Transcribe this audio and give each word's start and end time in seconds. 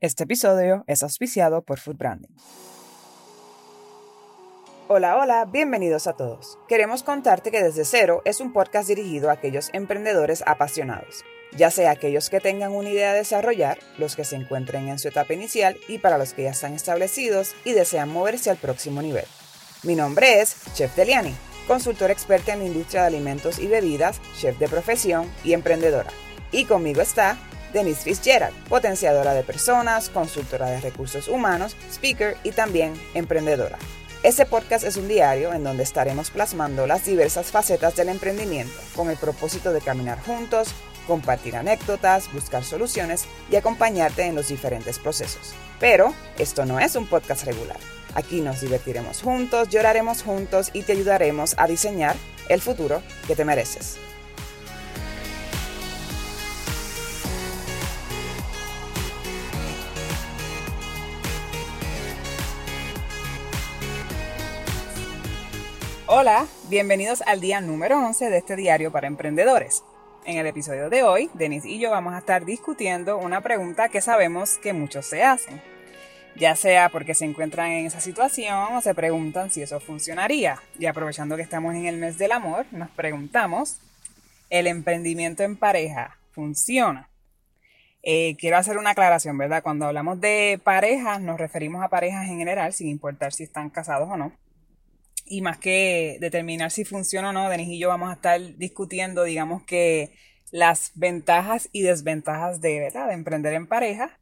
Este 0.00 0.22
episodio 0.22 0.84
es 0.86 1.02
auspiciado 1.02 1.62
por 1.62 1.80
Food 1.80 1.96
Branding. 1.96 2.28
Hola, 4.86 5.16
hola, 5.16 5.44
bienvenidos 5.44 6.06
a 6.06 6.12
todos. 6.12 6.56
Queremos 6.68 7.02
contarte 7.02 7.50
que 7.50 7.60
Desde 7.60 7.84
Cero 7.84 8.22
es 8.24 8.38
un 8.38 8.52
podcast 8.52 8.86
dirigido 8.86 9.28
a 9.28 9.32
aquellos 9.32 9.70
emprendedores 9.72 10.44
apasionados, 10.46 11.24
ya 11.56 11.72
sea 11.72 11.90
aquellos 11.90 12.30
que 12.30 12.38
tengan 12.38 12.76
una 12.76 12.90
idea 12.90 13.10
de 13.10 13.18
desarrollar, 13.18 13.80
los 13.98 14.14
que 14.14 14.22
se 14.22 14.36
encuentren 14.36 14.86
en 14.86 15.00
su 15.00 15.08
etapa 15.08 15.34
inicial 15.34 15.76
y 15.88 15.98
para 15.98 16.16
los 16.16 16.32
que 16.32 16.44
ya 16.44 16.50
están 16.50 16.74
establecidos 16.74 17.56
y 17.64 17.72
desean 17.72 18.08
moverse 18.08 18.50
al 18.50 18.56
próximo 18.56 19.02
nivel. 19.02 19.26
Mi 19.82 19.96
nombre 19.96 20.40
es 20.40 20.58
Chef 20.74 20.94
Deliani, 20.94 21.34
consultora 21.66 22.12
experta 22.12 22.52
en 22.52 22.60
la 22.60 22.66
industria 22.66 23.00
de 23.00 23.08
alimentos 23.08 23.58
y 23.58 23.66
bebidas, 23.66 24.20
chef 24.38 24.60
de 24.60 24.68
profesión 24.68 25.28
y 25.42 25.54
emprendedora. 25.54 26.10
Y 26.52 26.66
conmigo 26.66 27.02
está 27.02 27.36
Denise 27.72 28.02
Fitzgerald, 28.02 28.54
potenciadora 28.68 29.34
de 29.34 29.42
personas, 29.42 30.08
consultora 30.08 30.66
de 30.66 30.80
recursos 30.80 31.28
humanos, 31.28 31.76
speaker 31.90 32.36
y 32.42 32.52
también 32.52 32.94
emprendedora. 33.14 33.78
Este 34.22 34.46
podcast 34.46 34.84
es 34.84 34.96
un 34.96 35.06
diario 35.06 35.52
en 35.52 35.62
donde 35.62 35.84
estaremos 35.84 36.30
plasmando 36.30 36.86
las 36.88 37.04
diversas 37.04 37.52
facetas 37.52 37.94
del 37.94 38.08
emprendimiento 38.08 38.74
con 38.96 39.10
el 39.10 39.16
propósito 39.16 39.72
de 39.72 39.80
caminar 39.80 40.20
juntos, 40.24 40.74
compartir 41.06 41.54
anécdotas, 41.54 42.32
buscar 42.32 42.64
soluciones 42.64 43.26
y 43.50 43.56
acompañarte 43.56 44.24
en 44.24 44.34
los 44.34 44.48
diferentes 44.48 44.98
procesos. 44.98 45.54
Pero 45.78 46.12
esto 46.36 46.64
no 46.64 46.80
es 46.80 46.96
un 46.96 47.06
podcast 47.06 47.44
regular. 47.44 47.78
Aquí 48.14 48.40
nos 48.40 48.60
divertiremos 48.60 49.22
juntos, 49.22 49.68
lloraremos 49.68 50.22
juntos 50.22 50.70
y 50.72 50.82
te 50.82 50.92
ayudaremos 50.92 51.54
a 51.56 51.68
diseñar 51.68 52.16
el 52.48 52.60
futuro 52.60 53.02
que 53.28 53.36
te 53.36 53.44
mereces. 53.44 53.98
Hola, 66.10 66.46
bienvenidos 66.70 67.20
al 67.26 67.42
día 67.42 67.60
número 67.60 67.98
11 67.98 68.30
de 68.30 68.38
este 68.38 68.56
diario 68.56 68.90
para 68.90 69.06
emprendedores. 69.06 69.84
En 70.24 70.38
el 70.38 70.46
episodio 70.46 70.88
de 70.88 71.02
hoy, 71.02 71.28
Denise 71.34 71.68
y 71.68 71.78
yo 71.78 71.90
vamos 71.90 72.14
a 72.14 72.20
estar 72.20 72.46
discutiendo 72.46 73.18
una 73.18 73.42
pregunta 73.42 73.90
que 73.90 74.00
sabemos 74.00 74.56
que 74.56 74.72
muchos 74.72 75.04
se 75.04 75.22
hacen. 75.22 75.60
Ya 76.34 76.56
sea 76.56 76.88
porque 76.88 77.12
se 77.12 77.26
encuentran 77.26 77.72
en 77.72 77.84
esa 77.84 78.00
situación 78.00 78.74
o 78.74 78.80
se 78.80 78.94
preguntan 78.94 79.50
si 79.50 79.60
eso 79.60 79.80
funcionaría. 79.80 80.62
Y 80.78 80.86
aprovechando 80.86 81.36
que 81.36 81.42
estamos 81.42 81.74
en 81.74 81.84
el 81.84 81.98
mes 81.98 82.16
del 82.16 82.32
amor, 82.32 82.64
nos 82.70 82.88
preguntamos, 82.88 83.76
¿el 84.48 84.66
emprendimiento 84.66 85.42
en 85.42 85.56
pareja 85.56 86.16
funciona? 86.32 87.10
Eh, 88.02 88.34
quiero 88.38 88.56
hacer 88.56 88.78
una 88.78 88.92
aclaración, 88.92 89.36
¿verdad? 89.36 89.62
Cuando 89.62 89.84
hablamos 89.84 90.18
de 90.22 90.58
parejas, 90.64 91.20
nos 91.20 91.38
referimos 91.38 91.84
a 91.84 91.90
parejas 91.90 92.26
en 92.28 92.38
general, 92.38 92.72
sin 92.72 92.88
importar 92.88 93.34
si 93.34 93.42
están 93.42 93.68
casados 93.68 94.08
o 94.10 94.16
no 94.16 94.32
y 95.28 95.40
más 95.42 95.58
que 95.58 96.18
determinar 96.20 96.70
si 96.70 96.84
funciona 96.84 97.30
o 97.30 97.32
no, 97.32 97.48
Denis 97.48 97.68
y 97.68 97.78
yo 97.78 97.88
vamos 97.88 98.10
a 98.10 98.14
estar 98.14 98.40
discutiendo, 98.56 99.24
digamos 99.24 99.62
que 99.62 100.12
las 100.50 100.92
ventajas 100.94 101.68
y 101.72 101.82
desventajas 101.82 102.60
de, 102.60 102.80
¿verdad? 102.80 103.08
de 103.08 103.14
emprender 103.14 103.54
en 103.54 103.66
pareja. 103.66 104.18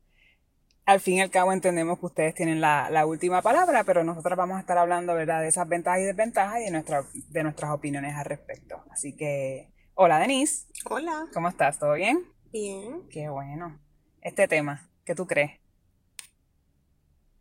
Al 0.85 1.01
fin 1.01 1.17
y 1.17 1.21
al 1.21 1.31
cabo 1.31 1.53
entendemos 1.53 1.99
que 1.99 2.07
ustedes 2.07 2.35
tienen 2.35 2.61
la, 2.61 3.05
última 3.07 3.43
palabra, 3.43 3.83
pero 3.85 4.05
nosotros 4.05 4.37
vamos 4.37 4.57
a 4.57 4.61
estar 4.61 4.79
hablando 4.79 5.15
¿verdad? 5.15 5.41
de 5.41 5.49
esas 5.49 5.69
ventajas 5.69 6.01
y 6.01 6.05
desventajas 6.05 6.61
y 6.61 6.65
de, 6.65 6.71
nuestra, 6.71 7.05
de 7.13 7.43
nuestras 7.43 7.73
opiniones 7.73 8.15
al 8.15 8.25
respecto. 8.25 8.85
Así 8.91 9.17
que, 9.17 9.73
hola 9.95 10.19
Denise. 10.21 10.67
Hola. 10.85 11.27
¿Cómo 11.33 11.49
estás? 11.49 11.79
¿Todo 11.79 11.95
bien? 11.95 12.25
Bien. 12.53 13.03
Qué 13.11 13.29
bueno. 13.29 13.81
Este 14.21 14.47
tema, 14.47 14.89
¿qué 15.05 15.15
tú 15.15 15.27
crees? 15.27 15.61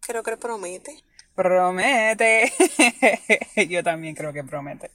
Creo 0.02 0.24
que 0.24 0.38
promete. 0.38 0.98
Promete. 1.36 2.52
Yo 3.70 3.84
también 3.84 4.16
creo 4.16 4.34
que 4.34 4.44
promete. 4.44 4.90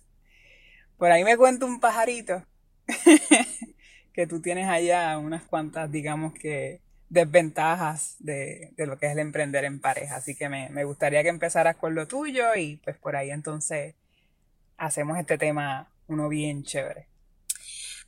Por 0.96 1.10
ahí 1.10 1.24
me 1.24 1.36
cuento 1.36 1.66
un 1.66 1.80
pajarito 1.80 2.44
que 4.12 4.26
tú 4.26 4.40
tienes 4.40 4.68
allá 4.68 5.16
unas 5.18 5.44
cuantas, 5.44 5.90
digamos 5.90 6.34
que, 6.34 6.80
desventajas 7.10 8.16
de, 8.20 8.72
lo 8.78 8.98
que 8.98 9.06
es 9.06 9.12
el 9.12 9.18
emprender 9.18 9.64
en 9.64 9.80
pareja. 9.80 10.16
Así 10.16 10.34
que 10.34 10.48
me, 10.48 10.70
me, 10.70 10.84
gustaría 10.84 11.22
que 11.22 11.28
empezaras 11.28 11.76
con 11.76 11.94
lo 11.94 12.06
tuyo 12.06 12.54
y 12.54 12.76
pues 12.76 12.96
por 12.96 13.16
ahí 13.16 13.30
entonces 13.30 13.94
hacemos 14.78 15.18
este 15.18 15.36
tema 15.36 15.90
uno 16.06 16.28
bien 16.28 16.62
chévere. 16.62 17.06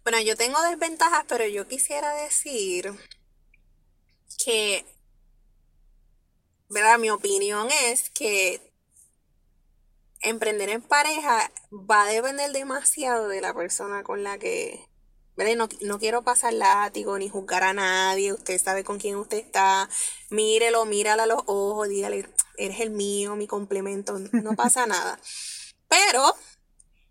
Bueno, 0.05 0.21
yo 0.21 0.37
tengo 0.37 0.61
desventajas, 0.63 1.25
pero 1.29 1.47
yo 1.47 1.69
quisiera 1.69 2.13
decir 2.15 2.93
que 4.45 4.85
¿verdad? 6.73 6.99
Mi 6.99 7.11
opinión 7.11 7.69
es 7.91 8.11
que 8.11 8.61
emprender 10.23 10.71
en 10.71 10.83
pareja 10.83 11.51
va 11.71 12.05
a 12.05 12.07
depender 12.07 12.51
demasiado 12.53 13.29
de 13.29 13.41
la 13.41 13.53
persona 13.53 14.03
con 14.03 14.23
la 14.23 14.39
que, 14.39 14.89
¿verdad? 15.37 15.55
No, 15.57 15.69
no 15.83 15.99
quiero 15.99 16.23
pasar 16.23 16.55
látigo 16.55 17.19
ni 17.19 17.29
juzgar 17.29 17.63
a 17.63 17.75
nadie, 17.75 18.33
usted 18.33 18.59
sabe 18.59 18.85
con 18.85 18.99
quién 18.99 19.17
usted 19.17 19.39
está, 19.39 19.89
mírelo, 20.31 20.87
mírala 20.87 21.25
a 21.25 21.27
los 21.27 21.43
ojos, 21.47 21.89
dígale, 21.89 22.27
eres 22.57 22.81
el 22.81 22.91
mío, 22.91 23.37
mi 23.37 23.47
complemento, 23.47 24.19
no 24.33 24.53
pasa 24.57 24.87
nada. 24.87 25.21
Pero, 25.89 26.35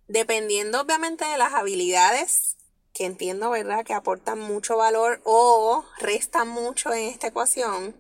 dependiendo 0.07 0.81
obviamente 0.81 1.23
de 1.25 1.37
las 1.37 1.53
habilidades 1.53 2.57
que 2.93 3.05
entiendo, 3.05 3.51
¿verdad? 3.51 3.85
Que 3.85 3.93
aportan 3.93 4.39
mucho 4.39 4.75
valor 4.75 5.21
o 5.23 5.85
restan 5.99 6.47
mucho 6.47 6.91
en 6.93 7.09
esta 7.09 7.27
ecuación, 7.27 7.95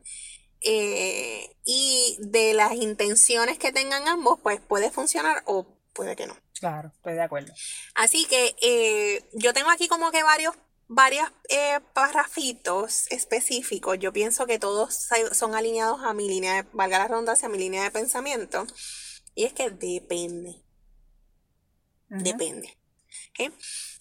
eh, 0.61 1.55
y 1.65 2.17
de 2.19 2.53
las 2.53 2.73
intenciones 2.73 3.57
que 3.57 3.71
tengan 3.71 4.07
ambos, 4.07 4.39
pues 4.41 4.59
puede 4.61 4.91
funcionar 4.91 5.43
o 5.45 5.65
puede 5.93 6.15
que 6.15 6.27
no. 6.27 6.37
Claro, 6.59 6.91
estoy 6.93 7.13
de 7.13 7.23
acuerdo. 7.23 7.53
Así 7.95 8.25
que 8.25 8.55
eh, 8.61 9.27
yo 9.33 9.53
tengo 9.53 9.69
aquí 9.69 9.87
como 9.87 10.11
que 10.11 10.23
varios 10.23 10.55
varios 10.93 11.29
eh, 11.47 11.79
parrafitos 11.93 13.07
específicos. 13.11 13.97
Yo 13.97 14.11
pienso 14.11 14.45
que 14.45 14.59
todos 14.59 15.07
son 15.31 15.55
alineados 15.55 16.01
a 16.03 16.13
mi 16.13 16.27
línea, 16.27 16.55
de, 16.55 16.69
valga 16.73 16.99
la 16.99 17.07
redundancia, 17.07 17.47
a 17.47 17.51
mi 17.51 17.57
línea 17.57 17.83
de 17.83 17.91
pensamiento. 17.91 18.67
Y 19.33 19.45
es 19.45 19.53
que 19.53 19.69
depende. 19.69 20.61
Depende. 22.09 22.77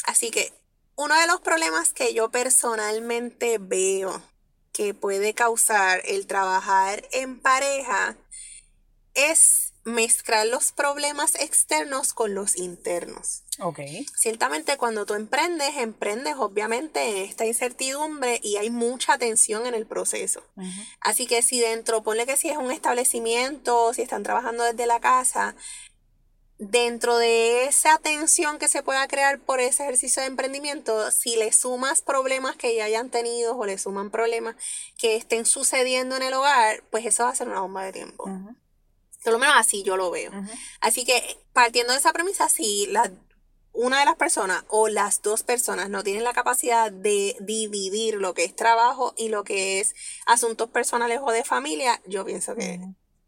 Así 0.04 0.32
que 0.32 0.52
uno 0.96 1.14
de 1.14 1.28
los 1.28 1.40
problemas 1.40 1.92
que 1.92 2.12
yo 2.12 2.30
personalmente 2.32 3.58
veo 3.58 4.20
que 4.72 4.94
puede 4.94 5.34
causar 5.34 6.02
el 6.04 6.26
trabajar 6.26 7.06
en 7.12 7.40
pareja 7.40 8.16
es 9.14 9.70
mezclar 9.84 10.46
los 10.46 10.72
problemas 10.72 11.34
externos 11.36 12.12
con 12.12 12.34
los 12.34 12.56
internos. 12.56 13.42
Ok. 13.58 13.80
Ciertamente 14.14 14.76
cuando 14.76 15.06
tú 15.06 15.14
emprendes, 15.14 15.76
emprendes 15.76 16.36
obviamente 16.36 17.08
en 17.08 17.16
esta 17.28 17.46
incertidumbre 17.46 18.40
y 18.42 18.56
hay 18.56 18.70
mucha 18.70 19.18
tensión 19.18 19.66
en 19.66 19.74
el 19.74 19.86
proceso. 19.86 20.42
Así 21.00 21.26
que 21.26 21.42
si 21.42 21.60
dentro, 21.60 22.02
ponle 22.02 22.26
que 22.26 22.36
si 22.36 22.48
es 22.50 22.56
un 22.56 22.70
establecimiento, 22.70 23.92
si 23.94 24.02
están 24.02 24.22
trabajando 24.22 24.64
desde 24.64 24.86
la 24.86 25.00
casa, 25.00 25.54
dentro 26.60 27.16
de 27.16 27.64
esa 27.64 27.98
tensión 27.98 28.58
que 28.58 28.68
se 28.68 28.82
pueda 28.82 29.08
crear 29.08 29.40
por 29.40 29.60
ese 29.60 29.82
ejercicio 29.82 30.20
de 30.20 30.28
emprendimiento, 30.28 31.10
si 31.10 31.36
le 31.36 31.52
sumas 31.52 32.02
problemas 32.02 32.54
que 32.54 32.76
ya 32.76 32.84
hayan 32.84 33.08
tenido 33.08 33.56
o 33.56 33.64
le 33.64 33.78
suman 33.78 34.10
problemas 34.10 34.56
que 34.98 35.16
estén 35.16 35.46
sucediendo 35.46 36.16
en 36.16 36.22
el 36.22 36.34
hogar, 36.34 36.84
pues 36.90 37.06
eso 37.06 37.24
va 37.24 37.30
a 37.30 37.34
ser 37.34 37.48
una 37.48 37.62
bomba 37.62 37.82
de 37.82 37.92
tiempo. 37.92 38.24
Por 39.24 39.32
lo 39.32 39.38
menos 39.38 39.54
así 39.56 39.82
yo 39.82 39.96
lo 39.96 40.10
veo. 40.10 40.30
Así 40.80 41.04
que 41.04 41.38
partiendo 41.54 41.94
de 41.94 41.98
esa 41.98 42.12
premisa, 42.12 42.50
si 42.50 42.86
la, 42.88 43.10
una 43.72 44.00
de 44.00 44.04
las 44.04 44.16
personas 44.16 44.62
o 44.68 44.88
las 44.88 45.22
dos 45.22 45.42
personas 45.42 45.88
no 45.88 46.02
tienen 46.02 46.24
la 46.24 46.34
capacidad 46.34 46.92
de 46.92 47.36
dividir 47.40 48.16
lo 48.16 48.34
que 48.34 48.44
es 48.44 48.54
trabajo 48.54 49.14
y 49.16 49.30
lo 49.30 49.44
que 49.44 49.80
es 49.80 49.94
asuntos 50.26 50.68
personales 50.68 51.20
o 51.22 51.32
de 51.32 51.42
familia, 51.42 52.02
yo 52.04 52.26
pienso 52.26 52.54
que, 52.54 52.80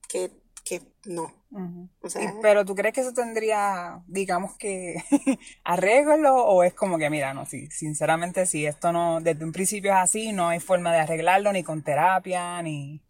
que 0.09 0.42
que 0.65 0.83
no. 1.05 1.33
pero 2.41 2.65
tú 2.65 2.75
crees 2.75 2.95
que 2.95 3.01
eso 3.01 3.13
tendría, 3.13 4.03
digamos 4.07 4.57
que, 4.57 5.03
arreglo 5.65 6.35
o 6.37 6.63
es 6.63 6.75
como 6.75 6.99
que, 6.99 7.11
mira, 7.11 7.35
no, 7.35 7.47
sí, 7.47 7.69
sinceramente, 7.71 8.47
si 8.47 8.67
esto 8.67 8.93
no, 8.93 9.21
desde 9.21 9.45
un 9.45 9.53
principio 9.53 9.93
es 9.93 9.99
así, 9.99 10.33
no 10.33 10.49
hay 10.49 10.61
forma 10.61 10.93
de 10.93 11.01
arreglarlo 11.01 11.53
ni 11.53 11.63
con 11.63 11.83
terapia, 11.83 12.63
ni... 12.63 13.03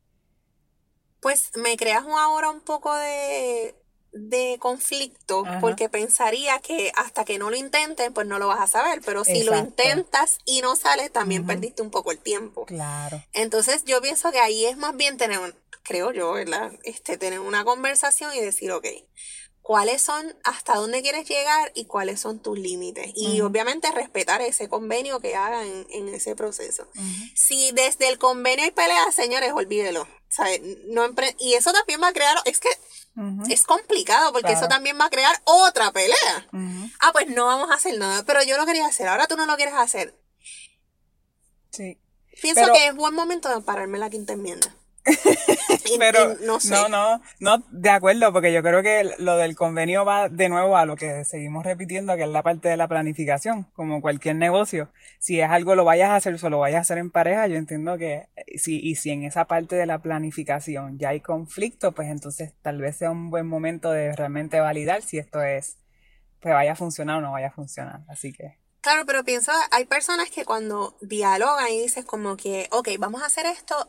Pues 1.21 1.51
me 1.57 1.77
creas 1.77 2.05
ahora 2.05 2.51
un 2.51 2.63
poco 2.63 2.93
de, 2.97 3.77
de 4.13 4.57
conflicto 4.59 5.45
porque 5.61 5.89
pensaría 5.89 6.59
que 6.59 6.93
hasta 6.97 7.25
que 7.25 7.39
no 7.39 7.49
lo 7.49 7.57
intenten, 7.57 8.13
pues 8.13 8.27
no 8.27 8.39
lo 8.39 8.49
vas 8.49 8.61
a 8.61 8.67
saber, 8.67 9.01
pero 9.05 9.25
si 9.25 9.45
lo 9.45 9.57
intentas 9.57 10.39
y 10.45 10.61
no 10.61 10.77
sales, 10.77 11.13
también 11.13 11.47
perdiste 11.47 11.81
un 11.81 11.91
poco 11.91 12.11
el 12.13 12.19
tiempo. 12.19 12.67
Claro. 12.67 13.23
Entonces 13.33 13.85
yo 13.85 14.01
pienso 14.03 14.33
que 14.33 14.41
ahí 14.41 14.67
es 14.67 14.77
más 14.77 14.97
bien 14.97 15.17
tener 15.17 15.39
un, 15.39 15.55
creo 15.83 16.13
yo, 16.13 16.33
¿verdad? 16.33 16.73
Este, 16.85 17.17
tener 17.19 17.41
una 17.41 17.65
conversación 17.65 18.35
y 18.35 18.41
decir, 18.41 18.73
ok, 18.73 18.87
cuáles 19.63 20.03
son, 20.03 20.37
hasta 20.45 20.75
dónde 20.75 21.03
quieres 21.03 21.29
llegar 21.29 21.71
y 21.75 21.87
cuáles 21.87 22.21
son 22.21 22.41
tus 22.41 22.59
límites. 22.59 23.13
Y 23.15 23.41
obviamente 23.41 23.91
respetar 23.93 24.43
ese 24.43 24.69
convenio 24.69 25.21
que 25.21 25.37
hagan 25.37 25.87
en, 25.89 26.09
ese 26.09 26.35
proceso. 26.35 26.89
Si 27.35 27.71
desde 27.73 28.09
el 28.09 28.19
convenio 28.19 28.65
hay 28.65 28.73
peleas, 28.73 29.15
señores, 29.15 29.53
olvídelo. 29.53 30.07
No 30.89 31.09
y 31.39 31.55
eso 31.55 31.73
también 31.73 32.03
va 32.03 32.09
a 32.09 32.13
crear, 32.13 32.37
es 32.45 32.59
que 32.59 32.69
es 33.49 33.65
complicado 33.65 34.33
porque 34.33 34.53
eso 34.53 34.67
también 34.69 34.99
va 34.99 35.07
a 35.07 35.11
crear 35.11 35.41
otra 35.45 35.93
pelea. 35.93 36.49
Ah, 37.01 37.13
pues 37.13 37.29
no 37.29 37.47
vamos 37.47 37.71
a 37.71 37.75
hacer 37.75 37.97
nada, 37.99 38.25
pero 38.25 38.43
yo 38.43 38.57
lo 38.57 38.67
quería 38.67 38.87
hacer, 38.87 39.09
ahora 39.09 39.27
tú 39.27 39.37
no 39.37 39.47
lo 39.47 39.57
quieres 39.57 39.75
hacer. 39.75 40.19
Sí. 41.71 41.99
Pienso 42.41 42.73
que 42.73 42.89
es 42.89 42.95
buen 42.95 43.15
momento 43.15 43.49
de 43.49 43.61
pararme 43.61 43.99
la 43.99 44.11
quinta 44.11 44.33
enmienda. 44.33 44.75
Pero 45.99 46.37
no, 46.41 46.59
no, 46.89 47.21
no, 47.41 47.65
de 47.71 47.91
acuerdo, 47.91 48.33
porque 48.33 48.53
yo 48.53 48.63
creo 48.63 48.83
que 48.83 49.11
lo 49.19 49.37
del 49.37 49.57
convenio 49.57 50.05
va 50.05 50.29
de 50.29 50.49
nuevo 50.49 50.77
a 50.77 50.87
lo 50.87 50.97
que 50.97 51.25
seguimos 51.25 51.65
repitiendo, 51.65 52.17
que 52.17 52.23
es 52.23 52.29
la 52.29 52.43
parte 52.43 52.69
de 52.69 52.77
la 52.77 52.89
planificación, 52.89 53.65
como 53.73 54.01
cualquier 54.01 54.37
negocio. 54.37 54.91
Si 55.19 55.41
es 55.41 55.51
algo 55.51 55.75
lo 55.75 55.85
vayas 55.85 56.11
a 56.11 56.17
hacer, 56.17 56.39
solo 56.39 56.61
vayas 56.61 56.79
a 56.79 56.81
hacer 56.83 56.99
en 56.99 57.11
pareja, 57.11 57.47
yo 57.49 57.57
entiendo 57.57 57.99
que 57.99 58.29
eh, 58.37 58.59
si, 58.59 58.79
y 58.79 58.95
si 58.95 59.11
en 59.11 59.25
esa 59.25 59.47
parte 59.47 59.77
de 59.77 59.87
la 59.87 59.99
planificación 60.01 60.99
ya 60.99 61.11
hay 61.11 61.21
conflicto, 61.21 61.93
pues 61.93 62.09
entonces 62.09 62.55
tal 62.63 62.81
vez 62.81 62.97
sea 62.97 63.11
un 63.11 63.31
buen 63.31 63.47
momento 63.47 63.91
de 63.91 64.15
realmente 64.15 64.61
validar 64.61 65.03
si 65.03 65.19
esto 65.19 65.43
es, 65.43 65.79
pues 66.41 66.55
vaya 66.55 66.73
a 66.73 66.77
funcionar 66.77 67.19
o 67.19 67.21
no 67.21 67.33
vaya 67.33 67.49
a 67.49 67.53
funcionar. 67.53 68.01
Así 68.09 68.33
que. 68.33 68.59
Claro, 68.81 69.05
pero 69.07 69.25
piensa, 69.25 69.53
hay 69.71 69.85
personas 69.85 70.31
que 70.31 70.45
cuando 70.45 70.97
dialogan 71.01 71.69
y 71.71 71.83
dices 71.83 72.05
como 72.05 72.37
que, 72.37 72.69
ok, 72.73 72.89
vamos 72.99 73.23
a 73.23 73.27
hacer 73.27 73.47
esto, 73.47 73.89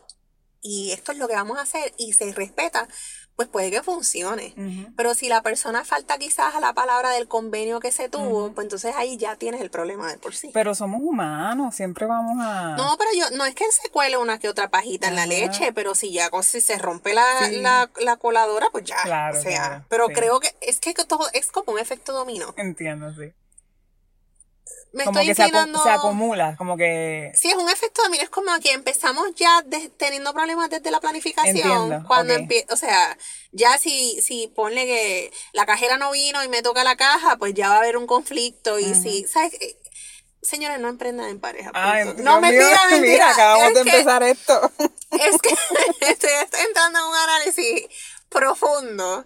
y 0.63 0.91
esto 0.91 1.11
es 1.11 1.17
lo 1.19 1.27
que 1.27 1.35
vamos 1.35 1.57
a 1.59 1.61
hacer 1.61 1.93
y 1.97 2.13
se 2.13 2.31
respeta, 2.31 2.87
pues 3.35 3.49
puede 3.49 3.69
que 3.69 3.83
funcione. 3.83 4.55
Pero 4.95 5.13
si 5.13 5.27
la 5.27 5.41
persona 5.41 5.83
falta 5.83 6.17
quizás 6.17 6.55
a 6.55 6.59
la 6.59 6.73
palabra 6.73 7.09
del 7.09 7.27
convenio 7.27 7.79
que 7.79 7.91
se 7.91 8.07
tuvo, 8.07 8.51
pues 8.53 8.65
entonces 8.65 8.95
ahí 8.95 9.17
ya 9.17 9.35
tienes 9.35 9.59
el 9.61 9.69
problema 9.69 10.09
de 10.09 10.17
por 10.17 10.35
sí. 10.35 10.51
Pero 10.53 10.73
somos 10.73 11.01
humanos, 11.03 11.75
siempre 11.75 12.05
vamos 12.05 12.37
a... 12.39 12.75
No, 12.77 12.95
pero 12.97 13.09
yo, 13.15 13.35
no 13.35 13.45
es 13.45 13.55
que 13.55 13.65
se 13.71 13.89
cuele 13.89 14.17
una 14.17 14.39
que 14.39 14.47
otra 14.47 14.69
pajita 14.69 15.07
en 15.07 15.15
la 15.15 15.25
leche, 15.25 15.73
pero 15.73 15.95
si 15.95 16.13
ya 16.13 16.29
si 16.43 16.61
se 16.61 16.77
rompe 16.77 17.13
la, 17.13 17.89
la, 17.99 18.17
coladora, 18.17 18.69
pues 18.71 18.85
ya. 18.85 19.01
Claro, 19.03 19.37
o 19.37 19.41
sea, 19.41 19.85
pero 19.89 20.07
creo 20.07 20.39
que 20.39 20.55
es 20.61 20.79
que 20.79 20.93
todo 20.93 21.27
es 21.33 21.51
como 21.51 21.73
un 21.73 21.79
efecto 21.79 22.13
dominó. 22.13 22.53
Entiendo, 22.55 23.13
sí 23.13 23.33
como 25.05 25.19
que 25.21 25.33
se, 25.33 25.43
acumula, 25.89 26.55
como 26.55 26.77
que... 26.77 27.31
Sí, 27.33 27.49
es 27.49 27.55
un 27.55 27.69
efecto 27.69 28.03
mira, 28.11 28.23
es 28.23 28.29
como 28.29 28.51
que 28.59 28.73
empezamos 28.73 29.33
ya 29.35 29.63
teniendo 29.97 30.33
problemas 30.33 30.69
desde 30.69 30.91
la 30.91 30.99
planificación. 30.99 32.03
cuando 32.03 32.35
o 32.69 32.75
sea, 32.75 33.17
ya 33.51 33.77
si, 33.79 34.21
si 34.21 34.47
ponle 34.47 34.85
que 34.85 35.33
la 35.53 35.65
cajera 35.65 35.97
no 35.97 36.11
vino 36.11 36.43
y 36.43 36.47
me 36.47 36.61
toca 36.61 36.83
la 36.83 36.95
caja, 36.95 37.37
pues 37.37 37.53
ya 37.55 37.69
va 37.69 37.75
a 37.75 37.79
haber 37.79 37.97
un 37.97 38.05
conflicto 38.05 38.77
y 38.77 38.93
si, 38.93 39.25
¿sabes? 39.25 39.53
Eh, 39.55 39.77
señores, 40.43 40.79
no 40.79 40.89
emprendan 40.89 41.29
en 41.29 41.39
pareja. 41.39 41.71
no, 42.17 42.39
me 42.39 42.51
mentira, 42.51 42.81
mentira. 42.89 43.13
Mira, 43.13 43.31
acabamos 43.31 43.73
de 43.73 43.79
empezar 43.79 44.23
esto. 44.23 44.71
Es 45.11 45.41
que 45.41 45.49
estoy, 46.01 46.29
estoy 46.43 46.61
entrando 46.67 46.99
en 46.99 47.05
un 47.05 47.15
análisis 47.15 47.87
profundo 48.29 49.25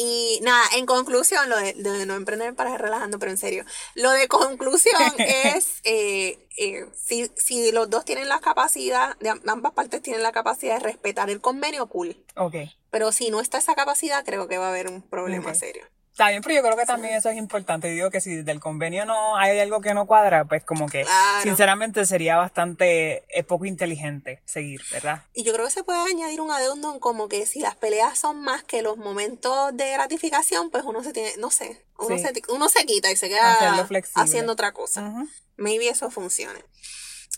y 0.00 0.38
nada, 0.42 0.64
en 0.76 0.86
conclusión, 0.86 1.50
lo 1.50 1.56
de, 1.56 1.74
no 2.06 2.14
emprender 2.14 2.54
para 2.54 2.78
relajando, 2.78 3.18
pero 3.18 3.32
en 3.32 3.36
serio, 3.36 3.64
lo 3.96 4.12
de 4.12 4.28
conclusión 4.28 4.94
es 5.18 5.80
eh, 5.82 6.38
eh, 6.56 6.86
si, 6.94 7.28
si, 7.36 7.72
los 7.72 7.90
dos 7.90 8.04
tienen 8.04 8.28
la 8.28 8.38
capacidad, 8.38 9.18
de 9.18 9.30
ambas 9.46 9.72
partes 9.72 10.00
tienen 10.00 10.22
la 10.22 10.30
capacidad 10.30 10.78
de 10.78 10.84
respetar 10.84 11.30
el 11.30 11.40
convenio, 11.40 11.88
cool. 11.88 12.16
Ok. 12.36 12.54
Pero 12.90 13.10
si 13.10 13.30
no 13.30 13.40
está 13.40 13.58
esa 13.58 13.74
capacidad, 13.74 14.24
creo 14.24 14.46
que 14.46 14.56
va 14.56 14.66
a 14.66 14.70
haber 14.70 14.86
un 14.86 15.02
problema 15.02 15.52
serio. 15.52 15.84
Está 16.18 16.30
bien, 16.30 16.42
pero 16.42 16.56
yo 16.56 16.62
creo 16.62 16.76
que 16.76 16.84
también 16.84 17.14
eso 17.14 17.28
es 17.28 17.36
importante. 17.36 17.86
Digo 17.86 18.10
que 18.10 18.20
si 18.20 18.42
del 18.42 18.58
convenio 18.58 19.04
no 19.04 19.36
hay 19.36 19.56
algo 19.60 19.80
que 19.80 19.94
no 19.94 20.04
cuadra, 20.04 20.46
pues 20.46 20.64
como 20.64 20.88
que 20.88 21.06
sinceramente 21.44 22.04
sería 22.06 22.36
bastante 22.36 23.22
es 23.28 23.44
poco 23.44 23.66
inteligente 23.66 24.42
seguir, 24.44 24.82
¿verdad? 24.90 25.22
Y 25.32 25.44
yo 25.44 25.52
creo 25.52 25.66
que 25.66 25.70
se 25.70 25.84
puede 25.84 26.00
añadir 26.00 26.40
un 26.40 26.50
adendum 26.50 26.98
como 26.98 27.28
que 27.28 27.46
si 27.46 27.60
las 27.60 27.76
peleas 27.76 28.18
son 28.18 28.40
más 28.40 28.64
que 28.64 28.82
los 28.82 28.96
momentos 28.96 29.76
de 29.76 29.92
gratificación, 29.92 30.70
pues 30.70 30.82
uno 30.82 31.04
se 31.04 31.12
tiene, 31.12 31.30
no 31.38 31.52
sé, 31.52 31.86
uno, 31.98 32.18
se, 32.18 32.32
uno 32.48 32.68
se 32.68 32.84
quita 32.84 33.12
y 33.12 33.16
se 33.16 33.28
queda 33.28 33.86
haciendo 34.16 34.54
otra 34.54 34.72
cosa. 34.72 35.12
Maybe 35.56 35.88
eso 35.88 36.10
funcione. 36.10 36.64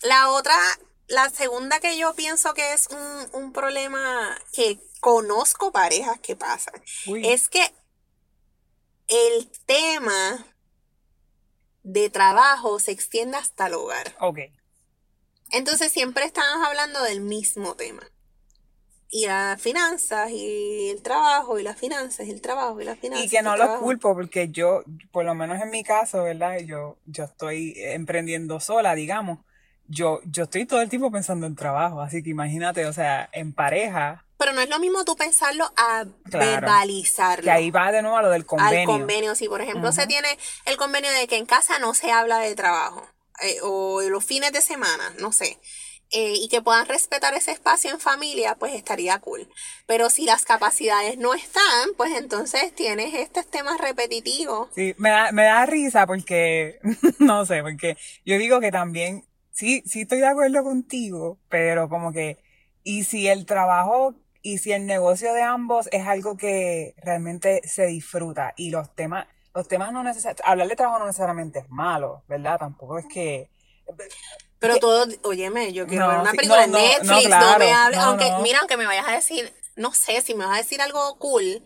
La 0.05 0.31
otra, 0.31 0.57
la 1.07 1.29
segunda 1.29 1.81
que 1.81 1.99
yo 1.99 2.15
pienso 2.15 2.55
que 2.55 2.73
es 2.73 2.89
un, 2.89 3.43
un 3.43 3.53
problema 3.53 4.39
que 4.55 4.81
conozco 5.01 5.71
parejas 5.71 6.19
que 6.21 6.35
pasan, 6.35 6.83
es 7.23 7.51
que 7.51 7.75
el 9.11 9.51
tema 9.67 10.47
de 11.83 12.11
trabajo 12.11 12.79
se 12.79 12.93
extiende 12.93 13.37
hasta 13.37 13.67
el 13.67 13.75
hogar. 13.75 14.15
Ok. 14.21 14.39
Entonces 15.53 15.93
siempre 15.93 16.25
estamos 16.25 16.67
hablando 16.67 17.03
del 17.03 17.21
mismo 17.21 17.75
tema. 17.75 18.03
Y 19.13 19.27
las 19.27 19.61
finanzas 19.61 20.31
y 20.31 20.91
el 20.91 21.03
trabajo 21.03 21.59
y 21.59 21.65
las 21.65 21.77
finanzas 21.77 22.29
y 22.29 22.31
el 22.31 22.41
trabajo 22.41 22.81
y 22.81 22.85
las 22.85 22.97
finanzas. 22.97 23.27
Y 23.27 23.29
que 23.29 23.43
no 23.43 23.57
lo 23.57 23.81
culpo 23.81 24.15
porque 24.15 24.51
yo, 24.51 24.85
por 25.11 25.25
lo 25.25 25.35
menos 25.35 25.61
en 25.61 25.71
mi 25.71 25.83
caso, 25.83 26.23
¿verdad? 26.23 26.61
Yo, 26.61 26.97
yo 27.07 27.25
estoy 27.25 27.75
emprendiendo 27.77 28.61
sola, 28.61 28.95
digamos. 28.95 29.41
Yo, 29.89 30.21
yo 30.27 30.45
estoy 30.45 30.65
todo 30.65 30.81
el 30.81 30.89
tiempo 30.89 31.11
pensando 31.11 31.47
en 31.47 31.57
trabajo, 31.57 32.01
así 32.01 32.23
que 32.23 32.31
imagínate, 32.31 32.87
o 32.87 32.93
sea, 32.93 33.29
en 33.33 33.53
pareja, 33.53 34.25
pero 34.41 34.55
no 34.55 34.63
es 34.63 34.71
lo 34.71 34.79
mismo 34.79 35.05
tú 35.05 35.17
pensarlo 35.17 35.71
a 35.77 36.07
verbalizarlo. 36.25 37.45
Que 37.45 37.51
ahí 37.51 37.71
va 37.71 37.93
de 37.93 38.01
nuevo 38.01 38.17
a 38.17 38.23
lo 38.23 38.31
del 38.31 38.47
convenio. 38.47 38.81
Al 38.81 38.87
convenio, 38.87 39.35
si 39.35 39.49
por 39.49 39.61
ejemplo 39.61 39.93
se 39.93 40.07
tiene 40.07 40.39
el 40.65 40.79
convenio 40.79 41.13
de 41.13 41.29
que 41.29 41.37
en 41.37 41.45
casa 41.45 41.79
no 41.79 41.93
se 41.93 42.11
habla 42.11 42.39
de 42.39 42.55
trabajo, 42.55 43.07
eh, 43.43 43.59
o 43.63 44.01
los 44.01 44.25
fines 44.25 44.51
de 44.53 44.63
semana, 44.63 45.13
no 45.19 45.31
sé. 45.31 45.59
Eh, 46.11 46.33
y 46.37 46.49
que 46.49 46.63
puedan 46.63 46.87
respetar 46.87 47.35
ese 47.35 47.53
espacio 47.53 47.91
en 47.91 48.01
familia, 48.01 48.55
pues 48.55 48.73
estaría 48.73 49.19
cool. 49.19 49.47
Pero 49.87 50.09
si 50.09 50.25
las 50.25 50.47
capacidades 50.47 51.19
no 51.19 51.35
están, 51.35 51.91
pues 51.99 52.17
entonces 52.17 52.75
tienes 52.75 53.13
estos 53.13 53.47
temas 53.47 53.79
repetitivos. 53.79 54.71
Sí, 54.75 54.95
me 54.97 55.11
da, 55.11 55.33
me 55.33 55.45
da 55.45 55.67
risa 55.67 56.07
porque, 56.07 56.81
no 57.19 57.45
sé, 57.45 57.63
porque 57.63 57.99
yo 58.25 58.39
digo 58.39 58.59
que 58.59 58.73
también, 58.73 59.27
sí, 59.53 59.83
sí 59.85 60.01
estoy 60.01 60.21
de 60.21 60.29
acuerdo 60.29 60.65
contigo, 60.65 61.39
pero 61.51 61.91
como 61.91 62.11
que, 62.11 62.39
y 62.83 63.05
si 63.05 63.29
el 63.29 63.45
trabajo 63.45 64.17
y 64.43 64.59
si 64.59 64.73
el 64.73 64.87
negocio 64.87 65.33
de 65.35 65.43
ambos 65.43 65.89
es 65.93 66.07
algo 66.07 66.37
que 66.37 66.95
realmente 66.99 67.61
se 67.67 67.87
disfruta 67.87 68.55
y 68.57 68.71
los 68.71 68.95
temas, 68.95 69.27
los 69.55 69.69
temas 69.69 69.93
no 69.93 70.03
necesariamente, 70.03 70.43
hablar 70.47 70.69
de 70.69 70.77
trabajo 70.77 70.99
no 70.99 71.07
necesariamente 71.07 71.59
es 71.61 71.69
malo, 71.69 72.23
¿verdad? 72.29 72.59
Tampoco 72.59 72.99
es 72.99 73.07
que... 73.07 73.51
Pero 74.59 74.77
todo, 74.77 75.07
óyeme, 75.23 75.73
yo 75.73 75.87
quiero 75.87 76.07
ver 76.07 76.19
una 76.19 76.33
película 76.33 76.67
Netflix, 76.67 77.29
no, 77.29 77.59
me 77.59 77.73
hables, 77.73 77.99
aunque, 77.99 78.31
mira, 78.43 78.59
aunque 78.61 78.77
me 78.77 78.85
vayas 78.85 79.09
a 79.09 79.13
decir, 79.13 79.53
no 79.75 79.93
sé, 79.93 80.21
si 80.21 80.35
me 80.35 80.45
vas 80.45 80.55
a 80.55 80.63
decir 80.63 80.83
algo 80.83 81.17
cool, 81.17 81.63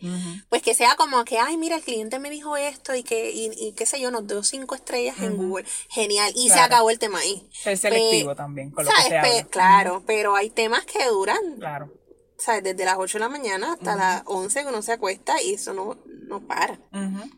pues 0.48 0.62
que 0.62 0.74
sea 0.74 0.94
como 0.94 1.24
que, 1.24 1.38
ay, 1.38 1.56
mira, 1.56 1.76
el 1.76 1.82
cliente 1.82 2.20
me 2.20 2.30
dijo 2.30 2.56
esto 2.56 2.94
y 2.94 3.02
que, 3.02 3.32
y, 3.32 3.72
qué 3.72 3.84
sé 3.84 4.00
yo, 4.00 4.12
nos 4.12 4.28
dio 4.28 4.44
cinco 4.44 4.76
estrellas 4.76 5.18
en 5.18 5.36
Google. 5.36 5.66
Genial. 5.88 6.32
Y 6.36 6.50
se 6.50 6.60
acabó 6.60 6.90
el 6.90 7.00
tema 7.00 7.18
ahí. 7.18 7.48
Ser 7.52 7.76
selectivo 7.76 8.36
también, 8.36 8.70
con 8.70 8.84
lo 8.84 8.90
que 8.92 9.46
Claro, 9.50 10.04
pero 10.06 10.36
hay 10.36 10.50
temas 10.50 10.84
que 10.84 11.04
duran. 11.08 11.56
Claro 11.58 12.03
sea, 12.42 12.60
Desde 12.60 12.84
las 12.84 12.96
8 12.98 13.18
de 13.18 13.24
la 13.24 13.28
mañana 13.28 13.72
hasta 13.74 13.96
las 13.96 14.22
11 14.26 14.62
que 14.62 14.68
uno 14.68 14.82
se 14.82 14.92
acuesta 14.92 15.40
y 15.40 15.54
eso 15.54 15.72
no, 15.72 15.98
no 16.26 16.40
para. 16.46 16.78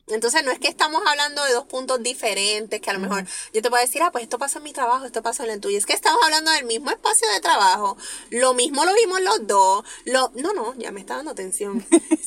Entonces 0.07 0.45
no 0.45 0.51
es 0.51 0.59
que 0.59 0.69
estamos 0.69 1.03
hablando 1.07 1.45
de 1.45 1.53
dos 1.53 1.67
puntos 1.67 2.03
diferentes, 2.03 2.81
que 2.81 2.91
a 2.91 2.95
lo 2.95 3.01
mejor 3.01 3.25
yo 3.53 3.63
te 3.63 3.69
puedo 3.69 3.83
decir, 3.83 4.03
ah, 4.03 4.11
pues 4.11 4.25
esto 4.25 4.39
pasa 4.39 4.59
en 4.59 4.65
mi 4.65 4.73
trabajo, 4.73 5.05
esto 5.05 5.23
pasa 5.23 5.45
en 5.45 5.51
el 5.51 5.61
tuyo. 5.61 5.77
Es 5.77 5.87
que 5.87 5.93
estamos 5.93 6.21
hablando 6.25 6.51
del 6.51 6.65
mismo 6.65 6.91
espacio 6.91 7.29
de 7.31 7.41
trabajo, 7.41 7.97
lo 8.31 8.55
mismo 8.55 8.85
lo 8.85 8.95
vimos 8.95 9.21
los 9.21 9.47
dos. 9.47 9.85
Lo... 10.05 10.33
No, 10.35 10.53
no, 10.55 10.75
ya 10.77 10.93
me 10.93 11.01
está 11.01 11.17
dando 11.17 11.33
atención. 11.33 11.85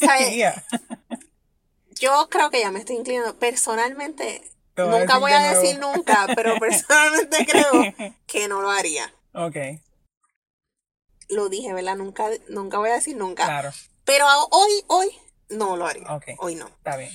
yo 1.96 2.28
creo 2.30 2.50
que 2.50 2.60
ya 2.60 2.72
me 2.72 2.80
estoy 2.80 2.98
inclinando. 2.98 3.36
Personalmente, 3.38 4.44
nunca 4.78 5.18
voy 5.18 5.32
a 5.32 5.54
decir 5.54 5.80
nunca, 5.80 6.28
pero 6.36 6.56
personalmente 6.60 7.46
creo 7.46 8.16
que 8.28 8.48
no 8.48 8.62
lo 8.62 8.70
haría. 8.70 9.14
Ok 9.34 9.58
lo 11.29 11.50
dije, 11.50 11.74
¿verdad? 11.74 11.95
Nunca, 11.95 12.29
nunca 12.48 12.77
voy 12.77 12.89
a 12.89 12.95
decir 12.95 13.15
nunca. 13.15 13.45
Claro. 13.45 13.71
Pero 14.03 14.25
hoy, 14.51 14.71
hoy 14.88 15.09
no 15.50 15.77
lo 15.77 15.86
haría. 15.86 16.07
Hoy 16.39 16.55
no. 16.55 16.67
Está 16.67 16.98
bien. 16.98 17.12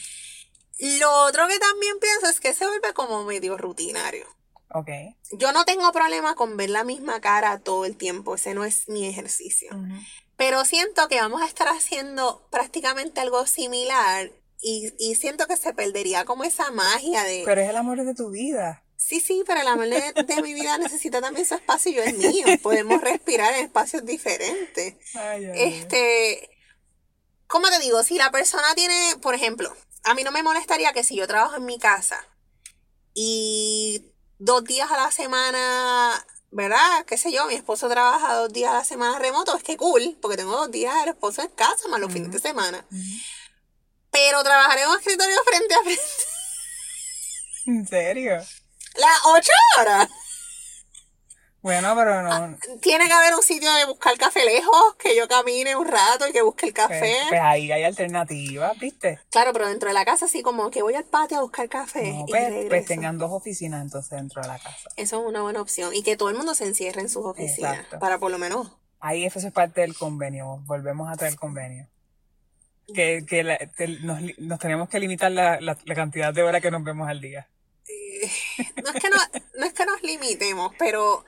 Lo 0.79 1.11
otro 1.25 1.47
que 1.49 1.59
también 1.59 1.99
pienso 2.01 2.29
es 2.29 2.41
que 2.41 2.55
se 2.55 2.67
vuelve 2.67 2.93
como 2.95 3.25
medio 3.25 3.57
rutinario. 3.57 4.27
Ok. 4.71 4.89
Yo 5.33 5.53
no 5.53 5.65
tengo 5.65 5.91
problema 5.93 6.35
con 6.35 6.57
ver 6.57 6.71
la 6.71 6.85
misma 6.85 7.21
cara 7.21 7.61
todo 7.61 7.85
el 7.85 7.97
tiempo, 7.97 8.35
ese 8.35 8.55
no 8.55 8.65
es 8.65 8.89
mi 8.89 9.07
ejercicio. 9.07 9.71
Pero 10.37 10.65
siento 10.65 11.07
que 11.09 11.21
vamos 11.21 11.43
a 11.43 11.47
estar 11.47 11.69
haciendo 11.69 12.47
prácticamente 12.51 13.21
algo 13.21 13.47
similar 13.47 14.33
y, 14.61 14.93
y, 14.99 15.15
siento 15.15 15.47
que 15.47 15.57
se 15.57 15.75
perdería 15.75 16.25
como 16.25 16.43
esa 16.43 16.71
magia 16.71 17.23
de... 17.23 17.43
Pero 17.45 17.61
es 17.61 17.69
el 17.69 17.77
amor 17.77 18.03
de 18.03 18.15
tu 18.15 18.31
vida. 18.31 18.84
Sí, 19.07 19.21
sí, 19.21 19.45
pero 19.47 19.61
el 19.61 19.69
amor 19.69 19.87
de, 19.87 20.43
mi 20.43 20.55
vida 20.55 20.79
necesita 20.79 21.21
también 21.21 21.45
su 21.45 21.55
espacio 21.55 21.93
y 21.93 21.95
yo 21.97 22.03
el 22.05 22.17
mío. 22.17 22.47
Podemos 22.63 23.03
respirar 23.03 23.53
en 23.53 23.67
espacios 23.67 24.07
diferentes. 24.07 24.95
este, 25.55 26.51
¿cómo 27.47 27.69
te 27.69 27.81
digo? 27.81 28.03
Si 28.03 28.17
la 28.17 28.31
persona 28.31 28.75
tiene, 28.75 29.17
por 29.21 29.35
ejemplo, 29.35 29.77
a 30.05 30.15
mí 30.15 30.25
no 30.25 30.33
me 30.33 30.43
molestaría 30.43 30.95
que 30.95 31.05
si 31.05 31.17
yo 31.17 31.27
trabajo 31.27 31.57
en 31.57 31.67
mi 31.67 31.79
casa 31.79 32.27
y 33.13 34.11
dos 34.39 34.65
días 34.65 34.91
a 34.91 34.97
la 34.97 35.11
semana, 35.11 36.27
¿verdad? 36.51 37.05
¿Qué 37.07 37.19
sé 37.19 37.31
yo? 37.31 37.47
Mi 37.47 37.55
esposo 37.55 37.91
trabaja 37.91 38.37
dos 38.37 38.55
días 38.55 38.71
a 38.71 38.79
la 38.79 38.85
semana 38.85 39.19
remoto, 39.19 39.55
es 39.55 39.63
que 39.63 39.77
cool, 39.77 40.17
porque 40.23 40.39
tengo 40.39 40.53
dos 40.53 40.71
días 40.71 40.95
al 40.95 41.11
esposo 41.11 41.43
en 41.43 41.49
casa 41.49 41.89
más 41.89 42.01
los 42.01 42.11
fines 42.11 42.33
de 42.33 42.39
semana. 42.39 42.87
Pero 44.11 44.43
trabajar 44.43 44.79
en 44.79 44.89
un 44.89 44.99
escritorio 44.99 45.37
frente 45.45 45.75
a 45.75 45.83
frente. 45.83 46.03
¿En 47.67 47.87
serio? 47.87 48.43
Las 48.95 49.21
ocho 49.27 49.53
horas. 49.81 50.09
Bueno, 51.63 51.95
pero 51.97 52.23
no. 52.23 52.31
Ah, 52.31 52.57
tiene 52.83 53.07
que 53.07 53.13
haber 53.15 53.35
un 53.35 53.43
sitio 53.43 53.73
de 53.73 53.87
buscar 53.87 54.19
café 54.19 54.45
lejos, 54.45 54.97
que 54.99 55.17
yo 55.17 55.27
camine 55.27 55.75
un 55.75 55.89
rato 55.89 56.29
y 56.29 56.33
que 56.33 56.43
busque 56.43 56.67
el 56.67 56.75
café. 56.75 56.99
Pues, 56.99 57.29
pues 57.31 57.41
ahí 57.41 57.73
hay 57.73 57.85
alternativas, 57.85 58.79
¿viste? 58.79 59.19
Claro, 59.31 59.55
pero 59.55 59.69
dentro 59.69 59.89
de 59.89 59.95
la 59.95 60.05
casa 60.05 60.29
sí 60.29 60.43
como 60.43 60.71
que 60.71 60.83
voy 60.83 60.95
al 60.95 61.05
patio 61.05 61.39
a 61.39 61.41
buscar 61.41 61.67
café. 61.71 62.13
No, 62.13 62.25
y 62.29 62.31
pues, 62.31 62.67
pues 62.69 62.85
tengan 62.85 63.17
dos 63.17 63.31
oficinas 63.33 63.81
entonces 63.81 64.11
dentro 64.11 64.43
de 64.43 64.49
la 64.49 64.59
casa. 64.59 64.91
Eso 64.97 65.21
es 65.23 65.27
una 65.27 65.41
buena 65.41 65.63
opción. 65.63 65.95
Y 65.95 66.03
que 66.03 66.19
todo 66.19 66.29
el 66.29 66.37
mundo 66.37 66.55
se 66.55 66.67
encierre 66.67 67.01
en 67.01 67.09
sus 67.09 67.25
oficinas. 67.25 67.77
Exacto. 67.77 67.99
Para 67.99 68.19
por 68.19 68.31
lo 68.31 68.39
menos. 68.39 68.71
Ahí 69.01 69.25
eso 69.25 69.39
es 69.39 69.51
parte 69.51 69.81
del 69.81 69.97
convenio. 69.97 70.59
Volvemos 70.67 71.11
a 71.11 71.17
traer 71.17 71.33
el 71.33 71.39
convenio. 71.39 71.89
Que, 72.95 73.25
que 73.27 73.43
la- 73.43 73.57
te- 73.57 73.89
nos, 74.01 74.21
nos 74.37 74.59
tenemos 74.59 74.91
que 74.91 75.01
limitar 75.01 75.33
la, 75.33 75.59
la, 75.63 75.79
la 75.83 75.95
cantidad 75.95 76.35
de 76.35 76.43
horas 76.43 76.61
que 76.61 76.71
nos 76.71 76.85
vemos 76.85 77.09
al 77.09 77.23
día. 77.23 77.49
Eh, 77.89 78.31
no 78.85 78.91
es 78.91 79.01
que 79.03 79.11
no, 79.11 79.17
no 79.59 79.67
es 79.67 79.73
que 79.73 79.87
nos 79.87 80.03
limitemos, 80.03 80.73
pero 80.79 81.25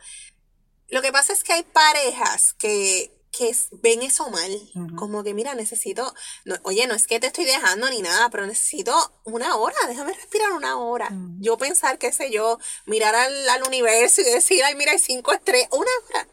lo 0.88 1.02
que 1.02 1.12
pasa 1.12 1.32
es 1.32 1.42
que 1.44 1.52
hay 1.52 1.62
parejas 1.64 2.52
que, 2.54 3.12
que 3.32 3.54
ven 3.82 4.02
eso 4.02 4.30
mal. 4.30 4.50
Como 4.96 5.22
que, 5.24 5.34
mira, 5.34 5.54
necesito, 5.54 6.14
no- 6.44 6.56
oye, 6.62 6.86
no 6.86 6.94
es 6.94 7.06
que 7.06 7.20
te 7.20 7.26
estoy 7.26 7.44
dejando 7.44 7.90
ni 7.90 8.00
nada, 8.02 8.30
pero 8.30 8.46
necesito 8.46 8.94
una 9.24 9.56
hora, 9.56 9.76
déjame 9.88 10.12
respirar 10.14 10.52
una 10.52 10.78
hora. 10.78 11.08
Yo 11.38 11.58
pensar, 11.58 11.98
qué 11.98 12.12
sé 12.12 12.30
yo, 12.30 12.58
mirar 12.86 13.14
al, 13.14 13.48
al 13.48 13.62
universo 13.64 14.20
y 14.20 14.24
decir, 14.24 14.62
ay, 14.64 14.74
mira, 14.76 14.92
hay 14.92 14.98
cinco 14.98 15.32
estrellas, 15.32 15.68
una 15.72 15.90
hora. 16.08 16.28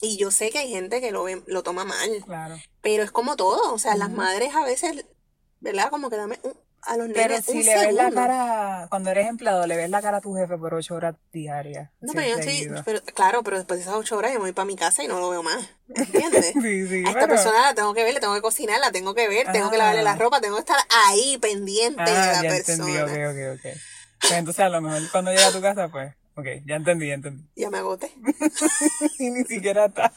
Y 0.00 0.16
yo 0.18 0.30
sé 0.30 0.50
que 0.50 0.58
hay 0.58 0.70
gente 0.70 1.00
que 1.00 1.10
lo, 1.10 1.22
ve, 1.24 1.42
lo 1.46 1.62
toma 1.62 1.84
mal, 1.84 2.22
claro. 2.24 2.56
pero 2.82 3.02
es 3.02 3.10
como 3.10 3.36
todo, 3.36 3.72
o 3.72 3.78
sea, 3.78 3.94
las 3.96 4.10
madres 4.10 4.54
a 4.54 4.62
veces, 4.64 5.04
¿verdad? 5.60 5.90
Como 5.90 6.10
que 6.10 6.16
dame 6.16 6.38
un- 6.42 6.58
a 6.82 6.96
los 6.96 7.08
Pero 7.12 7.28
nenes 7.30 7.44
si 7.44 7.52
un 7.58 7.64
le 7.64 7.74
ves 7.86 7.94
la 7.94 8.10
cara, 8.12 8.86
cuando 8.90 9.10
eres 9.10 9.26
empleado, 9.26 9.66
le 9.66 9.76
ves 9.76 9.90
la 9.90 10.00
cara 10.02 10.18
a 10.18 10.20
tu 10.20 10.34
jefe 10.34 10.56
por 10.56 10.72
ocho 10.74 10.94
horas 10.94 11.16
diarias. 11.32 11.90
No, 12.00 12.12
pero 12.12 12.28
yo 12.28 12.36
estoy, 12.38 12.70
pero, 12.84 13.00
claro, 13.14 13.42
pero 13.42 13.56
después 13.56 13.78
de 13.78 13.82
esas 13.84 13.94
ocho 13.96 14.16
horas 14.16 14.30
yo 14.32 14.38
me 14.38 14.44
voy 14.44 14.52
para 14.52 14.66
mi 14.66 14.76
casa 14.76 15.02
y 15.02 15.08
no 15.08 15.18
lo 15.18 15.30
veo 15.30 15.42
más, 15.42 15.68
¿entiendes? 15.94 16.52
Sí, 16.62 16.86
sí, 16.88 17.02
A 17.04 17.08
esta 17.08 17.12
pero- 17.20 17.28
persona 17.28 17.60
la 17.62 17.74
tengo 17.74 17.92
que 17.92 18.04
ver, 18.04 18.14
le 18.14 18.20
tengo 18.20 18.34
que 18.34 18.40
cocinar, 18.42 18.78
la 18.78 18.92
tengo 18.92 19.14
que 19.14 19.28
ver, 19.28 19.50
tengo 19.52 19.68
que 19.70 19.76
Ah. 19.76 19.78
lavarle 19.78 20.02
la 20.04 20.14
ropa, 20.16 20.40
tengo 20.40 20.54
que 20.56 20.60
estar 20.60 20.78
ahí 21.06 21.38
pendiente 21.38 22.02
de 22.02 22.10
Ah, 22.10 22.32
la 22.34 22.42
ya 22.42 22.50
persona. 22.50 22.88
entendí, 22.88 22.98
ok, 22.98 23.30
ok, 23.32 23.58
ok. 23.58 23.76
Pues 24.20 24.32
entonces 24.32 24.64
a 24.64 24.68
lo 24.68 24.80
mejor 24.80 25.02
cuando 25.10 25.30
llega 25.32 25.48
a 25.48 25.52
tu 25.52 25.60
casa, 25.60 25.88
pues, 25.88 26.14
ok, 26.36 26.46
ya 26.66 26.76
entendí, 26.76 27.08
ya 27.08 27.14
entendí. 27.14 27.42
Ya 27.56 27.68
me 27.70 27.78
agoté. 27.78 28.12
y 29.18 29.30
ni 29.30 29.44
siquiera 29.44 29.86
está 29.86 30.12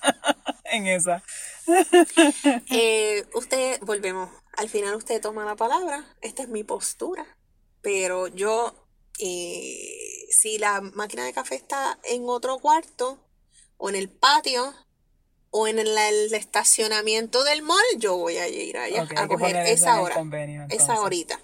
en 0.66 0.86
esa. 0.88 1.24
Eh, 2.72 3.26
usted, 3.34 3.80
volvemos, 3.82 4.30
al 4.60 4.68
final 4.68 4.94
usted 4.96 5.22
toma 5.22 5.46
la 5.46 5.56
palabra, 5.56 6.04
esta 6.20 6.44
es 6.44 6.50
mi 6.50 6.66
postura, 6.66 7.26
pero 7.82 8.28
yo, 8.28 8.76
eh, 9.18 10.28
si 10.32 10.58
la 10.58 10.82
máquina 10.82 11.24
de 11.24 11.32
café 11.32 11.56
está 11.56 11.98
en 12.04 12.24
otro 12.28 12.60
cuarto, 12.60 13.26
o 13.78 13.88
en 13.88 13.96
el 13.96 14.10
patio, 14.10 14.76
o 15.50 15.66
en 15.70 15.80
el, 15.80 15.98
el 15.98 16.34
estacionamiento 16.34 17.46
del 17.46 17.62
mall, 17.62 17.80
yo 18.00 18.18
voy 18.18 18.36
a 18.36 18.50
ir 18.50 18.78
allá 18.78 19.08
a 19.16 19.28
coger 19.30 19.56
esa 19.56 20.02
hora. 20.02 20.16
convenio, 20.16 20.66
Esa 20.70 21.00
horita. 21.00 21.40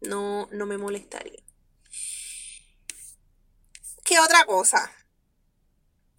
No, 0.00 0.48
no 0.50 0.64
me 0.64 0.78
molestaría. 0.78 1.42
¿Qué 4.02 4.18
otra 4.18 4.46
cosa? 4.46 4.90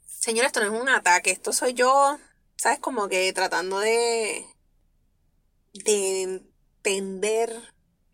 Señor, 0.06 0.46
esto 0.46 0.60
no 0.60 0.76
es 0.76 0.82
un 0.82 0.90
ataque, 0.90 1.32
esto 1.32 1.52
soy 1.52 1.74
yo, 1.74 2.20
¿sabes? 2.58 2.78
Como 2.78 3.10
que 3.10 3.34
tratando 3.34 3.80
de, 3.80 4.46
de 5.74 6.22
entender 6.24 7.52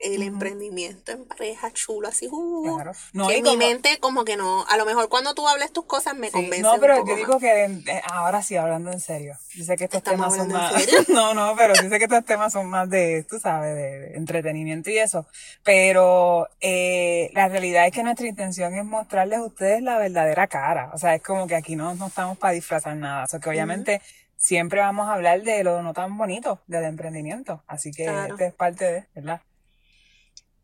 el 0.02 0.22
emprendimiento 0.24 1.12
en 1.12 1.26
pareja 1.26 1.74
chulo, 1.74 2.08
así, 2.08 2.30
uh, 2.32 2.64
Claro. 2.78 2.94
No, 3.12 3.28
que 3.28 3.42
mi 3.42 3.58
mente 3.58 4.00
como 4.00 4.24
que 4.24 4.38
no, 4.38 4.66
a 4.70 4.78
lo 4.78 4.86
mejor 4.86 5.10
cuando 5.10 5.34
tú 5.36 5.46
hables 5.46 5.74
tus 5.74 5.84
cosas 5.84 6.16
me 6.16 6.28
Sí, 6.28 6.32
convence 6.32 6.62
no, 6.62 6.76
un 6.76 6.80
pero 6.80 6.96
poco 6.96 7.08
yo 7.08 7.12
más. 7.12 7.20
digo 7.20 7.40
que 7.40 7.66
eh, 7.66 8.02
ahora 8.10 8.42
sí, 8.42 8.56
hablando 8.56 8.94
en 8.94 9.02
serio. 9.02 9.36
Sé 9.50 9.76
que 9.76 9.84
estos 9.84 9.98
¿Estamos 9.98 10.34
temas 10.38 10.38
son 10.38 10.48
más. 10.54 10.88
No, 11.10 11.34
no, 11.34 11.54
pero 11.58 11.76
sé 11.76 11.90
que 11.98 12.06
estos 12.06 12.24
temas 12.24 12.54
son 12.54 12.68
más 12.70 12.90
de, 12.90 13.26
tú 13.30 13.40
sabes, 13.40 13.76
de, 13.76 14.00
de 14.00 14.16
entretenimiento 14.16 14.90
y 14.90 15.00
eso. 15.00 15.28
Pero 15.66 16.48
eh, 16.62 17.30
la 17.34 17.50
realidad 17.50 17.86
es 17.86 17.92
que 17.92 18.02
nuestra 18.04 18.26
intención 18.26 18.74
es 18.76 18.86
mostrarles 18.86 19.40
a 19.40 19.44
ustedes 19.44 19.82
la 19.84 19.98
verdadera 19.98 20.48
cara. 20.48 20.92
O 20.94 20.98
sea, 20.98 21.14
es 21.14 21.22
como 21.22 21.46
que 21.46 21.56
aquí 21.56 21.76
no, 21.76 21.94
no 21.96 22.08
estamos 22.08 22.38
para 22.38 22.54
disfrazar 22.54 22.96
nada. 22.96 23.26
O 23.26 23.28
sea, 23.28 23.42
que 23.42 23.50
obviamente 23.50 24.02
siempre 24.40 24.80
vamos 24.80 25.08
a 25.08 25.14
hablar 25.14 25.44
de 25.44 25.64
lo 25.64 25.84
no 25.84 25.94
tan 25.94 26.18
bonito 26.18 26.64
del 26.66 26.86
emprendimiento. 26.86 27.64
Así 27.68 27.92
que 27.92 28.06
Claro. 28.06 28.34
este 28.34 28.48
es 28.48 28.54
parte 28.56 28.86
de, 28.86 29.08
¿verdad? 29.14 29.42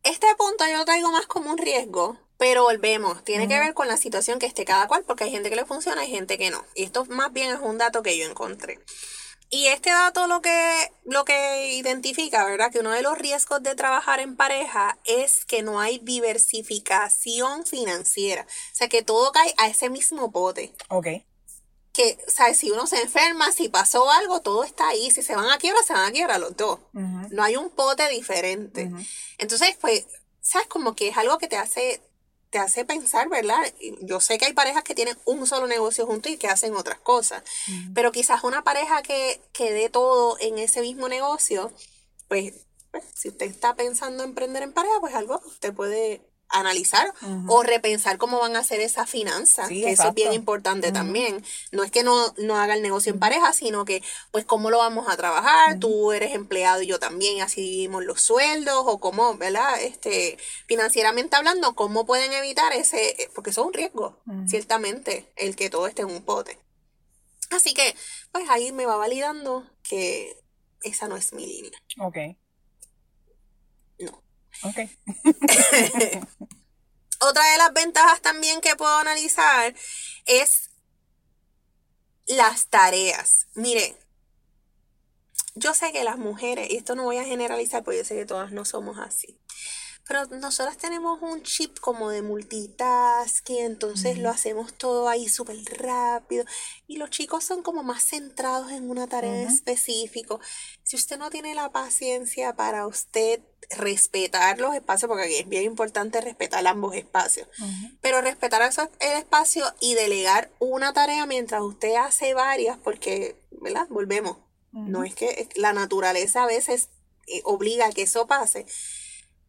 Este 0.02 0.26
punto 0.36 0.64
yo 0.68 0.78
lo 0.78 0.84
traigo 0.84 1.10
más 1.12 1.26
como 1.26 1.50
un 1.50 1.58
riesgo, 1.58 2.18
pero 2.38 2.62
volvemos, 2.62 3.22
tiene 3.24 3.48
que 3.48 3.54
Ujú. 3.54 3.64
ver 3.64 3.74
con 3.74 3.88
la 3.88 3.96
situación 3.96 4.38
que 4.38 4.46
esté 4.46 4.64
cada 4.64 4.88
cual, 4.88 5.04
porque 5.06 5.24
hay 5.24 5.30
gente 5.30 5.50
que 5.50 5.56
le 5.56 5.64
funciona, 5.66 6.00
hay 6.02 6.10
gente 6.10 6.38
que 6.38 6.50
no. 6.50 6.64
Y 6.74 6.84
esto 6.84 7.04
más 7.06 7.32
bien 7.32 7.50
es 7.54 7.60
un 7.60 7.76
dato 7.78 8.02
que 8.02 8.16
yo 8.16 8.24
encontré. 8.28 8.78
Y 9.48 9.66
este 9.68 9.90
dato 9.90 10.26
lo 10.26 10.40
que, 10.42 10.90
lo 11.04 11.24
que 11.24 11.74
identifica, 11.74 12.44
¿verdad? 12.44 12.72
Que 12.72 12.80
uno 12.80 12.90
de 12.90 13.02
los 13.02 13.16
riesgos 13.16 13.62
de 13.62 13.74
trabajar 13.76 14.18
en 14.20 14.36
pareja 14.36 14.98
es 15.04 15.44
que 15.44 15.62
no 15.62 15.80
hay 15.80 15.98
diversificación 15.98 17.64
financiera. 17.64 18.42
O 18.42 18.74
sea, 18.74 18.88
que 18.88 19.02
todo 19.02 19.30
cae 19.32 19.54
a 19.56 19.68
ese 19.68 19.88
mismo 19.88 20.32
pote. 20.32 20.72
Ok. 20.88 21.06
Que, 21.96 22.18
¿sabes? 22.28 22.58
Si 22.58 22.70
uno 22.70 22.86
se 22.86 23.00
enferma, 23.00 23.52
si 23.52 23.70
pasó 23.70 24.10
algo, 24.10 24.42
todo 24.42 24.64
está 24.64 24.86
ahí. 24.88 25.10
Si 25.10 25.22
se 25.22 25.34
van 25.34 25.48
a 25.48 25.56
quiebra, 25.56 25.82
se 25.82 25.94
van 25.94 26.08
a 26.08 26.12
quiebra 26.12 26.36
los 26.38 26.54
dos. 26.54 26.78
Ujú, 26.92 27.28
No 27.30 27.42
hay 27.42 27.56
un 27.56 27.70
pote 27.70 28.06
diferente. 28.10 28.90
Entonces, 29.38 29.76
pues, 29.80 30.06
sabes, 30.42 30.68
como 30.68 30.94
que 30.94 31.08
es 31.08 31.16
algo 31.16 31.38
que 31.38 31.48
te 31.48 31.56
hace, 31.56 32.02
te 32.50 32.58
hace 32.58 32.84
pensar, 32.84 33.28
¿verdad? 33.30 33.56
Yo 34.02 34.20
sé 34.20 34.36
que 34.36 34.44
hay 34.44 34.52
parejas 34.52 34.84
que 34.84 34.94
tienen 34.94 35.16
un 35.24 35.46
solo 35.46 35.66
negocio 35.66 36.06
juntos 36.06 36.30
y 36.30 36.36
que 36.36 36.48
hacen 36.48 36.76
otras 36.76 36.98
cosas, 36.98 37.42
pero 37.94 38.12
quizás 38.12 38.44
una 38.44 38.62
pareja 38.62 39.02
que, 39.02 39.40
que 39.52 39.72
dé 39.72 39.88
todo 39.88 40.36
en 40.38 40.58
ese 40.58 40.82
mismo 40.82 41.08
negocio, 41.08 41.72
pues, 42.28 42.52
pues, 42.90 43.04
si 43.14 43.28
usted 43.28 43.46
está 43.46 43.74
pensando 43.74 44.22
en 44.22 44.30
emprender 44.30 44.62
en 44.62 44.72
pareja, 44.72 45.00
pues 45.00 45.14
algo 45.14 45.40
usted 45.46 45.72
puede 45.72 46.20
analizar 46.48 47.12
o 47.48 47.62
repensar 47.62 48.18
cómo 48.18 48.38
van 48.38 48.56
a 48.56 48.60
hacer 48.60 48.80
esa 48.80 49.06
finanza, 49.06 49.66
Sí, 49.66 49.82
que 49.82 49.90
eso 49.90 50.08
es 50.08 50.14
bien 50.14 50.32
importante 50.32 50.92
también. 50.92 51.44
No 51.72 51.82
es 51.82 51.90
que 51.90 52.02
no, 52.02 52.32
no 52.38 52.56
haga 52.56 52.74
el 52.74 52.82
negocio 52.82 53.12
en 53.12 53.18
pareja, 53.18 53.52
sino 53.52 53.84
que, 53.84 54.02
pues, 54.30 54.44
cómo 54.44 54.70
lo 54.70 54.78
vamos 54.78 55.08
a 55.08 55.16
trabajar, 55.16 55.78
tú 55.78 56.12
eres 56.12 56.34
empleado 56.34 56.82
y 56.82 56.86
yo 56.86 56.98
también, 56.98 57.42
así 57.42 57.60
dividimos 57.60 58.04
los 58.04 58.22
sueldos, 58.22 58.84
o 58.86 59.00
cómo, 59.00 59.36
¿verdad? 59.36 59.80
Este, 59.82 60.38
financieramente 60.66 61.36
hablando, 61.36 61.74
cómo 61.74 62.06
pueden 62.06 62.32
evitar 62.32 62.72
ese, 62.72 63.30
porque 63.34 63.50
eso 63.50 63.62
es 63.62 63.66
un 63.66 63.74
riesgo, 63.74 64.16
ciertamente, 64.46 65.32
el 65.36 65.56
que 65.56 65.70
todo 65.70 65.86
esté 65.86 66.02
en 66.02 66.10
un 66.10 66.22
pote. 66.22 66.58
Así 67.50 67.74
que, 67.74 67.94
pues 68.32 68.48
ahí 68.48 68.72
me 68.72 68.86
va 68.86 68.96
validando 68.96 69.64
que 69.82 70.36
esa 70.82 71.08
no 71.08 71.16
es 71.16 71.32
mi 71.32 71.46
línea. 71.46 71.78
Ok. 72.00 72.16
No. 73.98 74.22
Ok. 74.62 74.78
Otra 77.20 77.50
de 77.50 77.58
las 77.58 77.72
ventajas 77.72 78.20
también 78.20 78.60
que 78.60 78.76
puedo 78.76 78.94
analizar 78.96 79.74
es 80.26 80.70
las 82.26 82.66
tareas. 82.68 83.46
Mire, 83.54 83.96
yo 85.54 85.72
sé 85.72 85.92
que 85.92 86.04
las 86.04 86.18
mujeres, 86.18 86.70
y 86.70 86.76
esto 86.76 86.94
no 86.94 87.04
voy 87.04 87.16
a 87.16 87.24
generalizar 87.24 87.82
porque 87.82 87.98
yo 87.98 88.04
sé 88.04 88.14
que 88.14 88.26
todas 88.26 88.52
no 88.52 88.64
somos 88.64 88.98
así, 88.98 89.40
pero 90.06 90.26
nosotras 90.26 90.76
tenemos 90.76 91.20
un 91.20 91.42
chip 91.42 91.78
como 91.80 92.10
de 92.10 92.22
multitasking, 92.22 93.58
entonces 93.58 94.18
lo 94.18 94.30
hacemos 94.30 94.72
todo 94.74 95.08
ahí 95.08 95.28
súper 95.28 95.56
rápido, 95.78 96.44
y 96.86 96.96
los 96.98 97.10
chicos 97.10 97.44
son 97.44 97.62
como 97.62 97.82
más 97.82 98.04
centrados 98.04 98.70
en 98.70 98.88
una 98.88 99.08
tarea 99.08 99.48
específico. 99.48 100.40
Si 100.84 100.96
usted 100.96 101.18
no 101.18 101.30
tiene 101.30 101.54
la 101.54 101.72
paciencia 101.72 102.54
para 102.54 102.86
usted 102.86 103.40
respetar 103.70 104.60
los 104.60 104.74
espacios, 104.74 105.08
porque 105.08 105.24
aquí 105.24 105.34
es 105.34 105.48
bien 105.48 105.64
importante 105.64 106.20
respetar 106.20 106.64
ambos 106.66 106.94
espacios, 106.94 107.48
pero 108.00 108.20
respetar 108.20 108.62
el 109.00 109.18
espacio 109.18 109.64
y 109.80 109.94
delegar 109.94 110.50
una 110.60 110.92
tarea 110.92 111.26
mientras 111.26 111.62
usted 111.62 111.96
hace 111.96 112.32
varias, 112.34 112.78
porque, 112.78 113.36
¿verdad? 113.50 113.86
Volvemos. 113.88 114.38
No 114.72 115.04
es 115.04 115.14
que 115.14 115.48
la 115.56 115.72
naturaleza 115.72 116.42
a 116.42 116.46
veces 116.46 116.90
eh, 117.26 117.40
obliga 117.44 117.86
a 117.86 117.92
que 117.92 118.02
eso 118.02 118.26
pase. 118.26 118.66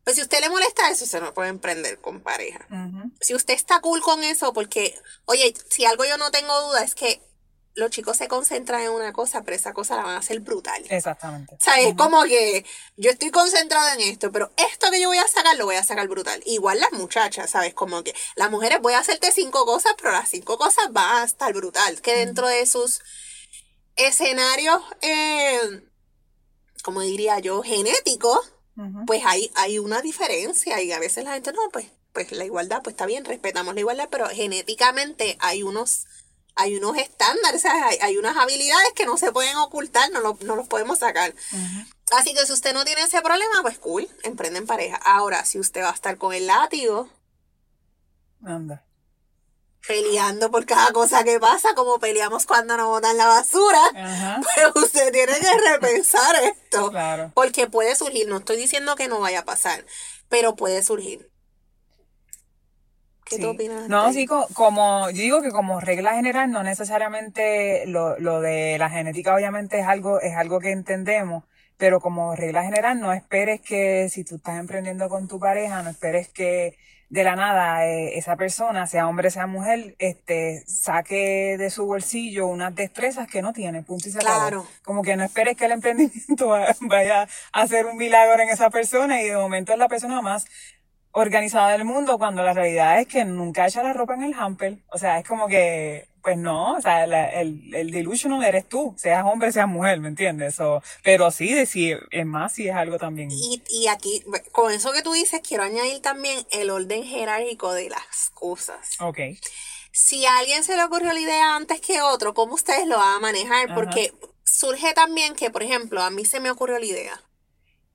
Pues 0.08 0.16
si 0.16 0.22
usted 0.22 0.40
le 0.40 0.50
molesta 0.50 0.90
eso, 0.90 1.06
se 1.06 1.20
no 1.20 1.34
puede 1.34 1.50
emprender 1.50 2.00
con 2.00 2.22
pareja. 2.22 2.66
Si 3.20 3.36
usted 3.36 3.56
está 3.56 3.82
cool 3.82 4.00
con 4.00 4.24
eso, 4.24 4.54
porque, 4.54 4.98
oye, 5.26 5.54
si 5.70 5.84
algo 5.84 6.06
yo 6.06 6.16
no 6.16 6.32
tengo 6.32 6.62
duda 6.62 6.82
es 6.82 6.96
que 6.96 7.22
los 7.74 7.92
chicos 7.92 8.16
se 8.16 8.30
concentran 8.30 8.84
en 8.84 8.92
una 8.92 9.12
cosa, 9.12 9.44
pero 9.44 9.58
esa 9.58 9.74
cosa 9.74 9.98
la 9.98 10.04
van 10.04 10.16
a 10.16 10.20
hacer 10.20 10.40
brutal. 10.40 10.82
Exactamente. 10.88 11.56
O 11.56 11.58
sea, 11.60 11.82
es 11.82 11.94
como 11.96 12.24
que 12.24 12.66
yo 12.96 13.12
estoy 13.12 13.32
concentrada 13.32 13.96
en 13.96 14.00
esto, 14.00 14.32
pero 14.32 14.50
esto 14.56 14.90
que 14.92 15.02
yo 15.02 15.10
voy 15.10 15.18
a 15.18 15.28
sacar 15.28 15.58
lo 15.58 15.66
voy 15.66 15.76
a 15.76 15.84
sacar 15.84 16.08
brutal. 16.08 16.42
Igual 16.46 16.80
las 16.80 16.94
muchachas, 16.94 17.50
¿sabes? 17.50 17.74
Como 17.74 18.02
que 18.06 18.16
las 18.38 18.50
mujeres 18.50 18.80
voy 18.80 18.94
a 18.94 19.00
hacerte 19.00 19.34
cinco 19.34 19.66
cosas, 19.66 19.92
pero 19.98 20.14
las 20.14 20.30
cinco 20.30 20.58
cosas 20.58 20.86
van 20.94 21.18
a 21.18 21.26
estar 21.26 21.52
brutal. 21.52 22.00
Que 22.00 22.16
dentro 22.16 22.48
de 22.48 22.66
sus 22.66 23.02
escenarios, 23.98 24.82
eh, 25.02 25.82
como 26.82 27.02
diría 27.02 27.40
yo, 27.40 27.62
genéticos, 27.62 28.54
pues 29.06 29.24
hay, 29.26 29.52
hay 29.56 29.80
una 29.80 30.02
diferencia 30.02 30.82
y 30.82 30.92
a 30.92 31.00
veces 31.00 31.24
la 31.24 31.34
gente, 31.34 31.52
no, 31.52 31.62
pues, 31.72 31.88
pues 32.14 32.32
la 32.32 32.46
igualdad, 32.46 32.82
pues 32.84 32.94
está 32.94 33.06
bien, 33.06 33.26
respetamos 33.26 33.74
la 33.74 33.80
igualdad, 33.80 34.10
pero 34.12 34.28
genéticamente 34.30 35.38
hay 35.40 35.64
unos 35.64 36.06
hay 36.60 36.76
unos 36.76 36.98
estándares, 36.98 37.66
hay, 37.66 38.00
hay, 38.02 38.18
unas 38.18 38.36
habilidades 38.36 38.92
que 38.96 39.06
no 39.06 39.18
se 39.18 39.32
pueden 39.32 39.56
ocultar, 39.58 40.10
no, 40.12 40.22
no 40.42 40.56
los 40.56 40.68
podemos 40.68 40.98
sacar. 40.98 41.36
Así 42.12 42.34
que 42.34 42.48
si 42.48 42.52
usted 42.52 42.74
no 42.74 42.84
tiene 42.84 43.04
ese 43.04 43.22
problema, 43.22 43.62
pues 43.62 43.78
cool, 43.78 44.08
emprende 44.24 44.58
en 44.58 44.66
pareja. 44.66 44.96
Ahora, 44.96 45.46
si 45.46 45.60
usted 45.60 45.84
va 45.84 45.92
a 45.92 45.94
estar 45.94 46.18
con 46.18 46.34
el 46.34 46.48
látigo, 46.48 47.10
anda. 48.44 48.87
Peleando 49.88 50.52
por 50.52 50.66
cada 50.66 50.92
cosa 50.92 51.24
que 51.24 51.40
pasa, 51.40 51.74
como 51.76 52.00
peleamos 52.00 52.46
cuando 52.46 52.76
nos 52.76 52.88
botan 52.88 53.18
la 53.18 53.28
basura, 53.28 53.82
pues 54.44 54.84
usted 54.86 55.12
tiene 55.12 55.34
que 55.34 55.72
repensar 55.72 56.36
esto. 56.44 56.90
Claro. 56.90 57.32
Porque 57.34 57.68
puede 57.68 57.96
surgir, 57.96 58.28
no 58.28 58.38
estoy 58.38 58.58
diciendo 58.58 58.96
que 58.96 59.08
no 59.08 59.20
vaya 59.20 59.40
a 59.40 59.46
pasar, 59.46 59.86
pero 60.30 60.56
puede 60.56 60.84
surgir. 60.84 61.30
¿Qué 63.30 63.40
tú 63.40 63.50
opinas? 63.50 63.90
No, 63.90 64.12
sí, 64.14 64.26
como, 64.26 65.10
yo 65.10 65.22
digo 65.22 65.42
que 65.42 65.52
como 65.52 65.80
regla 65.82 66.14
general, 66.14 66.50
no 66.52 66.64
necesariamente 66.64 67.86
lo, 67.88 68.18
lo 68.20 68.40
de 68.40 68.78
la 68.78 68.90
genética 68.90 69.36
obviamente 69.36 69.80
es 69.80 69.88
algo, 69.88 70.22
es 70.22 70.36
algo 70.36 70.60
que 70.60 70.72
entendemos, 70.72 71.44
pero 71.78 72.00
como 72.00 72.36
regla 72.36 72.64
general 72.64 73.00
no 73.00 73.14
esperes 73.14 73.62
que 73.62 74.08
si 74.10 74.24
tú 74.24 74.36
estás 74.36 74.60
emprendiendo 74.60 75.10
con 75.10 75.28
tu 75.28 75.40
pareja, 75.40 75.84
no 75.84 75.90
esperes 75.90 76.30
que 76.30 76.78
de 77.10 77.24
la 77.24 77.36
nada 77.36 77.86
eh, 77.86 78.18
esa 78.18 78.36
persona, 78.36 78.86
sea 78.86 79.08
hombre, 79.08 79.32
sea 79.32 79.48
mujer, 79.48 79.96
este, 80.00 80.64
saque 80.68 81.58
de 81.58 81.70
su 81.70 81.86
bolsillo 81.86 82.48
unas 82.48 82.76
destrezas 82.76 83.28
que 83.28 83.42
no 83.42 83.54
tiene, 83.54 83.84
punto 83.84 84.10
y 84.10 84.12
se 84.12 84.20
Claro. 84.20 84.66
Como 84.84 85.04
que 85.04 85.16
no 85.16 85.24
esperes 85.24 85.56
que 85.56 85.66
el 85.66 85.72
emprendimiento 85.72 86.50
vaya 86.82 87.28
a 87.54 87.62
hacer 87.62 87.86
un 87.86 87.98
milagro 87.98 88.42
en 88.42 88.50
esa 88.50 88.70
persona 88.70 89.22
y 89.22 89.30
de 89.30 89.38
momento 89.38 89.72
es 89.72 89.80
la 89.80 89.88
persona 89.88 90.22
más 90.22 90.46
organizada 91.12 91.72
del 91.72 91.86
mundo 91.86 92.18
cuando 92.18 92.44
la 92.44 92.54
realidad 92.54 93.00
es 93.00 93.08
que 93.08 93.26
nunca 93.26 93.66
echa 93.66 93.84
la 93.84 93.94
ropa 93.94 94.14
en 94.14 94.24
el 94.24 94.34
hamper. 94.34 94.78
O 94.92 94.98
sea, 94.98 95.18
es 95.18 95.28
como 95.28 95.48
que, 95.48 96.08
pues 96.28 96.38
no, 96.38 96.74
o 96.74 96.82
sea, 96.82 97.06
el, 97.06 97.74
el 97.74 97.90
delusional 97.90 98.44
eres 98.44 98.68
tú, 98.68 98.94
seas 98.98 99.24
hombre, 99.24 99.50
seas 99.54 99.70
mujer, 99.70 100.02
¿me 100.02 100.10
entiendes? 100.10 100.58
Pero 101.02 101.32
sí, 101.32 101.54
decir, 101.54 102.02
es 102.12 102.26
más, 102.26 102.52
sí 102.52 102.68
es 102.68 102.76
algo 102.76 102.98
también. 102.98 103.30
Y, 103.32 103.64
y 103.70 103.88
aquí, 103.88 104.26
con 104.52 104.74
eso 104.74 104.92
que 104.92 105.02
tú 105.02 105.14
dices, 105.14 105.40
quiero 105.40 105.64
añadir 105.64 106.02
también 106.02 106.46
el 106.52 106.70
orden 106.70 107.06
jerárquico 107.06 107.72
de 107.72 107.90
las 107.92 108.30
cosas. 108.34 108.98
Ok. 109.00 109.20
Si 109.94 110.26
a 110.26 110.40
alguien 110.40 110.66
se 110.66 110.76
le 110.76 110.84
ocurrió 110.84 111.14
la 111.14 111.20
idea 111.22 111.56
antes 111.56 111.80
que 111.80 112.02
otro, 112.02 112.34
¿cómo 112.34 112.56
ustedes 112.56 112.88
lo 112.88 112.98
van 112.98 113.16
a 113.16 113.20
manejar? 113.20 113.74
Porque 113.74 114.14
surge 114.44 114.94
también 114.94 115.34
que, 115.34 115.50
por 115.50 115.64
ejemplo, 115.64 116.02
a 116.04 116.10
mí 116.10 116.26
se 116.26 116.42
me 116.42 116.52
ocurrió 116.52 116.78
la 116.78 116.86
idea 116.86 117.22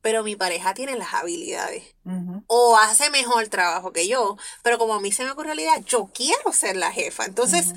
pero 0.03 0.25
mi 0.25 0.35
pareja 0.35 0.75
tiene 0.75 0.97
las 0.97 1.15
habilidades. 1.15 1.85
O 2.49 2.77
hace 2.77 3.09
mejor 3.11 3.47
trabajo 3.47 3.93
que 3.93 4.09
yo, 4.09 4.37
pero 4.65 4.77
como 4.77 4.95
a 4.95 5.01
mí 5.01 5.13
se 5.13 5.25
me 5.25 5.31
ocurrió 5.31 5.55
la 5.55 5.63
idea, 5.63 5.79
yo 5.79 6.11
quiero 6.13 6.53
ser 6.53 6.77
la 6.77 6.91
jefa. 6.91 7.25
Entonces, 7.25 7.73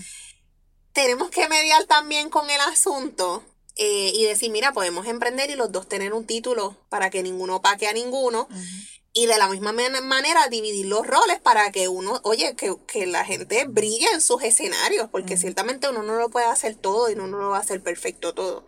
tenemos 0.96 1.30
que 1.30 1.50
mediar 1.50 1.84
también 1.84 2.30
con 2.30 2.50
el 2.50 2.62
asunto 2.62 3.44
eh, 3.76 4.12
y 4.16 4.24
decir, 4.24 4.50
mira, 4.50 4.72
podemos 4.72 5.06
emprender 5.06 5.50
y 5.50 5.56
los 5.56 5.70
dos 5.70 5.90
tener 5.90 6.14
un 6.14 6.26
título 6.26 6.78
para 6.88 7.10
que 7.10 7.22
ninguno 7.22 7.62
paque 7.62 7.88
a 7.88 7.94
ninguno. 7.94 8.48
Y 9.12 9.28
de 9.28 9.38
la 9.38 9.50
misma 9.50 9.74
manera 9.74 10.48
dividir 10.48 10.86
los 10.86 11.06
roles 11.06 11.40
para 11.42 11.72
que 11.72 11.90
uno, 11.90 12.20
oye, 12.24 12.56
que, 12.56 13.06
la 13.08 13.26
gente 13.26 13.66
brille 13.66 14.08
en 14.14 14.22
sus 14.22 14.42
escenarios, 14.44 15.10
porque 15.10 15.38
ciertamente 15.38 15.90
uno 15.90 16.02
no 16.02 16.16
lo 16.16 16.30
puede 16.30 16.48
hacer 16.48 16.76
todo 16.76 17.10
y 17.10 17.14
uno 17.14 17.28
no 17.28 17.38
lo 17.40 17.50
va 17.50 17.58
a 17.58 17.62
hacer 17.62 17.82
perfecto 17.82 18.34
todo. 18.34 18.66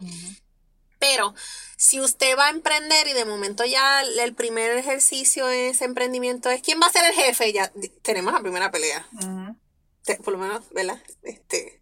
Pero 0.99 1.33
si 1.77 2.01
usted 2.01 2.37
va 2.37 2.47
a 2.47 2.51
emprender 2.51 3.07
y 3.07 3.13
de 3.13 3.23
momento 3.23 3.63
ya 3.63 4.01
el 4.01 4.35
primer 4.35 4.71
ejercicio 4.77 5.49
en 5.49 5.71
ese 5.71 5.85
emprendimiento 5.85 6.49
es 6.49 6.61
quién 6.61 6.79
va 6.81 6.87
a 6.87 6.91
ser 6.91 7.05
el 7.05 7.13
jefe, 7.13 7.53
ya 7.53 7.71
tenemos 8.01 8.33
la 8.33 8.41
primera 8.41 8.69
pelea. 8.69 9.07
Por 10.23 10.33
lo 10.33 10.39
menos, 10.39 10.63
¿verdad? 10.71 11.01
Este, 11.23 11.81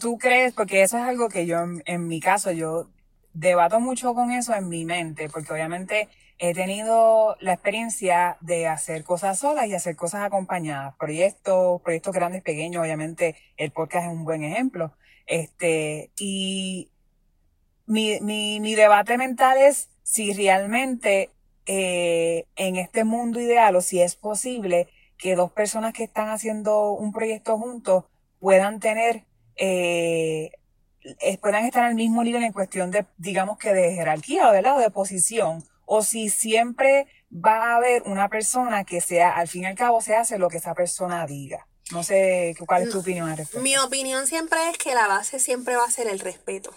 ¿Tú 0.00 0.18
crees? 0.18 0.52
Porque 0.52 0.82
eso 0.82 0.98
es 0.98 1.04
algo 1.04 1.28
que 1.28 1.46
yo, 1.46 1.58
en, 1.84 2.06
mi 2.06 2.20
caso, 2.20 2.50
yo 2.52 2.88
debato 3.32 3.80
mucho 3.80 4.14
con 4.14 4.30
eso 4.30 4.54
en 4.54 4.68
mi 4.68 4.84
mente, 4.84 5.28
porque 5.28 5.52
obviamente 5.52 6.08
he 6.38 6.54
tenido 6.54 7.36
la 7.40 7.54
experiencia 7.54 8.36
de 8.40 8.66
hacer 8.66 9.04
cosas 9.04 9.38
solas 9.38 9.66
y 9.66 9.74
hacer 9.74 9.96
cosas 9.96 10.22
acompañadas, 10.22 10.94
proyectos, 10.96 11.80
proyectos 11.82 12.14
grandes, 12.14 12.42
pequeños, 12.42 12.82
obviamente 12.82 13.36
el 13.56 13.70
podcast 13.70 14.06
es 14.06 14.12
un 14.12 14.24
buen 14.24 14.42
ejemplo. 14.42 14.92
Este, 15.26 16.10
y 16.18 16.90
mi, 17.86 18.20
mi, 18.20 18.60
mi 18.60 18.74
debate 18.74 19.18
mental 19.18 19.58
es 19.58 19.88
si 20.02 20.32
realmente 20.32 21.30
eh, 21.66 22.46
en 22.54 22.76
este 22.76 23.02
mundo 23.02 23.40
ideal 23.40 23.74
o 23.74 23.80
si 23.80 24.00
es 24.00 24.14
posible 24.14 24.88
que 25.18 25.34
dos 25.34 25.50
personas 25.50 25.92
que 25.92 26.04
están 26.04 26.28
haciendo 26.28 26.92
un 26.92 27.12
proyecto 27.12 27.58
juntos 27.58 28.04
puedan 28.38 28.78
tener, 28.78 29.24
eh, 29.56 30.50
puedan 31.40 31.64
estar 31.64 31.84
al 31.84 31.94
mismo 31.94 32.22
nivel 32.24 32.42
en 32.42 32.52
cuestión 32.52 32.90
de, 32.90 33.06
digamos 33.16 33.58
que 33.58 33.72
de 33.72 33.94
jerarquía, 33.94 34.50
¿verdad? 34.50 34.76
O 34.76 34.80
de 34.80 34.90
posición. 34.90 35.64
O 35.84 36.02
si 36.02 36.28
siempre 36.28 37.06
va 37.32 37.72
a 37.72 37.76
haber 37.76 38.02
una 38.02 38.28
persona 38.28 38.84
que 38.84 39.00
sea, 39.00 39.36
al 39.36 39.48
fin 39.48 39.62
y 39.62 39.66
al 39.66 39.76
cabo, 39.76 40.00
se 40.00 40.16
hace 40.16 40.38
lo 40.38 40.48
que 40.48 40.58
esa 40.58 40.74
persona 40.74 41.26
diga. 41.26 41.66
No 41.92 42.02
sé 42.02 42.56
cuál 42.66 42.82
es 42.82 42.90
tu 42.90 42.98
opinión 42.98 43.28
al 43.28 43.36
respecto. 43.36 43.62
Mi 43.62 43.76
opinión 43.76 44.26
siempre 44.26 44.58
es 44.70 44.78
que 44.78 44.94
la 44.94 45.06
base 45.06 45.38
siempre 45.38 45.76
va 45.76 45.84
a 45.84 45.90
ser 45.90 46.08
el 46.08 46.18
respeto. 46.18 46.74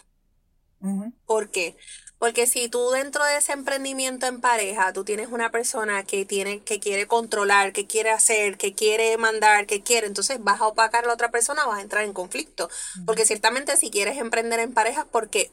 ¿Por 1.25 1.49
qué? 1.49 1.75
Porque 2.19 2.47
si 2.47 2.67
tú 2.67 2.89
dentro 2.91 3.23
de 3.23 3.37
ese 3.37 3.53
emprendimiento 3.53 4.27
en 4.27 4.41
pareja, 4.41 4.91
tú 4.91 5.05
tienes 5.05 5.29
una 5.29 5.51
persona 5.51 6.03
que 6.03 6.25
tiene, 6.25 6.59
que 6.59 6.79
quiere 6.79 7.07
controlar, 7.07 7.71
que 7.71 7.87
quiere 7.87 8.11
hacer, 8.11 8.57
que 8.57 8.75
quiere 8.75 9.17
mandar, 9.17 9.65
que 9.65 9.81
quiere, 9.81 10.05
entonces 10.05 10.37
vas 10.41 10.59
a 10.59 10.67
opacar 10.67 11.05
a 11.05 11.07
la 11.07 11.13
otra 11.13 11.31
persona, 11.31 11.65
vas 11.65 11.79
a 11.79 11.81
entrar 11.81 12.03
en 12.03 12.13
conflicto. 12.13 12.69
Porque 13.05 13.25
ciertamente 13.25 13.77
si 13.77 13.89
quieres 13.89 14.17
emprender 14.17 14.59
en 14.59 14.73
pareja, 14.73 15.05
porque 15.05 15.51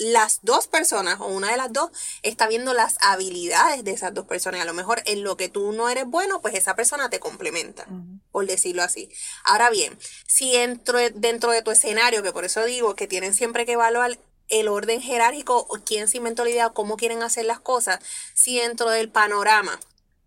las 0.00 0.40
dos 0.42 0.66
personas 0.66 1.20
o 1.20 1.26
una 1.26 1.50
de 1.50 1.58
las 1.58 1.72
dos 1.72 1.90
está 2.22 2.48
viendo 2.48 2.72
las 2.72 2.96
habilidades 3.02 3.84
de 3.84 3.90
esas 3.90 4.14
dos 4.14 4.26
personas. 4.26 4.62
A 4.62 4.64
lo 4.64 4.72
mejor 4.72 5.02
en 5.04 5.22
lo 5.22 5.36
que 5.36 5.50
tú 5.50 5.72
no 5.72 5.90
eres 5.90 6.06
bueno, 6.06 6.40
pues 6.40 6.54
esa 6.54 6.74
persona 6.74 7.10
te 7.10 7.20
complementa, 7.20 7.86
por 8.32 8.46
decirlo 8.46 8.82
así. 8.82 9.10
Ahora 9.44 9.68
bien, 9.68 9.98
si 10.26 10.52
dentro, 10.52 10.98
dentro 11.14 11.50
de 11.50 11.60
tu 11.60 11.70
escenario, 11.70 12.22
que 12.22 12.32
por 12.32 12.46
eso 12.46 12.64
digo 12.64 12.94
que 12.94 13.08
tienen 13.08 13.34
siempre 13.34 13.66
que 13.66 13.72
evaluar 13.72 14.18
el 14.50 14.68
orden 14.68 15.00
jerárquico, 15.00 15.66
quién 15.84 16.08
se 16.08 16.18
inventó 16.18 16.44
la 16.44 16.50
idea, 16.50 16.68
cómo 16.70 16.96
quieren 16.96 17.22
hacer 17.22 17.44
las 17.46 17.60
cosas, 17.60 18.00
si 18.34 18.58
dentro 18.58 18.90
del 18.90 19.08
panorama 19.08 19.78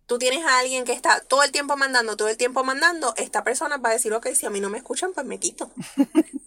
tú 0.06 0.18
tienes 0.18 0.44
a 0.44 0.58
alguien 0.58 0.84
que 0.84 0.92
está 0.92 1.20
todo 1.20 1.42
el 1.42 1.52
tiempo 1.52 1.76
mandando, 1.76 2.16
todo 2.16 2.28
el 2.28 2.36
tiempo 2.36 2.64
mandando, 2.64 3.14
esta 3.16 3.44
persona 3.44 3.78
va 3.78 3.90
a 3.90 3.92
decir, 3.92 4.12
ok, 4.12 4.28
si 4.34 4.46
a 4.46 4.50
mí 4.50 4.60
no 4.60 4.70
me 4.70 4.78
escuchan, 4.78 5.12
pues 5.14 5.26
me 5.26 5.38
quito. 5.38 5.70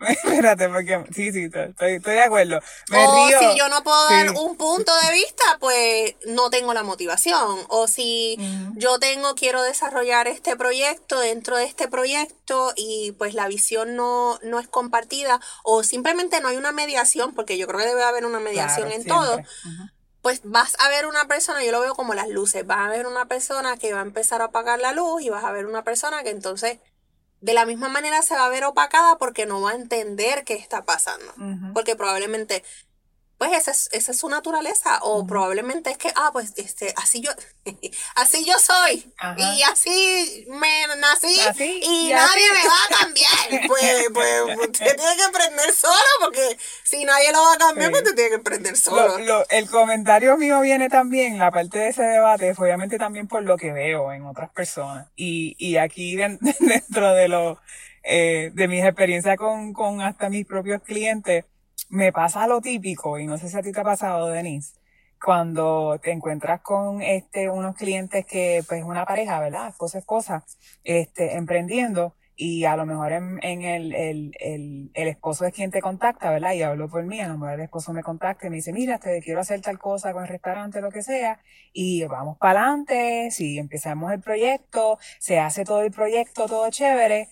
Espérate, 0.00 0.68
porque 0.68 1.04
sí, 1.14 1.32
sí, 1.32 1.44
estoy, 1.44 1.94
estoy 1.94 2.14
de 2.14 2.22
acuerdo. 2.22 2.60
Me 2.88 3.06
o 3.06 3.28
si 3.28 3.58
yo 3.58 3.68
no 3.68 3.82
puedo 3.82 4.08
dar 4.08 4.30
un 4.30 4.56
punto 4.56 4.92
de 5.02 5.12
vista, 5.12 5.44
pues 5.60 6.16
no 6.26 6.50
tengo 6.50 6.74
la 6.74 6.82
motivación. 6.82 7.58
O 7.68 7.86
si 7.86 8.36
yo 8.76 8.98
tengo, 8.98 9.34
quiero 9.34 9.62
desarrollar 9.62 10.26
este 10.26 10.56
proyecto 10.56 11.20
dentro 11.20 11.56
de 11.56 11.64
este 11.64 11.88
proyecto 11.88 12.72
y 12.76 13.12
pues 13.12 13.34
la 13.34 13.46
visión 13.48 13.96
no, 13.96 14.38
no 14.42 14.58
es 14.58 14.68
compartida 14.68 15.40
o 15.62 15.82
simplemente 15.82 16.40
no 16.40 16.48
hay 16.48 16.56
una 16.56 16.72
mediación, 16.72 17.34
porque 17.34 17.58
yo 17.58 17.66
creo 17.66 17.80
que 17.80 17.86
debe 17.86 18.02
haber 18.02 18.24
una 18.24 18.40
mediación 18.40 18.90
en 18.90 19.04
todo. 19.04 19.40
Pues 20.22 20.42
vas 20.44 20.76
a 20.80 20.88
ver 20.88 21.06
una 21.06 21.26
persona, 21.26 21.64
yo 21.64 21.72
lo 21.72 21.80
veo 21.80 21.94
como 21.94 22.14
las 22.14 22.28
luces, 22.28 22.66
vas 22.66 22.80
a 22.80 22.90
ver 22.90 23.06
una 23.06 23.26
persona 23.26 23.76
que 23.76 23.92
va 23.92 24.00
a 24.00 24.04
empezar 24.04 24.42
a 24.42 24.46
apagar 24.46 24.78
la 24.78 24.92
luz 24.92 25.22
y 25.22 25.30
vas 25.30 25.44
a 25.44 25.52
ver 25.52 25.66
una 25.66 25.82
persona 25.82 26.22
que 26.22 26.30
entonces 26.30 26.78
de 27.40 27.54
la 27.54 27.64
misma 27.64 27.88
manera 27.88 28.20
se 28.22 28.34
va 28.34 28.46
a 28.46 28.50
ver 28.50 28.64
opacada 28.64 29.16
porque 29.16 29.46
no 29.46 29.62
va 29.62 29.70
a 29.70 29.74
entender 29.74 30.44
qué 30.44 30.54
está 30.54 30.84
pasando. 30.84 31.32
Porque 31.72 31.96
probablemente 31.96 32.62
pues 33.40 33.52
esa 33.52 33.70
es, 33.70 33.88
esa 33.92 34.12
es 34.12 34.18
su 34.18 34.28
naturaleza. 34.28 34.98
O 35.00 35.26
probablemente 35.26 35.88
es 35.88 35.96
que, 35.96 36.12
ah, 36.14 36.28
pues 36.30 36.52
este, 36.58 36.92
así 36.98 37.22
yo, 37.22 37.30
así 38.14 38.44
yo 38.44 38.52
soy. 38.58 39.10
Y 39.38 39.62
así 39.62 40.46
me 40.50 40.86
nací 40.98 41.40
y, 41.82 42.10
nadie 42.12 42.52
me 42.52 42.68
va 42.68 42.74
a 42.84 43.00
cambiar. 43.00 43.66
pues, 43.66 44.08
pues 44.12 44.58
usted 44.58 44.94
tiene 44.94 45.16
que 45.16 45.22
aprender 45.22 45.72
solo, 45.72 45.94
porque 46.20 46.58
si 46.84 47.02
nadie 47.06 47.32
lo 47.32 47.40
va 47.42 47.54
a 47.54 47.56
cambiar, 47.56 47.90
pues 47.90 48.02
usted 48.02 48.14
tiene 48.14 48.28
que 48.28 48.36
aprender 48.36 48.76
solo. 48.76 49.46
el 49.48 49.70
comentario 49.70 50.36
mío 50.36 50.60
viene 50.60 50.90
también, 50.90 51.38
la 51.38 51.50
parte 51.50 51.78
de 51.78 51.88
ese 51.88 52.02
debate, 52.02 52.54
obviamente 52.58 52.98
también 52.98 53.26
por 53.26 53.42
lo 53.42 53.56
que 53.56 53.72
veo 53.72 54.12
en 54.12 54.26
otras 54.26 54.50
personas. 54.50 55.08
Y, 55.16 55.56
y 55.56 55.78
aquí 55.78 56.14
dentro 56.60 57.14
de 57.14 57.28
lo 57.28 57.58
eh, 58.02 58.50
de 58.54 58.68
mis 58.68 58.82
experiencias 58.82 59.36
con, 59.36 59.72
con 59.72 60.00
hasta 60.00 60.30
mis 60.30 60.46
propios 60.46 60.82
clientes, 60.82 61.44
me 61.90 62.12
pasa 62.12 62.46
lo 62.46 62.60
típico, 62.60 63.18
y 63.18 63.26
no 63.26 63.38
sé 63.38 63.48
si 63.48 63.56
a 63.58 63.62
ti 63.62 63.72
te 63.72 63.80
ha 63.80 63.84
pasado, 63.84 64.28
Denise, 64.28 64.74
cuando 65.22 65.98
te 66.02 66.12
encuentras 66.12 66.60
con 66.62 67.02
este 67.02 67.50
unos 67.50 67.76
clientes 67.76 68.24
que 68.26 68.62
pues 68.68 68.82
una 68.84 69.04
pareja, 69.04 69.40
¿verdad? 69.40 69.68
Esposa 69.68 69.98
esposa, 69.98 70.44
este, 70.84 71.36
emprendiendo 71.36 72.14
y 72.36 72.64
a 72.64 72.74
lo 72.76 72.86
mejor 72.86 73.12
en, 73.12 73.38
en 73.42 73.62
el, 73.62 73.94
el, 73.94 74.32
el, 74.40 74.90
el, 74.94 75.08
esposo 75.08 75.44
es 75.44 75.52
quien 75.52 75.70
te 75.70 75.82
contacta, 75.82 76.30
¿verdad? 76.30 76.54
Y 76.54 76.62
hablo 76.62 76.88
por 76.88 77.04
mí, 77.04 77.20
a 77.20 77.28
lo 77.28 77.34
mejor 77.36 77.54
el 77.54 77.60
esposo 77.60 77.92
me 77.92 78.02
contacta 78.02 78.46
y 78.46 78.50
me 78.50 78.56
dice, 78.56 78.72
mira, 78.72 78.98
te 78.98 79.20
quiero 79.20 79.40
hacer 79.40 79.60
tal 79.60 79.78
cosa 79.78 80.14
con 80.14 80.22
el 80.22 80.28
restaurante, 80.28 80.80
lo 80.80 80.90
que 80.90 81.02
sea, 81.02 81.40
y 81.74 82.02
vamos 82.04 82.38
para 82.38 82.62
adelante, 82.62 83.30
si 83.30 83.58
empezamos 83.58 84.10
el 84.12 84.20
proyecto, 84.20 84.98
se 85.18 85.38
hace 85.38 85.64
todo 85.64 85.82
el 85.82 85.90
proyecto, 85.90 86.46
todo 86.46 86.70
chévere, 86.70 87.28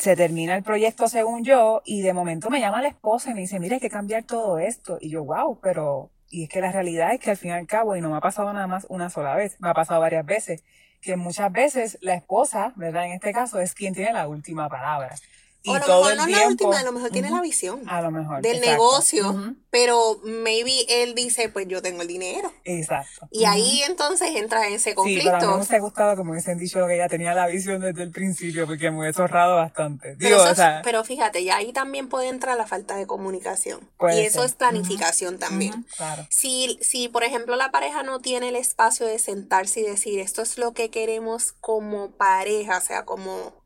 se 0.00 0.16
termina 0.16 0.56
el 0.56 0.62
proyecto 0.62 1.08
según 1.08 1.44
yo, 1.44 1.82
y 1.84 2.00
de 2.00 2.14
momento 2.14 2.48
me 2.48 2.60
llama 2.60 2.80
la 2.80 2.88
esposa 2.88 3.30
y 3.30 3.34
me 3.34 3.40
dice, 3.42 3.60
mira, 3.60 3.74
hay 3.74 3.80
que 3.80 3.90
cambiar 3.90 4.24
todo 4.24 4.58
esto, 4.58 4.96
y 5.00 5.10
yo, 5.10 5.24
wow, 5.24 5.60
pero 5.60 6.10
y 6.30 6.44
es 6.44 6.48
que 6.48 6.60
la 6.60 6.72
realidad 6.72 7.12
es 7.12 7.20
que 7.20 7.30
al 7.30 7.36
fin 7.36 7.50
y 7.50 7.54
al 7.54 7.66
cabo, 7.66 7.96
y 7.96 8.00
no 8.00 8.08
me 8.10 8.16
ha 8.16 8.20
pasado 8.20 8.52
nada 8.52 8.66
más 8.66 8.86
una 8.88 9.10
sola 9.10 9.34
vez, 9.34 9.60
me 9.60 9.68
ha 9.68 9.74
pasado 9.74 10.00
varias 10.00 10.24
veces, 10.24 10.64
que 11.02 11.16
muchas 11.16 11.52
veces 11.52 11.98
la 12.00 12.14
esposa, 12.14 12.72
¿verdad? 12.76 13.06
En 13.06 13.12
este 13.12 13.32
caso 13.32 13.60
es 13.60 13.74
quien 13.74 13.94
tiene 13.94 14.12
la 14.12 14.28
última 14.28 14.68
palabra. 14.68 15.14
Y 15.62 15.70
o 15.70 15.74
a 15.74 15.78
lo 15.78 15.86
mejor 15.86 16.16
no 16.16 16.24
es 16.24 16.30
la 16.30 16.48
última, 16.48 16.78
a 16.78 16.82
lo 16.82 16.92
mejor 16.92 17.10
tiene 17.10 17.30
la 17.30 17.42
visión. 17.42 17.82
A 17.88 18.00
lo 18.00 18.10
mejor. 18.10 18.40
Del 18.40 18.60
negocio, 18.60 19.54
pero 19.70 20.20
maybe 20.24 20.86
él 20.88 21.14
dice, 21.14 21.50
pues 21.50 21.68
yo 21.68 21.82
tengo 21.82 22.00
el 22.02 22.08
dinero. 22.08 22.50
Exacto. 22.64 23.28
Y 23.30 23.44
ahí 23.44 23.82
entonces 23.82 24.34
entra 24.36 24.66
ese 24.68 24.94
conflicto. 24.94 25.22
Sí, 25.22 25.26
pero 25.26 25.36
a 25.36 25.40
mí 25.40 25.46
me 25.46 25.54
hubiese 25.56 25.78
gustado 25.80 26.16
que 26.16 26.24
me 26.24 26.30
hubiesen 26.30 26.58
dicho 26.58 26.86
que 26.86 26.94
ella 26.94 27.08
tenía 27.08 27.34
la 27.34 27.46
visión 27.46 27.80
desde 27.80 28.02
el 28.02 28.10
principio, 28.10 28.66
porque 28.66 28.90
me 28.90 29.00
hubiese 29.00 29.20
ahorrado 29.20 29.56
bastante. 29.56 30.16
Digo, 30.16 30.38
pero, 30.38 30.50
o 30.50 30.54
sea, 30.54 30.80
pero 30.82 31.04
fíjate, 31.04 31.44
ya 31.44 31.56
ahí 31.56 31.72
también 31.72 32.08
puede 32.08 32.28
entrar 32.28 32.56
la 32.56 32.66
falta 32.66 32.96
de 32.96 33.06
comunicación. 33.06 33.80
y 34.14 34.20
eso 34.20 34.44
es 34.44 34.54
planificación 34.54 35.38
también. 35.38 35.86
claro. 35.96 36.26
Si, 36.30 36.78
si, 36.80 37.08
por 37.08 37.22
ejemplo, 37.22 37.56
la 37.56 37.70
pareja 37.70 38.02
no 38.02 38.20
tiene 38.20 38.48
el 38.48 38.56
espacio 38.56 39.06
de 39.06 39.18
sentarse 39.18 39.80
y 39.80 39.82
decir, 39.82 40.20
esto 40.20 40.40
es 40.40 40.56
lo 40.56 40.72
que 40.72 40.90
queremos 40.90 41.52
como 41.60 42.10
pareja, 42.12 42.78
o 42.78 42.80
sea, 42.80 43.04
como 43.04 43.59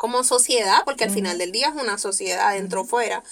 como 0.00 0.24
sociedad, 0.24 0.78
porque 0.86 1.04
al 1.04 1.10
final 1.10 1.36
del 1.36 1.52
día 1.52 1.68
es 1.68 1.74
una 1.74 1.98
sociedad 1.98 2.54
dentro 2.54 2.80
o 2.80 2.84
fuera, 2.84 3.22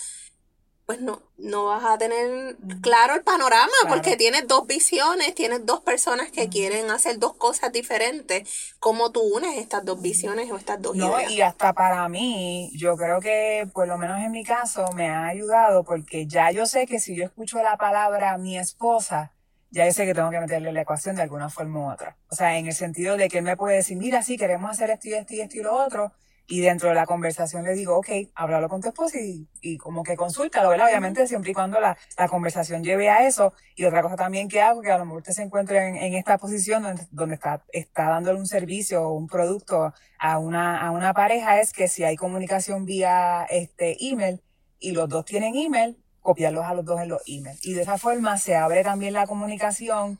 pues 0.84 1.00
no, 1.00 1.22
no 1.38 1.64
vas 1.64 1.82
a 1.82 1.96
tener 1.96 2.58
claro 2.82 3.14
el 3.14 3.22
panorama, 3.22 3.72
porque 3.88 4.18
tienes 4.18 4.46
dos 4.46 4.66
visiones, 4.66 5.34
tienes 5.34 5.64
dos 5.64 5.80
personas 5.80 6.30
que 6.30 6.50
quieren 6.50 6.90
hacer 6.90 7.18
dos 7.18 7.32
cosas 7.36 7.72
diferentes. 7.72 8.74
¿Cómo 8.80 9.10
tú 9.12 9.22
unes 9.22 9.56
estas 9.56 9.82
dos 9.82 10.02
visiones 10.02 10.50
o 10.50 10.58
estas 10.58 10.82
dos 10.82 10.94
no, 10.94 11.18
Y 11.30 11.40
hasta 11.40 11.72
para 11.72 12.06
mí, 12.10 12.70
yo 12.76 12.98
creo 12.98 13.18
que, 13.22 13.66
por 13.72 13.88
lo 13.88 13.96
menos 13.96 14.18
en 14.18 14.30
mi 14.30 14.44
caso, 14.44 14.92
me 14.92 15.08
ha 15.08 15.26
ayudado, 15.26 15.84
porque 15.84 16.26
ya 16.26 16.50
yo 16.50 16.66
sé 16.66 16.86
que 16.86 17.00
si 17.00 17.16
yo 17.16 17.24
escucho 17.24 17.62
la 17.62 17.78
palabra 17.78 18.36
mi 18.36 18.58
esposa, 18.58 19.32
ya 19.70 19.86
yo 19.86 19.92
sé 19.92 20.04
que 20.04 20.12
tengo 20.12 20.28
que 20.28 20.40
meterle 20.40 20.70
la 20.74 20.82
ecuación 20.82 21.16
de 21.16 21.22
alguna 21.22 21.48
forma 21.48 21.80
u 21.80 21.90
otra. 21.90 22.18
O 22.30 22.36
sea, 22.36 22.58
en 22.58 22.66
el 22.66 22.74
sentido 22.74 23.16
de 23.16 23.30
que 23.30 23.38
él 23.38 23.44
me 23.44 23.56
puede 23.56 23.76
decir, 23.76 23.96
mira, 23.96 24.22
sí, 24.22 24.36
queremos 24.36 24.70
hacer 24.70 24.90
esto 24.90 25.08
y 25.08 25.14
esto 25.14 25.32
y 25.32 25.40
esto 25.40 25.56
y 25.56 25.62
lo 25.62 25.74
otro, 25.74 26.12
y 26.50 26.60
dentro 26.60 26.88
de 26.88 26.94
la 26.94 27.04
conversación 27.04 27.64
le 27.64 27.74
digo, 27.74 27.98
ok, 27.98 28.08
háblalo 28.34 28.70
con 28.70 28.80
tu 28.80 28.88
esposa 28.88 29.20
y, 29.20 29.46
y 29.60 29.76
como 29.76 30.02
que 30.02 30.16
consúltalo, 30.16 30.70
¿verdad? 30.70 30.86
Obviamente 30.86 31.26
siempre 31.26 31.50
y 31.50 31.54
cuando 31.54 31.78
la, 31.78 31.98
la, 32.16 32.26
conversación 32.26 32.82
lleve 32.82 33.10
a 33.10 33.26
eso. 33.26 33.52
Y 33.76 33.84
otra 33.84 34.00
cosa 34.00 34.16
también 34.16 34.48
que 34.48 34.62
hago, 34.62 34.80
que 34.80 34.90
a 34.90 34.96
lo 34.96 35.04
mejor 35.04 35.18
usted 35.18 35.34
se 35.34 35.42
encuentra 35.42 35.86
en, 35.86 35.96
en 35.96 36.14
esta 36.14 36.38
posición 36.38 36.84
donde, 37.10 37.34
está, 37.34 37.62
está 37.70 38.08
dándole 38.08 38.38
un 38.38 38.46
servicio 38.46 39.02
o 39.02 39.12
un 39.12 39.26
producto 39.26 39.92
a 40.18 40.38
una, 40.38 40.80
a 40.80 40.90
una 40.90 41.12
pareja, 41.12 41.60
es 41.60 41.74
que 41.74 41.86
si 41.86 42.02
hay 42.04 42.16
comunicación 42.16 42.86
vía 42.86 43.46
este 43.50 43.98
email 44.00 44.40
y 44.78 44.92
los 44.92 45.06
dos 45.10 45.26
tienen 45.26 45.54
email, 45.54 46.02
copiarlos 46.20 46.64
a 46.64 46.72
los 46.72 46.86
dos 46.86 46.98
en 47.02 47.10
los 47.10 47.20
emails. 47.26 47.62
Y 47.62 47.74
de 47.74 47.82
esa 47.82 47.98
forma 47.98 48.38
se 48.38 48.56
abre 48.56 48.82
también 48.82 49.12
la 49.12 49.26
comunicación 49.26 50.18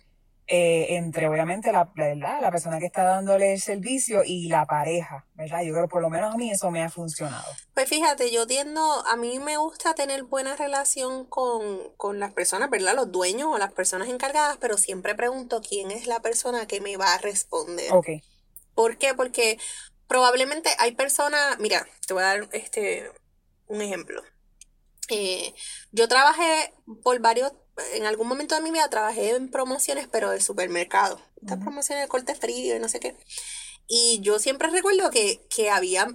eh, 0.51 0.97
entre 0.97 1.29
obviamente 1.29 1.71
la, 1.73 1.93
la, 1.95 2.41
la, 2.41 2.51
persona 2.51 2.79
que 2.79 2.87
está 2.87 3.05
dándole 3.05 3.53
el 3.53 3.61
servicio 3.61 4.23
y 4.25 4.49
la 4.49 4.65
pareja, 4.65 5.27
¿verdad? 5.35 5.61
Yo 5.63 5.75
creo 5.75 5.85
que 5.85 5.91
por 5.91 6.01
lo 6.01 6.09
menos 6.09 6.35
a 6.35 6.39
mí 6.39 6.51
eso 6.51 6.71
me 6.71 6.83
ha 6.83 6.89
funcionado. 6.89 7.45
Pues 7.75 7.87
fíjate, 7.87 8.31
yo 8.31 8.47
tiendo, 8.47 8.83
a 9.07 9.17
mí 9.17 9.39
me 9.41 9.59
gusta 9.59 9.95
tener 9.95 10.25
buena 10.25 10.57
relación 10.57 11.27
con, 11.27 11.93
con 11.99 12.19
las 12.19 12.33
personas, 12.33 12.71
¿verdad? 12.71 12.95
Los 12.95 13.13
dueños 13.13 13.51
o 13.53 13.59
las 13.59 13.75
personas 13.75 14.09
encargadas, 14.09 14.57
pero 14.57 14.79
siempre 14.79 15.15
pregunto 15.15 15.61
quién 15.61 15.91
es 15.91 16.07
la 16.07 16.21
persona 16.21 16.67
que 16.67 16.81
me 16.81 16.97
va 16.97 17.13
a 17.13 17.19
responder. 17.19 17.93
Ok. 17.93 18.09
¿Por 18.75 18.97
qué? 18.97 19.13
Porque 19.13 19.59
probablemente 20.07 20.71
hay 20.79 20.93
personas, 20.93 21.59
mira, 21.59 21.87
te 22.07 22.15
voy 22.15 22.23
a 22.23 22.27
dar 22.27 22.49
este 22.53 23.13
un 23.67 23.83
ejemplo. 23.83 24.23
Eh, 25.11 25.55
yo 25.93 26.09
trabajé 26.09 26.73
por 27.03 27.19
varios 27.21 27.53
en 27.93 28.07
algún 28.07 28.29
momento 28.29 28.55
de 28.55 28.61
mi 28.61 28.71
vida 28.71 28.88
trabajé 28.91 29.31
en 29.31 29.51
promociones, 29.51 30.09
pero 30.11 30.31
de 30.31 30.41
supermercado. 30.41 31.21
Estas 31.41 31.59
promociones 31.59 32.05
de 32.05 32.09
corte 32.09 32.35
frío 32.35 32.77
y 32.77 32.81
no 32.81 32.88
sé 32.88 33.01
qué. 33.01 33.17
Y 33.87 34.21
yo 34.21 34.38
siempre 34.38 34.69
recuerdo 34.69 35.11
que, 35.11 35.41
que 35.49 35.71
había 35.71 36.09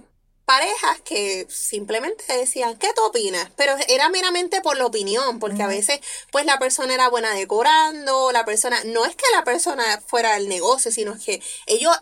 parejas 0.44 1.00
que 1.00 1.46
simplemente 1.48 2.24
decían, 2.36 2.76
¿qué 2.76 2.88
tú 2.94 3.02
opinas? 3.02 3.50
Pero 3.56 3.74
era 3.88 4.08
meramente 4.10 4.60
por 4.60 4.76
la 4.76 4.86
opinión, 4.86 5.38
porque 5.38 5.62
a 5.62 5.66
veces 5.66 6.00
pues 6.30 6.44
la 6.44 6.58
persona 6.58 6.94
era 6.94 7.08
buena 7.08 7.32
decorando, 7.32 8.30
la 8.32 8.44
persona, 8.44 8.82
no 8.84 9.04
es 9.06 9.16
que 9.16 9.24
la 9.34 9.44
persona 9.44 10.02
fuera 10.06 10.34
del 10.34 10.48
negocio, 10.48 10.90
sino 10.90 11.18
que 11.18 11.42
ellos, 11.66 11.96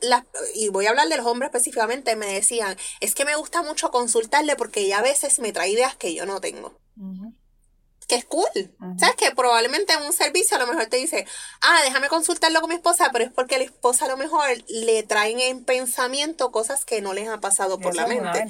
y 0.55 0.69
voy 0.69 0.87
a 0.87 0.91
hablar 0.91 1.09
de 1.09 1.17
los 1.17 1.27
hombres 1.27 1.51
específicamente, 1.51 2.17
me 2.17 2.27
decían, 2.27 2.77
es 3.01 3.15
que 3.15 3.25
me 3.25 3.37
gusta 3.37 3.63
mucho 3.63 3.91
consultarle 3.91 4.57
porque 4.57 4.81
ella 4.81 4.99
a 4.99 5.03
veces 5.03 5.39
me 5.39 5.53
trae 5.53 5.71
ideas 5.71 5.95
que 5.97 6.15
yo 6.15 6.27
no 6.27 6.41
tengo 6.41 6.77
que 8.07 8.17
es 8.17 8.25
cool. 8.25 8.49
¿Sabes? 8.99 9.17
Que 9.17 9.31
probablemente 9.33 9.93
en 9.93 10.03
un 10.03 10.13
servicio 10.13 10.57
a 10.57 10.61
lo 10.61 10.67
mejor 10.67 10.87
te 10.87 10.97
dice, 10.97 11.27
ah, 11.61 11.81
déjame 11.85 12.09
consultarlo 12.09 12.61
con 12.61 12.71
mi 12.71 12.77
esposa, 12.77 13.11
pero 13.13 13.25
es 13.25 13.31
porque 13.31 13.59
la 13.59 13.65
esposa 13.65 14.07
a 14.07 14.09
lo 14.09 14.17
mejor 14.17 14.45
le 14.69 15.03
traen 15.03 15.41
en 15.41 15.65
pensamiento 15.65 16.53
cosas 16.53 16.85
que 16.85 17.01
no 17.01 17.13
les 17.13 17.29
ha 17.29 17.41
pasado 17.41 17.79
por 17.79 17.95
la 17.95 18.07
mente. 18.07 18.47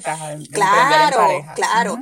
claro, 0.51 1.45
claro. 1.55 2.01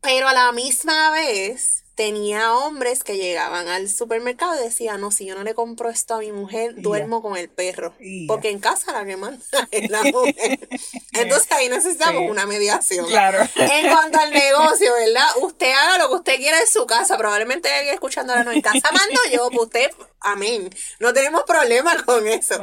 Pero 0.00 0.28
a 0.28 0.34
la 0.34 0.52
misma 0.52 1.10
vez, 1.10 1.83
tenía 1.94 2.54
hombres 2.54 3.04
que 3.04 3.16
llegaban 3.16 3.68
al 3.68 3.88
supermercado 3.88 4.58
y 4.60 4.64
decían, 4.64 5.00
no, 5.00 5.10
si 5.10 5.26
yo 5.26 5.34
no 5.36 5.44
le 5.44 5.54
compro 5.54 5.90
esto 5.90 6.14
a 6.14 6.18
mi 6.18 6.32
mujer, 6.32 6.74
duermo 6.76 7.22
con 7.22 7.36
el 7.36 7.48
perro. 7.48 7.94
Porque 8.26 8.50
en 8.50 8.58
casa 8.58 8.92
la 8.92 9.04
que 9.04 9.16
manda 9.16 9.40
es 9.70 9.90
la 9.90 10.02
mujer. 10.12 10.68
Entonces 11.12 11.50
ahí 11.52 11.68
necesitamos 11.68 12.28
una 12.28 12.46
mediación. 12.46 13.06
Claro. 13.06 13.38
En 13.54 13.90
cuanto 13.90 14.18
al 14.18 14.30
negocio, 14.30 14.92
¿verdad? 14.92 15.28
Usted 15.40 15.72
haga 15.72 15.98
lo 15.98 16.08
que 16.08 16.14
usted 16.16 16.36
quiera 16.36 16.58
en 16.58 16.66
su 16.66 16.84
casa. 16.86 17.16
Probablemente 17.16 17.72
alguien 17.72 17.94
escuchando 17.94 18.34
no 18.42 18.50
en 18.50 18.60
casa 18.60 18.90
mando 18.92 19.20
yo, 19.32 19.48
pues 19.50 19.66
usted, 19.66 19.90
amén. 20.20 20.70
No 20.98 21.12
tenemos 21.12 21.44
problema 21.44 22.02
con 22.04 22.26
eso. 22.26 22.60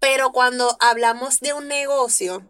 Pero 0.00 0.32
cuando 0.32 0.76
hablamos 0.80 1.40
de 1.40 1.52
un 1.52 1.68
negocio, 1.68 2.42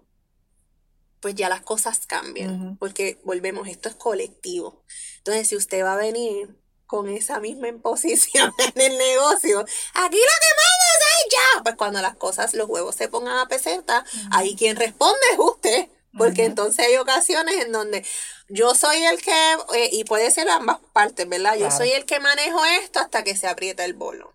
pues 1.20 1.34
ya 1.34 1.48
las 1.48 1.62
cosas 1.62 2.06
cambian, 2.06 2.76
porque 2.78 3.20
volvemos, 3.24 3.68
esto 3.68 3.88
es 3.88 3.94
colectivo. 3.94 4.82
Entonces, 5.24 5.48
si 5.48 5.56
usted 5.56 5.84
va 5.84 5.92
a 5.92 5.96
venir 5.96 6.48
con 6.86 7.08
esa 7.08 7.38
misma 7.38 7.68
imposición 7.68 8.52
en 8.74 8.80
el 8.80 8.98
negocio, 8.98 9.60
aquí 9.60 10.16
lo 10.16 10.36
que 10.40 10.52
manda 10.56 11.06
es 11.18 11.32
ya. 11.32 11.62
Pues 11.62 11.76
cuando 11.76 12.02
las 12.02 12.16
cosas, 12.16 12.54
los 12.54 12.68
huevos 12.68 12.96
se 12.96 13.08
pongan 13.08 13.38
a 13.38 13.46
peseta, 13.46 14.04
ahí 14.32 14.56
quien 14.56 14.76
responde 14.76 15.24
es 15.32 15.38
usted. 15.38 15.88
Porque 16.18 16.44
entonces 16.44 16.86
hay 16.86 16.96
ocasiones 16.96 17.64
en 17.64 17.72
donde 17.72 18.04
yo 18.48 18.74
soy 18.74 19.02
el 19.04 19.22
que, 19.22 19.52
eh, 19.74 19.88
y 19.92 20.04
puede 20.04 20.30
ser 20.30 20.50
ambas 20.50 20.78
partes, 20.92 21.26
¿verdad? 21.26 21.56
Yo 21.56 21.70
soy 21.70 21.90
el 21.92 22.04
que 22.04 22.20
manejo 22.20 22.62
esto 22.82 22.98
hasta 22.98 23.24
que 23.24 23.34
se 23.34 23.46
aprieta 23.46 23.84
el 23.86 23.94
bolo. 23.94 24.34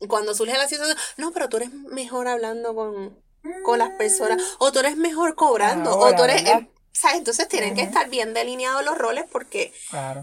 Y 0.00 0.06
cuando 0.06 0.34
surge 0.34 0.56
la 0.56 0.68
situación, 0.68 0.96
no, 1.18 1.32
pero 1.32 1.50
tú 1.50 1.58
eres 1.58 1.72
mejor 1.72 2.28
hablando 2.28 2.74
con, 2.74 3.22
con 3.62 3.78
las 3.78 3.90
personas, 3.90 4.42
o 4.58 4.72
tú 4.72 4.78
eres 4.78 4.96
mejor 4.96 5.34
cobrando, 5.34 5.98
o 5.98 6.14
tú 6.14 6.24
eres... 6.24 6.44
¿sabes? 6.92 7.18
Entonces 7.18 7.48
tienen 7.48 7.74
que 7.74 7.82
estar 7.82 8.08
bien 8.08 8.34
delineados 8.34 8.84
los 8.84 8.96
roles 8.98 9.24
porque 9.30 9.72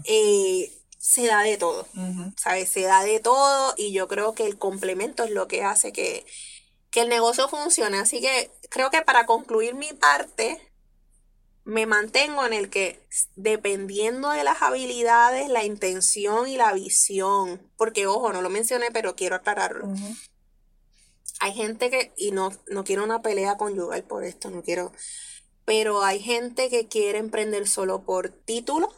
eh, 0.04 0.72
se 0.98 1.26
da 1.26 1.42
de 1.42 1.56
todo, 1.56 1.86
¿sabes? 2.36 2.68
Se 2.68 2.82
da 2.82 3.02
de 3.04 3.20
todo 3.20 3.74
y 3.76 3.92
yo 3.92 4.08
creo 4.08 4.34
que 4.34 4.46
el 4.46 4.58
complemento 4.58 5.24
es 5.24 5.30
lo 5.30 5.48
que 5.48 5.62
hace 5.62 5.92
que, 5.92 6.26
que 6.90 7.02
el 7.02 7.08
negocio 7.08 7.48
funcione. 7.48 7.98
Así 7.98 8.20
que 8.20 8.50
creo 8.68 8.90
que 8.90 9.02
para 9.02 9.26
concluir 9.26 9.74
mi 9.74 9.92
parte, 9.92 10.70
me 11.64 11.86
mantengo 11.86 12.44
en 12.46 12.52
el 12.52 12.70
que 12.70 13.00
dependiendo 13.36 14.30
de 14.30 14.44
las 14.44 14.62
habilidades, 14.62 15.48
la 15.48 15.64
intención 15.64 16.48
y 16.48 16.56
la 16.56 16.72
visión, 16.72 17.60
porque 17.76 18.06
ojo, 18.06 18.32
no 18.32 18.42
lo 18.42 18.50
mencioné, 18.50 18.90
pero 18.92 19.14
quiero 19.14 19.36
aclararlo. 19.36 19.88
Hay 21.38 21.52
gente 21.52 21.90
que, 21.90 22.12
y 22.16 22.32
no, 22.32 22.50
no 22.68 22.84
quiero 22.84 23.04
una 23.04 23.22
pelea 23.22 23.56
conyugal 23.56 24.02
por 24.04 24.24
esto, 24.24 24.50
no 24.50 24.62
quiero, 24.62 24.92
pero 25.70 26.02
hay 26.02 26.18
gente 26.18 26.68
que 26.68 26.88
quiere 26.88 27.18
emprender 27.18 27.68
solo 27.68 28.02
por 28.02 28.30
título 28.30 28.92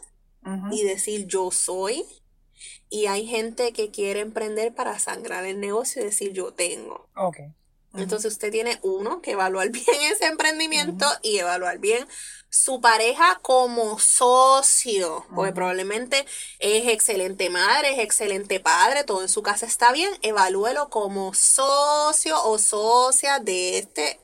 y 0.70 0.82
decir 0.84 1.26
yo 1.26 1.50
soy, 1.50 2.02
y 2.88 3.08
hay 3.08 3.26
gente 3.26 3.74
que 3.74 3.90
quiere 3.90 4.20
emprender 4.20 4.74
para 4.74 4.98
sangrar 4.98 5.44
el 5.44 5.60
negocio 5.60 6.00
y 6.00 6.06
decir 6.06 6.32
yo 6.32 6.54
tengo. 6.54 7.10
Ok. 7.14 7.40
Entonces 7.92 8.32
usted 8.32 8.50
tiene 8.50 8.78
uno 8.80 9.20
que 9.20 9.32
evaluar 9.32 9.68
bien 9.70 10.00
ese 10.10 10.24
emprendimiento 10.24 11.04
y 11.20 11.36
evaluar 11.36 11.78
bien 11.78 12.08
su 12.48 12.80
pareja 12.80 13.38
como 13.42 13.98
socio, 13.98 15.26
porque 15.34 15.52
probablemente 15.52 16.24
es 16.58 16.88
excelente 16.88 17.50
madre, 17.50 17.92
es 17.92 17.98
excelente 17.98 18.60
padre, 18.60 19.04
todo 19.04 19.20
en 19.20 19.28
su 19.28 19.42
casa 19.42 19.66
está 19.66 19.92
bien, 19.92 20.10
evalúelo 20.22 20.88
como 20.88 21.34
socio 21.34 22.42
o 22.42 22.56
socia 22.56 23.40
de 23.40 23.76
este 23.76 24.22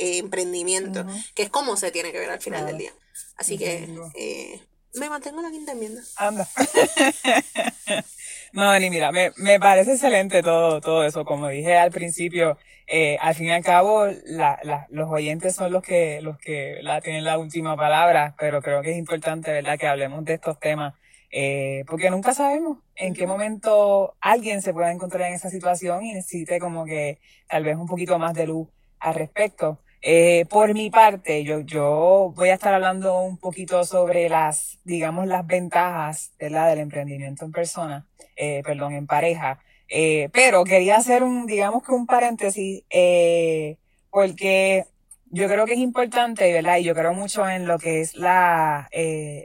eh, 0.00 0.18
emprendimiento, 0.18 1.04
que 1.34 1.42
es 1.44 1.50
como 1.50 1.76
se 1.76 1.90
tiene 1.90 2.10
que 2.10 2.18
ver 2.18 2.30
al 2.30 2.40
final 2.40 2.66
del 2.66 2.78
día. 2.78 2.92
Así 3.36 3.58
que 3.58 3.88
eh, 4.14 4.60
me 4.94 5.08
mantengo 5.08 5.42
la 5.42 5.50
quinta 5.50 5.72
enmienda. 5.72 6.02
Anda. 6.16 6.48
no, 8.52 8.78
ni 8.78 8.90
mira, 8.90 9.12
me, 9.12 9.32
me 9.36 9.60
parece 9.60 9.92
excelente 9.92 10.42
todo, 10.42 10.80
todo 10.80 11.04
eso. 11.04 11.24
Como 11.24 11.48
dije 11.48 11.76
al 11.76 11.90
principio, 11.90 12.58
eh, 12.86 13.18
al 13.20 13.36
fin 13.36 13.46
y 13.46 13.50
al 13.52 13.62
cabo, 13.62 14.06
la, 14.24 14.58
la, 14.64 14.86
los 14.90 15.08
oyentes 15.10 15.54
son 15.54 15.70
los 15.70 15.82
que, 15.82 16.20
los 16.22 16.38
que 16.38 16.78
la 16.82 17.00
tienen 17.00 17.22
la 17.22 17.38
última 17.38 17.76
palabra, 17.76 18.34
pero 18.36 18.60
creo 18.62 18.82
que 18.82 18.90
es 18.90 18.98
importante, 18.98 19.52
¿verdad?, 19.52 19.78
que 19.78 19.86
hablemos 19.86 20.24
de 20.24 20.34
estos 20.34 20.58
temas, 20.58 20.94
eh, 21.30 21.84
porque 21.86 22.10
nunca 22.10 22.34
sabemos 22.34 22.78
en 22.96 23.14
qué 23.14 23.28
momento 23.28 24.16
alguien 24.20 24.60
se 24.60 24.72
pueda 24.72 24.90
encontrar 24.90 25.28
en 25.28 25.34
esa 25.34 25.50
situación 25.50 26.04
y 26.04 26.14
necesite 26.14 26.58
como 26.58 26.84
que 26.84 27.20
tal 27.48 27.62
vez 27.62 27.76
un 27.76 27.86
poquito 27.86 28.18
más 28.18 28.34
de 28.34 28.48
luz 28.48 28.68
al 28.98 29.14
respecto. 29.14 29.78
Eh, 30.02 30.46
por 30.48 30.72
mi 30.72 30.90
parte, 30.90 31.44
yo, 31.44 31.60
yo 31.60 32.32
voy 32.34 32.48
a 32.48 32.54
estar 32.54 32.72
hablando 32.72 33.20
un 33.20 33.36
poquito 33.36 33.84
sobre 33.84 34.28
las, 34.30 34.78
digamos, 34.84 35.26
las 35.26 35.46
ventajas, 35.46 36.32
¿verdad? 36.38 36.70
del 36.70 36.78
emprendimiento 36.80 37.44
en 37.44 37.52
persona, 37.52 38.06
eh, 38.36 38.62
perdón, 38.64 38.94
en 38.94 39.06
pareja. 39.06 39.60
Eh, 39.88 40.30
pero 40.32 40.64
quería 40.64 40.96
hacer 40.96 41.22
un, 41.22 41.46
digamos 41.46 41.82
que 41.82 41.92
un 41.92 42.06
paréntesis, 42.06 42.84
eh, 42.90 43.76
porque 44.10 44.86
yo 45.26 45.48
creo 45.48 45.66
que 45.66 45.74
es 45.74 45.78
importante, 45.80 46.50
¿verdad? 46.52 46.78
Y 46.78 46.84
yo 46.84 46.94
creo 46.94 47.12
mucho 47.12 47.48
en 47.48 47.66
lo 47.66 47.78
que 47.78 48.00
es 48.00 48.16
la, 48.16 48.88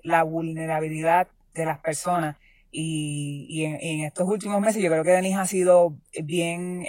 la 0.04 0.24
vulnerabilidad 0.24 1.28
de 1.54 1.66
las 1.66 1.80
personas. 1.80 2.38
Y, 2.72 3.64
en, 3.64 4.02
estos 4.06 4.28
últimos 4.28 4.60
meses 4.62 4.82
yo 4.84 4.90
creo 4.90 5.04
que 5.04 5.12
Denise 5.12 5.36
ha 5.38 5.46
sido 5.46 5.96
bien, 6.24 6.86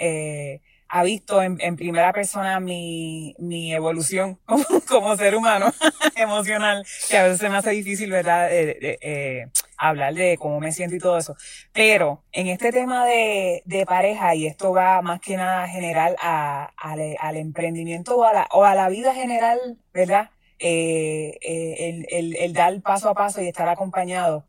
ha 0.89 1.03
visto 1.03 1.41
en, 1.41 1.57
en 1.61 1.75
primera 1.75 2.13
persona 2.13 2.59
mi, 2.59 3.35
mi 3.39 3.73
evolución 3.73 4.39
como, 4.45 4.65
como 4.87 5.15
ser 5.15 5.35
humano 5.35 5.73
emocional, 6.15 6.85
que 7.09 7.17
a 7.17 7.23
veces 7.23 7.49
me 7.49 7.57
hace 7.57 7.71
difícil, 7.71 8.11
¿verdad? 8.11 8.51
Eh, 8.51 8.77
eh, 8.81 8.97
eh, 9.01 9.47
hablar 9.77 10.13
de 10.13 10.37
cómo 10.37 10.59
me 10.59 10.71
siento 10.71 10.95
y 10.95 10.99
todo 10.99 11.17
eso. 11.17 11.35
Pero 11.73 12.23
en 12.31 12.47
este 12.47 12.71
tema 12.71 13.05
de, 13.05 13.61
de 13.65 13.85
pareja, 13.85 14.35
y 14.35 14.47
esto 14.47 14.73
va 14.73 15.01
más 15.01 15.19
que 15.19 15.37
nada 15.37 15.67
general 15.67 16.15
a, 16.21 16.71
a 16.77 16.95
al 17.19 17.37
emprendimiento 17.37 18.17
o 18.17 18.23
a, 18.23 18.33
la, 18.33 18.47
o 18.51 18.63
a 18.63 18.75
la 18.75 18.89
vida 18.89 19.13
general, 19.13 19.77
¿verdad? 19.93 20.31
Eh, 20.59 21.37
eh, 21.41 21.89
el, 21.89 22.05
el, 22.09 22.35
el, 22.35 22.53
dar 22.53 22.81
paso 22.81 23.09
a 23.09 23.13
paso 23.13 23.41
y 23.41 23.47
estar 23.47 23.69
acompañado. 23.69 24.47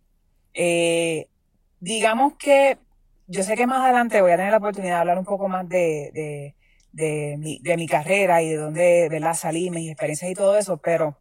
Eh, 0.55 1.29
digamos 1.81 2.35
que 2.39 2.79
yo 3.29 3.43
sé 3.43 3.57
que 3.57 3.67
más 3.67 3.83
adelante 3.83 4.23
voy 4.23 4.33
a 4.33 4.37
tener 4.37 4.51
la 4.51 4.59
oportunidad 4.59 4.95
de 4.95 5.01
hablar 5.01 5.19
un 5.19 5.25
poco 5.25 5.49
más 5.49 5.69
de, 5.69 6.11
de, 6.15 6.55
de, 6.93 7.37
mi, 7.39 7.59
de 7.61 7.77
mi 7.77 7.87
carrera 7.87 8.43
y 8.43 8.49
de 8.49 8.57
dónde 8.57 9.09
¿verdad? 9.11 9.35
salí, 9.35 9.71
mis 9.71 9.91
experiencias 9.91 10.31
y 10.31 10.35
todo 10.35 10.57
eso, 10.57 10.79
pero 10.79 11.19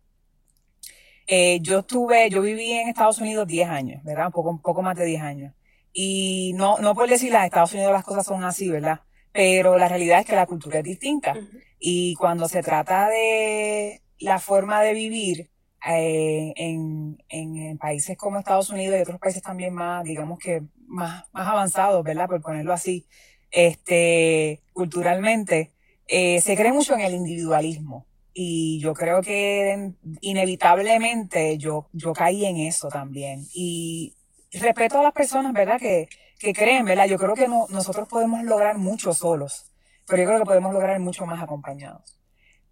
eh, 1.27 1.59
yo 1.61 1.79
estuve, 1.79 2.29
yo 2.29 2.41
viví 2.41 2.71
en 2.71 2.87
Estados 2.87 3.19
Unidos 3.19 3.45
10 3.45 3.69
años, 3.69 4.03
¿verdad? 4.05 4.27
Un 4.27 4.31
poco, 4.31 4.49
un 4.49 4.61
poco 4.61 4.81
más 4.81 4.95
de 4.97 5.05
10 5.05 5.21
años. 5.21 5.53
Y 5.91 6.53
no, 6.55 6.77
no 6.77 6.95
por 6.95 7.09
decir, 7.09 7.35
en 7.35 7.43
Estados 7.43 7.73
Unidos 7.73 7.91
las 7.91 8.05
cosas 8.05 8.25
son 8.25 8.43
así, 8.45 8.69
¿verdad? 8.69 9.01
Pero 9.33 9.77
la 9.77 9.89
realidad 9.89 10.21
es 10.21 10.25
que 10.25 10.35
la 10.35 10.45
cultura 10.45 10.79
es 10.79 10.85
distinta. 10.85 11.33
Uh 11.33 11.41
-huh. 11.41 11.63
Y 11.79 12.15
cuando 12.15 12.47
se 12.47 12.63
trata 12.63 13.09
de 13.09 14.01
la 14.19 14.39
forma 14.39 14.81
de 14.81 14.93
vivir, 14.93 15.49
eh, 15.85 16.53
en, 16.55 17.17
en, 17.29 17.55
en, 17.57 17.77
países 17.77 18.17
como 18.17 18.39
Estados 18.39 18.69
Unidos 18.69 18.97
y 18.97 19.01
otros 19.01 19.19
países 19.19 19.43
también 19.43 19.73
más, 19.73 20.03
digamos 20.03 20.39
que 20.39 20.63
más, 20.87 21.25
más 21.31 21.47
avanzados, 21.47 22.03
¿verdad? 22.03 22.27
Por 22.27 22.41
ponerlo 22.41 22.73
así, 22.73 23.05
este, 23.51 24.61
culturalmente, 24.73 25.73
eh, 26.07 26.41
se 26.41 26.55
cree 26.55 26.73
mucho 26.73 26.93
en 26.95 27.01
el 27.01 27.13
individualismo. 27.13 28.07
Y 28.33 28.79
yo 28.79 28.93
creo 28.93 29.21
que 29.21 29.93
inevitablemente 30.21 31.57
yo, 31.57 31.89
yo 31.91 32.13
caí 32.13 32.45
en 32.45 32.57
eso 32.57 32.87
también. 32.87 33.47
Y 33.53 34.15
respeto 34.53 34.99
a 34.99 35.03
las 35.03 35.13
personas, 35.13 35.53
¿verdad? 35.53 35.79
Que, 35.79 36.07
que 36.39 36.53
creen, 36.53 36.85
¿verdad? 36.85 37.07
Yo 37.07 37.17
creo 37.17 37.33
que 37.33 37.47
no, 37.47 37.65
nosotros 37.69 38.07
podemos 38.07 38.43
lograr 38.43 38.77
mucho 38.77 39.13
solos, 39.13 39.71
pero 40.05 40.21
yo 40.21 40.27
creo 40.27 40.39
que 40.39 40.45
podemos 40.45 40.73
lograr 40.73 40.99
mucho 40.99 41.25
más 41.25 41.41
acompañados. 41.41 42.17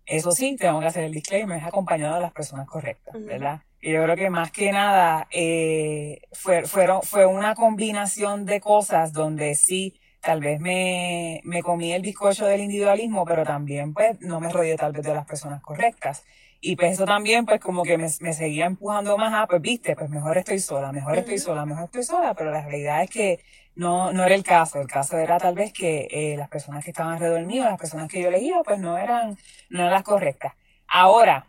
Eso 0.06 0.32
sí, 0.32 0.56
tengo 0.56 0.80
que 0.80 0.86
hacer 0.86 1.06
el 1.06 1.12
disclaimer, 1.12 1.58
es 1.58 1.66
acompañado 1.66 2.16
de 2.16 2.22
las 2.22 2.32
personas 2.32 2.68
correctas, 2.68 3.16
¿verdad? 3.26 3.62
Yo 3.92 4.04
creo 4.04 4.16
que 4.16 4.30
más 4.30 4.52
que 4.52 4.72
nada 4.72 5.28
eh, 5.32 6.22
fue, 6.34 6.66
fueron, 6.66 7.02
fue 7.04 7.26
una 7.26 7.54
combinación 7.54 8.46
de 8.46 8.60
cosas 8.60 9.14
donde 9.14 9.56
sí, 9.56 10.00
tal 10.22 10.40
vez 10.40 10.60
me, 10.60 11.42
me 11.44 11.62
comí 11.62 11.94
el 11.94 12.02
bizcocho 12.02 12.46
del 12.48 12.62
individualismo, 12.62 13.26
pero 13.26 13.44
también 13.44 13.94
pues 13.94 14.20
no 14.22 14.40
me 14.40 14.52
rodeé 14.52 14.76
tal 14.76 14.92
vez 14.92 15.06
de 15.06 15.14
las 15.14 15.26
personas 15.26 15.62
correctas. 15.62 16.26
Y 16.62 16.76
pues 16.76 16.94
eso 16.94 17.06
también 17.06 17.46
pues 17.46 17.60
como 17.60 17.84
que 17.84 17.98
me, 17.98 18.08
me 18.22 18.34
seguía 18.34 18.66
empujando 18.66 19.18
más 19.20 19.34
a, 19.34 19.46
pues 19.46 19.62
viste, 19.62 19.96
pues 19.96 20.10
mejor 20.10 20.38
estoy 20.40 20.60
sola, 20.60 20.92
mejor 20.92 21.12
uh 21.12 21.16
-huh. 21.18 21.20
estoy 21.20 21.38
sola, 21.38 21.66
mejor 21.66 21.84
estoy 21.84 22.04
sola, 22.04 22.34
pero 22.34 22.50
la 22.50 22.64
realidad 22.64 23.04
es 23.04 23.10
que 23.12 23.40
no, 23.76 24.12
no 24.14 24.24
era 24.24 24.34
el 24.34 24.44
caso. 24.44 24.82
El 24.82 24.88
caso 24.88 25.18
era 25.18 25.38
tal 25.38 25.54
vez 25.54 25.72
que 25.74 26.08
eh, 26.10 26.36
las 26.38 26.50
personas 26.50 26.84
que 26.84 26.90
estaban 26.92 27.14
alrededor 27.14 27.46
mío, 27.46 27.64
las 27.66 27.78
personas 27.78 28.10
que 28.10 28.22
yo 28.22 28.30
elegía, 28.30 28.62
pues 28.66 28.80
no 28.80 28.98
eran, 28.98 29.38
no 29.70 29.80
eran 29.82 29.92
las 29.92 30.04
correctas. 30.04 30.54
Ahora, 30.88 31.46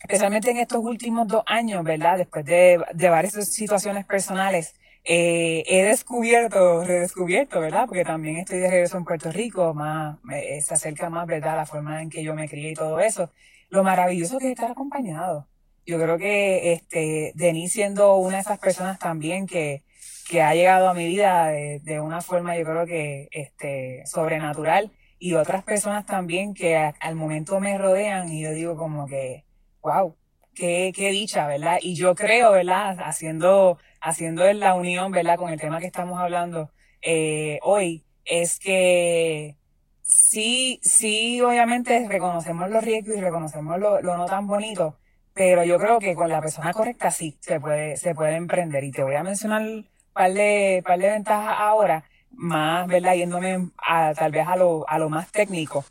especialmente 0.00 0.50
en 0.50 0.58
estos 0.58 0.82
últimos 0.82 1.28
dos 1.28 1.42
años, 1.46 1.84
¿verdad? 1.84 2.18
Después 2.18 2.44
de, 2.44 2.82
de 2.94 3.08
varias 3.08 3.34
situaciones 3.52 4.06
personales, 4.06 4.74
eh, 5.04 5.64
he 5.66 5.82
descubierto, 5.84 6.84
redescubierto, 6.84 7.60
¿verdad? 7.60 7.86
Porque 7.86 8.04
también 8.04 8.36
estoy 8.36 8.58
de 8.58 8.70
regreso 8.70 8.98
en 8.98 9.04
Puerto 9.04 9.30
Rico, 9.32 9.74
más, 9.74 10.18
eh, 10.32 10.60
se 10.62 10.74
acerca 10.74 11.08
más, 11.10 11.26
¿verdad? 11.26 11.56
La 11.56 11.66
forma 11.66 12.02
en 12.02 12.10
que 12.10 12.22
yo 12.22 12.34
me 12.34 12.48
crié 12.48 12.72
y 12.72 12.74
todo 12.74 13.00
eso. 13.00 13.30
Lo 13.70 13.82
maravilloso 13.84 14.38
que 14.38 14.46
es 14.46 14.52
estar 14.52 14.70
acompañado. 14.70 15.48
Yo 15.86 15.98
creo 15.98 16.18
que, 16.18 16.72
este, 16.72 17.32
Denise 17.34 17.74
siendo 17.74 18.16
una 18.16 18.36
de 18.36 18.42
esas 18.42 18.58
personas 18.58 18.98
también 18.98 19.46
que, 19.46 19.84
que 20.28 20.42
ha 20.42 20.54
llegado 20.54 20.88
a 20.88 20.94
mi 20.94 21.06
vida 21.06 21.48
de, 21.48 21.80
de 21.80 22.00
una 22.00 22.20
forma, 22.20 22.56
yo 22.56 22.64
creo 22.64 22.86
que, 22.86 23.28
este, 23.32 24.04
sobrenatural 24.06 24.92
y 25.18 25.34
otras 25.34 25.64
personas 25.64 26.06
también 26.06 26.54
que 26.54 26.76
a, 26.76 26.94
al 27.00 27.14
momento 27.16 27.60
me 27.60 27.76
rodean 27.78 28.30
y 28.30 28.42
yo 28.42 28.52
digo 28.52 28.76
como 28.76 29.06
que, 29.06 29.44
wow, 29.82 30.16
qué, 30.54 30.92
qué 30.94 31.10
dicha, 31.10 31.46
¿verdad? 31.46 31.78
Y 31.80 31.94
yo 31.94 32.14
creo, 32.14 32.52
¿verdad? 32.52 32.98
Haciendo, 33.00 33.78
haciendo 34.00 34.50
la 34.52 34.74
unión, 34.74 35.12
¿verdad? 35.12 35.36
Con 35.36 35.50
el 35.52 35.60
tema 35.60 35.80
que 35.80 35.86
estamos 35.86 36.18
hablando 36.18 36.70
eh, 37.02 37.58
hoy, 37.62 38.04
es 38.24 38.58
que 38.58 39.56
sí, 40.02 40.80
sí, 40.82 41.40
obviamente 41.40 42.06
reconocemos 42.08 42.70
los 42.70 42.84
riesgos 42.84 43.16
y 43.16 43.20
reconocemos 43.20 43.78
lo, 43.78 44.00
lo 44.02 44.16
no 44.16 44.26
tan 44.26 44.46
bonito, 44.46 44.98
pero 45.34 45.64
yo 45.64 45.78
creo 45.78 45.98
que 45.98 46.14
con 46.14 46.28
la 46.28 46.40
persona 46.40 46.72
correcta 46.72 47.10
sí 47.10 47.38
se 47.40 47.60
puede, 47.60 47.96
se 47.96 48.14
puede 48.14 48.36
emprender. 48.36 48.84
Y 48.84 48.92
te 48.92 49.02
voy 49.02 49.14
a 49.14 49.22
mencionar 49.22 49.62
un 49.62 49.88
par 50.12 50.32
de, 50.32 50.82
par 50.86 50.98
de 50.98 51.10
ventajas 51.10 51.56
ahora, 51.58 52.04
más, 52.30 52.86
¿verdad? 52.86 53.14
Yéndome 53.14 53.70
a, 53.78 54.14
tal 54.14 54.32
vez 54.32 54.46
a 54.46 54.56
lo, 54.56 54.88
a 54.88 54.98
lo 54.98 55.08
más 55.08 55.30
técnico. 55.32 55.84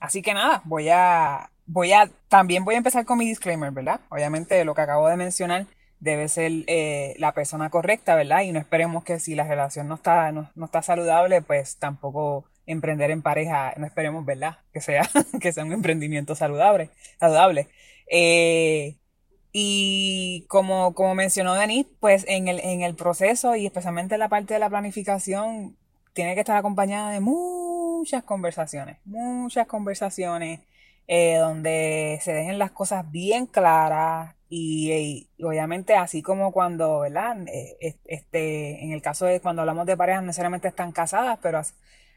Así 0.00 0.22
que 0.22 0.34
nada, 0.34 0.62
voy 0.64 0.88
a, 0.90 1.51
voy 1.66 1.92
a, 1.92 2.10
también 2.28 2.64
voy 2.64 2.74
a 2.74 2.78
empezar 2.78 3.04
con 3.04 3.18
mi 3.18 3.26
disclaimer, 3.26 3.70
¿verdad? 3.70 4.00
Obviamente 4.08 4.64
lo 4.64 4.74
que 4.74 4.82
acabo 4.82 5.08
de 5.08 5.16
mencionar 5.16 5.66
debe 6.00 6.28
ser 6.28 6.50
eh, 6.66 7.14
la 7.18 7.32
persona 7.32 7.70
correcta, 7.70 8.16
¿verdad? 8.16 8.42
Y 8.42 8.52
no 8.52 8.58
esperemos 8.58 9.04
que 9.04 9.20
si 9.20 9.34
la 9.34 9.44
relación 9.44 9.86
no 9.88 9.94
está, 9.94 10.32
no, 10.32 10.50
no, 10.54 10.64
está 10.64 10.82
saludable, 10.82 11.42
pues 11.42 11.76
tampoco 11.76 12.44
emprender 12.66 13.10
en 13.10 13.22
pareja, 13.22 13.72
no 13.76 13.86
esperemos, 13.86 14.24
¿verdad? 14.24 14.58
Que 14.72 14.80
sea, 14.80 15.08
que 15.40 15.52
sea 15.52 15.64
un 15.64 15.72
emprendimiento 15.72 16.34
saludable, 16.34 16.90
saludable. 17.20 17.68
Eh, 18.10 18.96
y 19.52 20.44
como, 20.48 20.94
como 20.94 21.14
mencionó 21.14 21.54
Denis, 21.54 21.86
pues 22.00 22.24
en 22.26 22.48
el, 22.48 22.58
en 22.60 22.82
el 22.82 22.94
proceso 22.96 23.54
y 23.54 23.66
especialmente 23.66 24.14
en 24.14 24.20
la 24.20 24.28
parte 24.28 24.54
de 24.54 24.60
la 24.60 24.70
planificación, 24.70 25.76
tiene 26.14 26.34
que 26.34 26.40
estar 26.40 26.56
acompañada 26.56 27.10
de 27.10 27.20
muchas 27.20 28.24
conversaciones, 28.24 28.98
muchas 29.04 29.66
conversaciones, 29.66 30.60
eh, 31.06 31.36
donde 31.36 32.18
se 32.22 32.32
dejen 32.32 32.58
las 32.58 32.70
cosas 32.72 33.10
bien 33.10 33.46
claras 33.46 34.34
y, 34.48 35.28
obviamente 35.42 35.96
así 35.96 36.22
como 36.22 36.52
cuando, 36.52 37.00
¿verdad? 37.00 37.36
Este, 38.04 38.84
en 38.84 38.92
el 38.92 39.02
caso 39.02 39.26
de 39.26 39.40
cuando 39.40 39.62
hablamos 39.62 39.86
de 39.86 39.96
parejas, 39.96 40.22
no 40.22 40.26
necesariamente 40.26 40.68
están 40.68 40.92
casadas, 40.92 41.38
pero 41.42 41.58
así, 41.58 41.74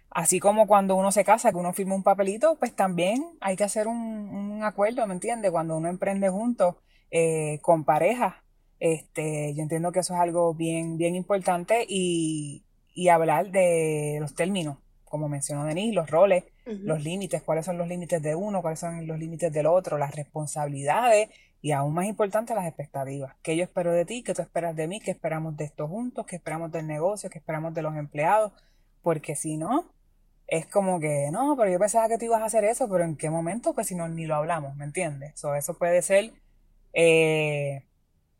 así 0.09 0.39
como 0.39 0.67
cuando 0.67 0.95
uno 0.95 1.11
se 1.11 1.23
casa, 1.25 1.51
que 1.51 1.57
uno 1.57 1.73
firma 1.73 1.95
un 1.95 2.03
papelito, 2.03 2.55
pues 2.55 2.75
también 2.75 3.25
hay 3.41 3.55
que 3.55 3.63
hacer 3.65 3.87
un, 3.87 3.97
un 3.97 4.63
acuerdo, 4.63 5.05
¿me 5.07 5.13
entiendes? 5.13 5.51
Cuando 5.51 5.77
uno 5.77 5.89
emprende 5.89 6.29
juntos 6.29 6.75
eh, 7.11 7.59
con 7.61 7.83
parejas, 7.85 8.35
este, 8.79 9.53
yo 9.55 9.61
entiendo 9.63 9.91
que 9.91 9.99
eso 9.99 10.13
es 10.13 10.19
algo 10.19 10.53
bien, 10.53 10.97
bien 10.97 11.15
importante 11.15 11.85
y, 11.87 12.63
y 12.93 13.09
hablar 13.09 13.51
de 13.51 14.17
los 14.21 14.35
términos 14.35 14.77
como 15.05 15.29
mencionó 15.29 15.65
Denise, 15.65 15.93
los 15.93 16.09
roles, 16.09 16.43
los 16.65 17.03
límites, 17.03 17.41
cuáles 17.43 17.65
son 17.65 17.77
los 17.77 17.87
límites 17.87 18.21
de 18.21 18.35
uno, 18.35 18.61
cuáles 18.61 18.79
son 18.79 19.07
los 19.07 19.17
límites 19.17 19.51
del 19.53 19.67
otro, 19.67 19.97
las 19.97 20.15
responsabilidades 20.15 21.29
y 21.61 21.71
aún 21.71 21.93
más 21.93 22.05
importante 22.05 22.53
las 22.53 22.67
expectativas. 22.67 23.35
¿Qué 23.41 23.55
yo 23.55 23.63
espero 23.63 23.91
de 23.91 24.05
ti? 24.05 24.23
¿Qué 24.23 24.33
tú 24.33 24.41
esperas 24.41 24.75
de 24.75 24.87
mí? 24.87 24.99
¿Qué 24.99 25.11
esperamos 25.11 25.55
de 25.57 25.65
esto 25.65 25.87
juntos? 25.87 26.25
¿Qué 26.25 26.35
esperamos 26.35 26.71
del 26.71 26.85
negocio? 26.87 27.29
¿Qué 27.29 27.39
esperamos 27.39 27.73
de 27.73 27.81
los 27.81 27.95
empleados? 27.95 28.51
Porque 29.01 29.35
si 29.35 29.57
no, 29.57 29.85
es 30.47 30.67
como 30.67 30.99
que, 30.99 31.29
no, 31.31 31.55
pero 31.57 31.71
yo 31.71 31.79
pensaba 31.79 32.07
que 32.07 32.17
tú 32.17 32.25
ibas 32.25 32.41
a 32.41 32.45
hacer 32.45 32.65
eso, 32.65 32.89
pero 32.89 33.03
¿en 33.03 33.15
qué 33.15 33.29
momento? 33.29 33.73
Pues 33.73 33.87
si 33.87 33.95
no, 33.95 34.07
ni 34.07 34.25
lo 34.25 34.35
hablamos, 34.35 34.75
¿me 34.75 34.85
entiendes? 34.85 35.33
eso 35.33 35.77
puede 35.77 36.01
ser, 36.01 36.33
eh, 36.93 37.83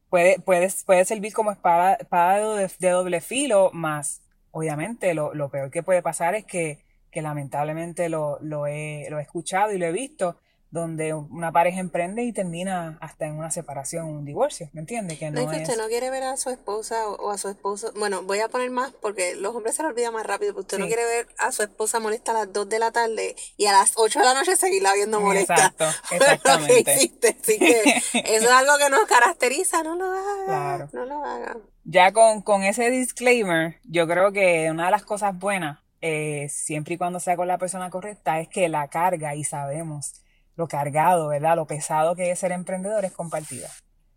puede, 0.10 0.40
puede, 0.40 0.70
puede 0.86 1.06
servir 1.06 1.34
como 1.34 1.52
espada, 1.52 1.98
de, 1.98 2.90
doble 2.90 3.22
filo, 3.22 3.72
más 3.74 4.22
obviamente 4.56 5.14
lo, 5.14 5.34
lo, 5.34 5.50
peor 5.50 5.70
que 5.70 5.84
puede 5.84 6.02
pasar 6.02 6.34
es 6.34 6.46
que, 6.46 6.80
que 7.12 7.22
lamentablemente 7.22 8.08
lo, 8.08 8.38
lo, 8.42 8.68
he, 8.68 9.06
lo 9.10 9.20
he 9.20 9.22
escuchado 9.22 9.74
y 9.74 9.78
lo 9.78 9.86
he 9.86 9.92
visto, 9.92 10.38
donde 10.76 11.14
una 11.14 11.54
pareja 11.54 11.80
emprende 11.80 12.24
y 12.24 12.34
termina 12.34 12.98
hasta 13.00 13.26
en 13.26 13.38
una 13.38 13.50
separación, 13.50 14.08
un 14.08 14.26
divorcio, 14.26 14.70
¿me 14.74 14.82
entiende? 14.82 15.18
Que 15.18 15.32
no, 15.32 15.40
es 15.40 15.48
que 15.48 15.64
usted 15.64 15.78
no 15.78 15.88
quiere 15.88 16.10
ver 16.10 16.24
a 16.24 16.36
su 16.36 16.50
esposa 16.50 17.08
o 17.08 17.32
a 17.32 17.38
su 17.38 17.48
esposo, 17.48 17.94
bueno, 17.96 18.24
voy 18.24 18.42
a 18.42 18.50
poner 18.50 18.70
más 18.72 18.92
porque 19.02 19.36
los 19.36 19.56
hombres 19.56 19.76
se 19.76 19.84
lo 19.84 19.90
olvidan 19.90 20.14
más 20.14 20.26
rápido, 20.26 20.52
pero 20.52 20.62
usted 20.62 20.78
no 20.78 20.88
quiere 20.88 21.06
ver 21.06 21.28
a 21.40 21.54
su 21.54 21.64
esposa 21.64 22.02
molesta 22.02 22.32
a 22.32 22.46
las 22.46 22.54
2 22.54 22.68
de 22.68 22.80
la 22.80 22.92
tarde 22.92 23.38
y 23.56 23.68
a 23.68 23.72
las 23.72 23.94
8 23.96 24.20
de 24.20 24.26
la 24.26 24.34
noche 24.34 24.58
seguirla 24.58 24.94
viendo 24.94 25.22
molesta. 25.22 25.54
Exacto, 25.54 25.86
exactamente. 26.12 26.84
que 26.84 26.92
existe, 26.92 27.38
así 27.42 27.58
que 27.58 27.82
eso 28.14 28.46
es 28.46 28.52
algo 28.52 28.78
que 28.78 28.90
nos 28.90 29.06
caracteriza, 29.06 29.82
no 29.82 29.96
lo 29.96 30.12
haga, 30.12 30.46
claro. 30.46 30.90
no 30.92 31.06
lo 31.06 31.24
haga. 31.24 31.58
Ya 31.86 32.12
con, 32.12 32.42
con 32.42 32.64
ese 32.64 32.92
disclaimer, 32.92 33.80
yo 33.86 34.08
creo 34.08 34.34
que 34.34 34.70
una 34.70 34.86
de 34.86 34.92
las 34.92 35.06
cosas 35.06 35.38
buenas, 35.40 35.80
eh, 36.02 36.48
siempre 36.50 36.96
y 36.96 36.98
cuando 36.98 37.22
sea 37.22 37.38
con 37.38 37.48
la 37.48 37.58
persona 37.58 37.90
correcta, 37.90 38.42
es 38.42 38.50
que 38.50 38.68
la 38.68 38.90
carga 38.90 39.36
y 39.36 39.46
sabemos 39.46 40.25
lo 40.56 40.68
cargado, 40.68 41.28
¿verdad? 41.28 41.56
Lo 41.56 41.66
pesado 41.66 42.16
que 42.16 42.32
es 42.32 42.40
ser 42.40 42.52
emprendedor 42.52 43.06
es 43.06 43.12
compartida. 43.12 43.70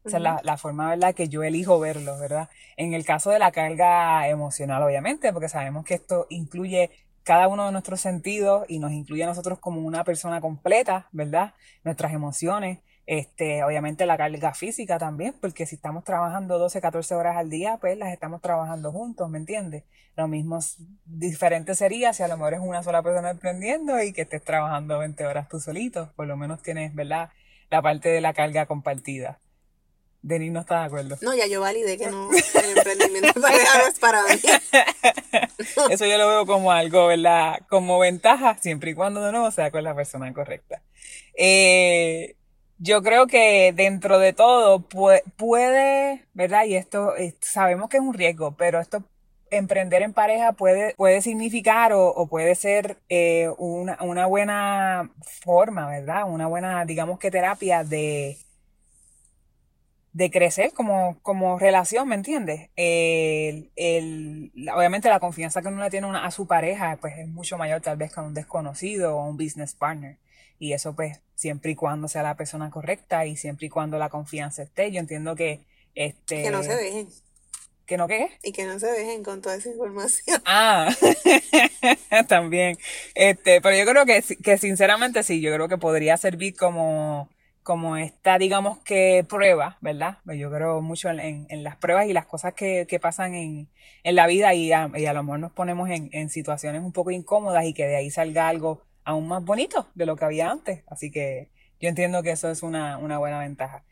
Esa 0.05 0.16
es 0.16 0.22
la, 0.22 0.40
la, 0.42 0.57
forma, 0.57 0.88
¿verdad?, 0.90 1.14
que 1.14 1.29
yo 1.29 1.42
elijo 1.42 1.79
verlo, 1.81 2.18
¿verdad? 2.18 2.48
En 2.77 2.94
el 2.94 3.05
caso 3.05 3.31
de 3.31 3.38
la 3.38 3.51
carga 3.51 4.27
emocional, 4.29 4.83
obviamente, 4.83 5.33
porque 5.33 5.48
sabemos 5.48 5.85
que 5.85 5.94
esto 5.94 6.27
incluye 6.31 6.90
cada 7.29 7.46
uno 7.48 7.66
de 7.66 7.72
nuestros 7.72 8.01
sentidos 8.01 8.64
y 8.68 8.79
nos 8.79 8.92
incluye 8.92 9.24
a 9.24 9.27
nosotros 9.27 9.59
como 9.59 9.83
una 9.83 10.03
persona 10.03 10.40
completa, 10.40 11.09
¿verdad? 11.12 11.53
Nuestras 11.85 12.14
emociones, 12.14 12.79
este, 13.09 13.64
obviamente 13.64 14.05
la 14.05 14.18
carga 14.18 14.53
física 14.53 14.99
también, 14.99 15.35
porque 15.40 15.64
si 15.64 15.77
estamos 15.77 16.05
trabajando 16.05 16.59
12, 16.59 16.83
14 16.83 17.14
horas 17.14 17.38
al 17.38 17.49
día, 17.49 17.79
pues 17.81 17.97
las 17.97 18.12
estamos 18.12 18.42
trabajando 18.42 18.92
juntos, 18.92 19.31
¿me 19.31 19.38
entiendes? 19.38 19.85
Lo 20.14 20.29
mismo, 20.29 20.59
diferente 21.07 21.75
sería 21.75 22.12
si 22.12 22.23
a 22.23 22.29
lo 22.29 22.37
mejor 22.37 22.53
es 22.53 22.61
una 22.61 22.83
sola 22.83 23.03
persona 23.03 23.31
emprendiendo 23.31 23.99
y 24.03 24.12
que 24.12 24.23
estés 24.23 24.44
trabajando 24.44 24.99
20 24.99 25.25
horas 25.25 25.49
tú 25.49 25.59
solito, 25.59 26.12
por 26.16 26.27
lo 26.27 26.37
menos 26.37 26.61
tienes, 26.61 26.94
¿verdad? 26.94 27.31
La 27.71 27.81
parte 27.81 28.11
de 28.11 28.21
la 28.21 28.35
carga 28.35 28.66
compartida. 28.66 29.40
Denis 30.21 30.53
no 30.53 30.61
está 30.61 30.81
de 30.81 30.85
acuerdo. 30.85 31.16
No, 31.23 31.35
ya 31.35 31.47
yo 31.47 31.62
validé 31.62 31.97
que 31.97 32.11
no, 32.11 32.29
el 32.62 32.77
emprendimiento 32.77 33.40
es 33.88 33.99
para 33.99 34.23
mí. 34.25 34.38
Eso 35.90 36.05
yo 36.05 36.18
lo 36.18 36.29
veo 36.29 36.44
como 36.44 36.73
algo, 36.73 37.07
¿verdad? 37.07 37.61
Como 37.71 37.99
ventaja, 37.99 38.59
siempre 38.61 38.90
y 38.90 38.94
cuando 38.94 39.23
de 39.23 39.33
nuevo 39.33 39.51
sea 39.51 39.71
con 39.71 39.83
la 39.83 39.94
persona 39.94 40.31
correcta. 40.35 40.83
Eh, 41.35 42.35
yo 42.79 43.03
creo 43.03 43.27
que 43.27 43.73
dentro 43.75 44.19
de 44.19 44.33
todo 44.33 44.81
puede, 45.37 46.25
¿verdad? 46.35 46.64
Y 46.64 46.77
esto 46.77 47.12
sabemos 47.41 47.88
que 47.88 47.99
es 47.99 48.03
un 48.03 48.14
riesgo, 48.14 48.53
pero 48.57 48.81
esto 48.81 49.05
emprender 49.51 50.03
en 50.03 50.12
pareja 50.12 50.53
puede, 50.53 50.95
puede 50.95 51.23
significar 51.23 51.93
o, 51.93 52.27
puede 52.29 52.55
ser 52.55 52.99
eh, 53.09 53.49
una, 53.59 53.99
una, 54.03 54.27
buena 54.27 55.11
forma, 55.43 55.88
¿verdad? 55.88 56.25
Una 56.29 56.47
buena, 56.47 56.85
digamos 56.85 57.19
que 57.19 57.31
terapia 57.31 57.85
de, 57.85 58.37
de 60.12 60.31
crecer 60.31 60.73
como, 60.73 61.19
como 61.23 61.59
relación, 61.59 62.09
¿me 62.09 62.14
entiendes? 62.14 62.71
El, 62.77 63.71
el, 63.77 64.53
obviamente 64.75 65.09
la 65.09 65.21
confianza 65.21 65.62
que 65.62 65.69
uno 65.69 65.83
le 65.83 65.91
tiene 65.91 66.09
a 66.17 66.31
su 66.31 66.47
pareja 66.47 66.99
pues 67.01 67.19
es 67.19 67.29
mucho 67.29 67.59
mayor 67.59 67.81
tal 67.81 67.97
vez 67.97 68.12
que 68.12 68.21
a 68.21 68.25
un 68.25 68.35
desconocido 68.35 69.17
o 69.17 69.29
un 69.29 69.37
business 69.37 69.75
partner. 69.75 70.17
Y 70.59 70.73
eso 70.73 70.94
pues 70.94 71.21
siempre 71.35 71.71
y 71.73 71.75
cuando 71.75 72.09
sea 72.09 72.23
la 72.23 72.37
persona 72.37 72.71
correcta 72.71 73.27
y 73.27 73.37
siempre 73.37 73.66
y 73.66 73.71
cuando 73.71 73.99
la 73.99 74.09
confianza 74.09 74.62
esté. 74.62 74.90
Yo 74.90 75.01
entiendo 75.01 75.37
que 75.37 75.61
este... 75.94 76.42
Que 76.42 76.51
no 76.51 76.62
se 76.62 76.75
dejen. 76.75 77.09
¿Que 77.87 77.97
no 77.97 78.07
qué? 78.07 78.29
Y 78.42 78.53
que 78.53 78.64
no 78.64 78.79
se 78.79 78.87
dejen 78.87 79.25
con 79.25 79.40
toda 79.40 79.55
esa 79.55 79.71
información. 79.71 80.42
Ah, 80.44 80.94
también. 82.29 82.77
Este, 83.14 83.62
pero 83.62 83.77
yo 83.77 83.90
creo 83.90 84.05
que, 84.05 84.23
que 84.42 84.59
sinceramente 84.59 85.23
sí, 85.23 85.40
yo 85.40 85.55
creo 85.55 85.68
que 85.68 85.79
podría 85.79 86.18
servir 86.18 86.55
como, 86.55 87.31
como 87.62 87.97
esta, 87.97 88.37
digamos 88.37 88.79
que 88.81 89.25
prueba, 89.27 89.79
¿verdad? 89.81 90.18
Pues 90.27 90.38
yo 90.38 90.51
creo 90.51 90.83
mucho 90.83 91.09
en, 91.09 91.47
en, 91.49 91.62
las 91.62 91.77
pruebas 91.77 92.07
y 92.07 92.12
las 92.12 92.27
cosas 92.27 92.53
que, 92.53 92.87
que 92.87 93.01
pasan 93.01 93.35
en, 93.35 93.68
en, 94.03 94.14
la 94.16 94.27
vida 94.27 94.53
y 94.53 94.71
a, 94.73 94.90
y 94.94 95.07
a 95.07 95.14
lo 95.14 95.23
mejor 95.23 95.38
nos 95.40 95.53
ponemos 95.53 95.88
en, 95.88 96.11
en 96.12 96.29
situaciones 96.29 96.83
un 96.83 96.92
poco 96.92 97.11
incómodas 97.11 97.64
y 97.64 97.73
que 97.73 97.87
de 97.87 97.97
ahí 97.97 98.11
salga 98.11 98.49
algo 98.49 98.83
aún 99.09 99.27
más 99.27 99.42
bonito 99.42 99.88
de 99.94 100.07
lo 100.07 100.16
que 100.16 100.25
había 100.27 100.51
antes. 100.51 100.83
Así 100.87 101.11
que 101.11 101.49
yo 101.81 101.88
entiendo 101.88 102.23
que 102.23 102.33
eso 102.33 102.51
es 102.51 102.62
una, 102.62 102.99
una 102.99 103.18
buena 103.18 103.40
ventaja. 103.40 103.85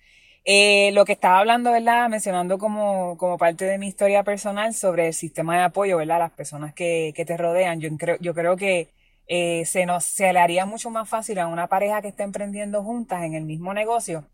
Eh, 0.45 0.93
lo 0.93 1.05
que 1.07 1.13
estaba 1.13 1.41
hablando, 1.41 1.73
¿verdad? 1.73 2.09
Mencionando 2.11 2.59
como, 2.59 3.17
como 3.19 3.39
parte 3.39 3.65
de 3.65 3.79
mi 3.79 3.89
historia 3.89 4.23
personal 4.25 4.75
sobre 4.75 5.09
el 5.09 5.15
sistema 5.15 5.57
de 5.57 5.65
apoyo, 5.65 5.97
¿verdad? 5.97 6.19
Las 6.19 6.33
personas 6.33 6.75
que, 6.75 7.13
que 7.17 7.25
te 7.25 7.37
rodean. 7.37 7.81
Yo 7.81 7.89
creo, 7.97 8.17
yo 8.21 8.35
creo 8.35 8.57
que 8.57 8.91
eh, 9.27 9.65
se, 9.65 9.87
nos, 9.87 10.05
se 10.05 10.33
le 10.33 10.39
haría 10.39 10.67
mucho 10.67 10.91
más 10.91 11.09
fácil 11.09 11.39
a 11.39 11.47
una 11.49 11.67
pareja 11.67 12.03
que 12.03 12.09
está 12.09 12.23
emprendiendo 12.23 12.85
juntas 12.85 13.25
en 13.25 13.35
el 13.35 13.45
mismo 13.45 13.75
negocio 13.75 14.27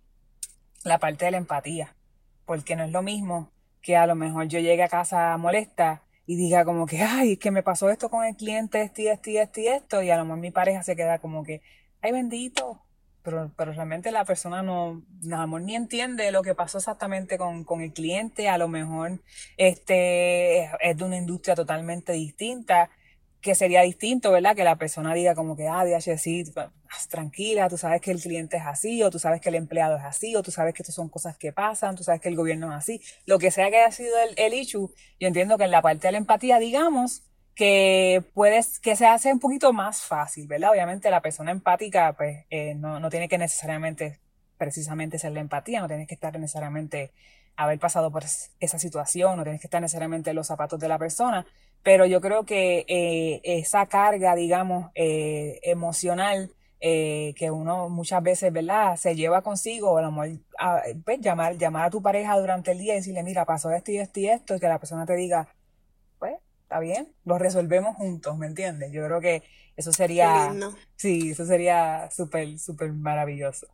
la 0.85 0.99
parte 0.99 1.27
de 1.27 1.31
la 1.31 1.39
empatía. 1.39 1.95
Porque 2.45 2.77
no 2.77 2.85
es 2.85 2.91
lo 2.91 3.03
mismo 3.03 3.53
que 3.83 3.97
a 3.97 4.07
lo 4.07 4.17
mejor 4.17 4.49
yo 4.49 4.59
llegue 4.59 4.83
a 4.83 4.89
casa 4.89 5.37
molesta 5.39 6.03
y 6.27 6.37
diga 6.37 6.65
como 6.65 6.87
que, 6.87 7.03
ay, 7.03 7.37
que 7.37 7.51
me 7.51 7.63
pasó 7.63 7.91
esto 7.91 8.09
con 8.09 8.25
el 8.25 8.37
cliente, 8.37 8.83
esto 8.83 9.03
y 9.03 9.09
esto 9.09 9.31
y 9.31 9.67
esto 9.69 10.03
y 10.03 10.11
a 10.11 10.17
lo 10.17 10.25
mejor 10.25 10.39
mi 10.39 10.51
pareja 10.51 10.83
se 10.83 10.97
queda 10.97 11.19
como 11.19 11.45
que, 11.45 11.63
ay, 12.01 12.13
bendito, 12.13 12.83
pero, 13.23 13.53
pero 13.57 13.73
realmente 13.73 14.11
la 14.11 14.25
persona 14.25 14.63
no, 14.63 15.03
no 15.23 15.59
ni 15.59 15.77
entiende 15.77 16.31
lo 16.33 16.43
que 16.43 16.55
pasó 16.55 16.79
exactamente 16.79 17.39
con, 17.39 17.65
con 17.65 17.81
el 17.81 17.93
cliente, 17.93 18.49
a 18.49 18.59
lo 18.59 18.69
mejor 18.69 19.21
este 19.57 20.65
es 20.81 20.97
de 20.97 21.05
una 21.05 21.17
industria 21.17 21.55
totalmente 21.55 22.13
distinta 22.13 22.91
que 23.43 23.57
sería 23.57 23.83
distinto, 23.83 24.31
¿verdad? 24.31 24.55
Que 24.55 24.63
la 24.63 24.77
persona 24.77 25.13
diga 25.15 25.35
como 25.35 25.57
que, 25.57 25.67
ah, 25.67 25.85
sí, 26.01 26.45
tranquila, 27.11 27.69
tú 27.69 27.77
sabes 27.77 28.01
que 28.01 28.13
el 28.13 28.23
cliente 28.23 28.57
es 28.57 28.63
así, 28.65 29.03
o 29.03 29.11
tú 29.11 29.19
sabes 29.19 29.41
que 29.41 29.49
el 29.49 29.57
empleado 29.57 29.97
es 29.97 30.05
así, 30.05 30.37
o 30.37 30.43
tú 30.43 30.53
sabes 30.53 30.73
que 30.75 30.83
estas 30.83 30.95
son 30.95 31.09
cosas 31.09 31.37
que 31.37 31.53
pasan, 31.53 31.97
tú 31.97 32.05
sabes 32.05 32.21
que 32.21 32.29
el 32.29 32.37
gobierno 32.37 32.71
es 32.71 32.79
así. 32.79 33.03
Lo 33.27 33.41
que 33.41 33.51
sea 33.51 33.69
que 33.69 33.79
haya 33.79 33.91
sido 33.91 34.15
el, 34.29 34.35
el 34.39 34.55
issue, 34.55 34.95
yo 35.19 35.29
entiendo 35.29 35.59
que 35.59 35.65
en 35.65 35.73
la 35.73 35.83
parte 35.83 36.07
de 36.07 36.13
la 36.13 36.19
empatía, 36.19 36.61
digamos, 36.61 37.25
que 37.57 38.25
puedes, 38.33 38.79
que 38.79 38.95
se 38.95 39.07
hace 39.07 39.33
un 39.33 39.41
poquito 39.41 39.73
más 39.73 40.03
fácil, 40.03 40.47
¿verdad? 40.47 40.71
Obviamente 40.71 41.11
la 41.11 41.21
persona 41.21 41.51
empática, 41.51 42.15
pues, 42.17 42.47
eh, 42.49 42.75
no, 42.77 43.01
no 43.01 43.11
tiene 43.11 43.29
que 43.29 43.39
necesariamente, 43.39 44.21
precisamente 44.57 45.19
ser 45.19 45.33
la 45.33 45.41
empatía, 45.41 45.81
no 45.81 45.89
tienes 45.89 46.07
que 46.07 46.15
estar 46.15 46.39
necesariamente 46.39 47.13
haber 47.57 47.79
pasado 47.81 48.11
por 48.11 48.23
esa 48.25 48.79
situación, 48.79 49.37
no 49.37 49.43
tienes 49.43 49.61
que 49.61 49.67
estar 49.67 49.83
necesariamente 49.83 50.31
en 50.31 50.37
los 50.37 50.47
zapatos 50.47 50.79
de 50.81 50.89
la 50.89 50.99
persona, 50.99 51.45
pero 51.83 52.07
yo 52.07 52.21
creo 52.21 52.45
que 52.45 52.85
eh, 52.89 53.41
esa 53.45 53.87
carga, 53.87 54.35
digamos, 54.35 54.91
eh, 54.95 55.61
emocional 55.63 56.51
eh, 56.81 57.35
que 57.37 57.51
uno 57.51 57.89
muchas 57.89 58.23
veces, 58.23 58.53
¿verdad?, 58.53 58.97
se 58.97 59.15
lleva 59.15 59.43
consigo, 59.43 59.93
o 59.93 59.99
a 59.99 60.03
lo 60.03 60.11
mejor 60.13 60.39
pues, 61.05 61.21
llamar, 61.21 61.57
llamar 61.57 61.87
a 61.87 61.91
tu 61.91 62.03
pareja 62.03 62.39
durante 62.39 62.73
el 62.73 62.79
día 62.79 62.95
y 62.95 62.97
decirle, 62.97 63.23
mira, 63.23 63.45
pasó 63.45 63.71
esto 63.71 63.93
y 63.93 63.99
esto 63.99 64.21
y 64.21 64.29
esto, 64.29 64.57
y 64.57 64.61
que 64.61 64.69
la 64.69 64.79
persona 64.79 65.07
te 65.07 65.15
diga, 65.15 65.49
pues, 66.19 66.35
está 66.63 66.81
bien, 66.81 67.13
lo 67.25 67.39
resolvemos 67.39 67.97
juntos, 67.97 68.37
¿me 68.37 68.47
entiendes? 68.47 68.91
Yo 68.93 69.05
creo 69.05 69.21
que 69.21 69.43
eso 69.77 69.93
sería, 69.93 70.53
sí, 70.97 71.31
eso 71.31 71.47
sería 71.47 72.11
súper, 72.11 72.59
súper 72.59 72.93
maravilloso. 72.93 73.69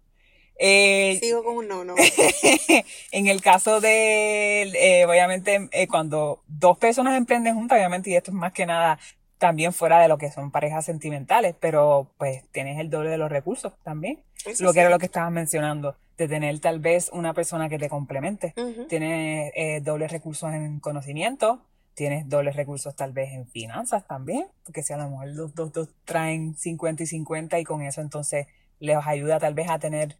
Eh, 0.58 1.18
Sigo 1.20 1.44
con 1.44 1.56
un 1.56 1.68
no, 1.68 1.84
no. 1.84 1.94
en 3.12 3.26
el 3.28 3.40
caso 3.40 3.80
de, 3.80 4.62
eh, 4.62 5.06
obviamente, 5.06 5.68
eh, 5.72 5.86
cuando 5.86 6.42
dos 6.48 6.76
personas 6.78 7.16
emprenden 7.16 7.54
juntas, 7.54 7.78
obviamente, 7.78 8.10
y 8.10 8.16
esto 8.16 8.32
es 8.32 8.34
más 8.34 8.52
que 8.52 8.66
nada 8.66 8.98
también 9.38 9.72
fuera 9.72 10.00
de 10.00 10.08
lo 10.08 10.18
que 10.18 10.30
son 10.30 10.50
parejas 10.50 10.84
sentimentales, 10.84 11.54
pero 11.58 12.10
pues 12.18 12.42
tienes 12.50 12.78
el 12.80 12.90
doble 12.90 13.10
de 13.10 13.18
los 13.18 13.30
recursos 13.30 13.72
también. 13.84 14.20
lo 14.58 14.72
que 14.72 14.80
era 14.80 14.90
lo 14.90 14.98
que 14.98 15.06
estabas 15.06 15.30
mencionando, 15.30 15.96
de 16.16 16.26
tener 16.26 16.58
tal 16.58 16.80
vez 16.80 17.08
una 17.12 17.32
persona 17.32 17.68
que 17.68 17.78
te 17.78 17.88
complemente. 17.88 18.52
Tienes 18.88 19.52
eh, 19.54 19.80
dobles 19.80 20.10
recursos 20.10 20.52
en 20.52 20.80
conocimiento, 20.80 21.62
tienes 21.94 22.28
dobles 22.28 22.56
recursos 22.56 22.94
tal 22.96 23.12
vez 23.12 23.32
en 23.32 23.46
finanzas 23.46 24.06
también, 24.06 24.46
porque 24.64 24.82
si 24.82 24.92
a 24.92 24.96
lo 24.96 25.08
mejor 25.08 25.28
los 25.28 25.54
dos, 25.54 25.72
dos 25.72 25.88
traen 26.04 26.56
50 26.56 27.04
y 27.04 27.06
50 27.06 27.58
y 27.60 27.64
con 27.64 27.82
eso 27.82 28.00
entonces 28.00 28.48
les 28.80 28.96
ayuda 29.06 29.38
tal 29.38 29.54
vez 29.54 29.70
a 29.70 29.78
tener 29.78 30.16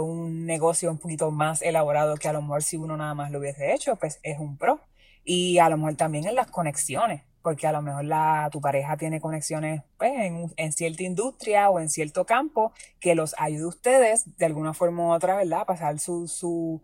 un 0.00 0.46
negocio 0.46 0.90
un 0.90 0.98
poquito 0.98 1.30
más 1.30 1.62
elaborado 1.62 2.16
que 2.16 2.28
a 2.28 2.32
lo 2.32 2.42
mejor 2.42 2.62
si 2.62 2.76
uno 2.76 2.96
nada 2.96 3.14
más 3.14 3.30
lo 3.30 3.38
hubiese 3.38 3.74
hecho, 3.74 3.96
pues 3.96 4.20
es 4.22 4.38
un 4.38 4.56
pro. 4.56 4.80
Y 5.24 5.58
a 5.58 5.68
lo 5.68 5.76
mejor 5.76 5.96
también 5.96 6.26
en 6.26 6.36
las 6.36 6.46
conexiones, 6.50 7.22
porque 7.46 7.68
a 7.68 7.72
lo 7.72 7.80
mejor 7.80 8.04
la, 8.04 8.48
tu 8.50 8.60
pareja 8.60 8.96
tiene 8.96 9.20
conexiones 9.20 9.82
pues, 9.98 10.10
en, 10.12 10.52
en, 10.56 10.72
cierta 10.72 11.04
industria 11.04 11.70
o 11.70 11.78
en 11.78 11.88
cierto 11.88 12.26
campo 12.26 12.72
que 12.98 13.14
los 13.14 13.36
ayude 13.38 13.62
a 13.62 13.68
ustedes 13.68 14.36
de 14.36 14.46
alguna 14.46 14.74
forma 14.74 15.04
u 15.04 15.12
otra, 15.12 15.36
¿verdad? 15.36 15.60
A 15.60 15.64
pasar 15.64 16.00
su, 16.00 16.82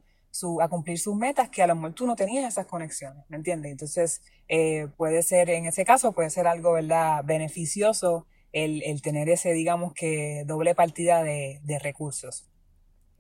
a 0.61 0.69
cumplir 0.69 1.01
sus 1.01 1.17
metas 1.17 1.49
que 1.51 1.63
a 1.63 1.67
lo 1.67 1.75
mejor 1.75 1.95
tú 1.95 2.07
no 2.07 2.15
tenías 2.15 2.47
esas 2.47 2.67
conexiones, 2.67 3.25
¿me 3.29 3.39
entiendes? 3.39 3.73
Entonces, 3.73 4.23
eh, 4.49 4.87
puede 4.97 5.25
ser, 5.25 5.51
en 5.51 5.67
ese 5.67 5.85
caso, 5.85 6.13
puede 6.13 6.31
ser 6.31 6.47
algo, 6.47 6.73
¿verdad? 6.73 7.25
Beneficioso 7.25 8.27
el, 8.53 8.83
el 8.85 9.03
tener 9.03 9.29
ese, 9.31 9.53
digamos 9.55 9.95
que, 9.95 10.45
doble 10.47 10.77
partida 10.77 11.25
de, 11.25 11.61
de 11.65 11.79
recursos. 11.81 12.52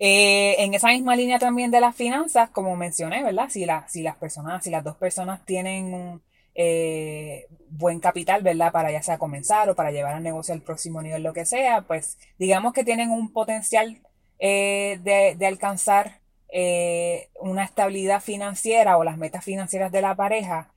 Eh, 0.04 0.56
en 0.64 0.74
esa 0.74 0.88
misma 0.88 1.14
línea 1.14 1.38
también 1.38 1.70
de 1.70 1.80
las 1.80 1.94
finanzas, 1.94 2.50
como 2.50 2.74
mencioné, 2.74 3.22
¿verdad? 3.22 3.48
Si, 3.50 3.64
la, 3.64 3.86
si 3.86 4.02
las 4.02 4.16
personas, 4.16 4.64
si 4.64 4.68
las 4.68 4.82
dos 4.82 4.96
personas 4.96 5.44
tienen 5.44 6.20
eh, 6.56 7.46
buen 7.70 8.00
capital, 8.00 8.42
¿verdad? 8.42 8.72
Para 8.72 8.90
ya 8.90 9.00
sea 9.00 9.18
comenzar 9.18 9.70
o 9.70 9.76
para 9.76 9.92
llevar 9.92 10.14
al 10.14 10.24
negocio 10.24 10.54
al 10.54 10.60
próximo 10.60 11.02
nivel, 11.02 11.22
lo 11.22 11.32
que 11.32 11.46
sea, 11.46 11.82
pues 11.82 12.18
digamos 12.36 12.72
que 12.72 12.82
tienen 12.82 13.10
un 13.10 13.32
potencial 13.32 14.02
eh, 14.40 14.98
de, 15.04 15.36
de, 15.36 15.46
alcanzar 15.46 16.20
una 17.40 17.62
estabilidad 17.62 18.20
financiera 18.20 18.98
o 18.98 19.04
las 19.04 19.18
metas 19.18 19.44
financieras 19.44 19.92
de 19.92 20.02
la 20.02 20.16
pareja, 20.16 20.72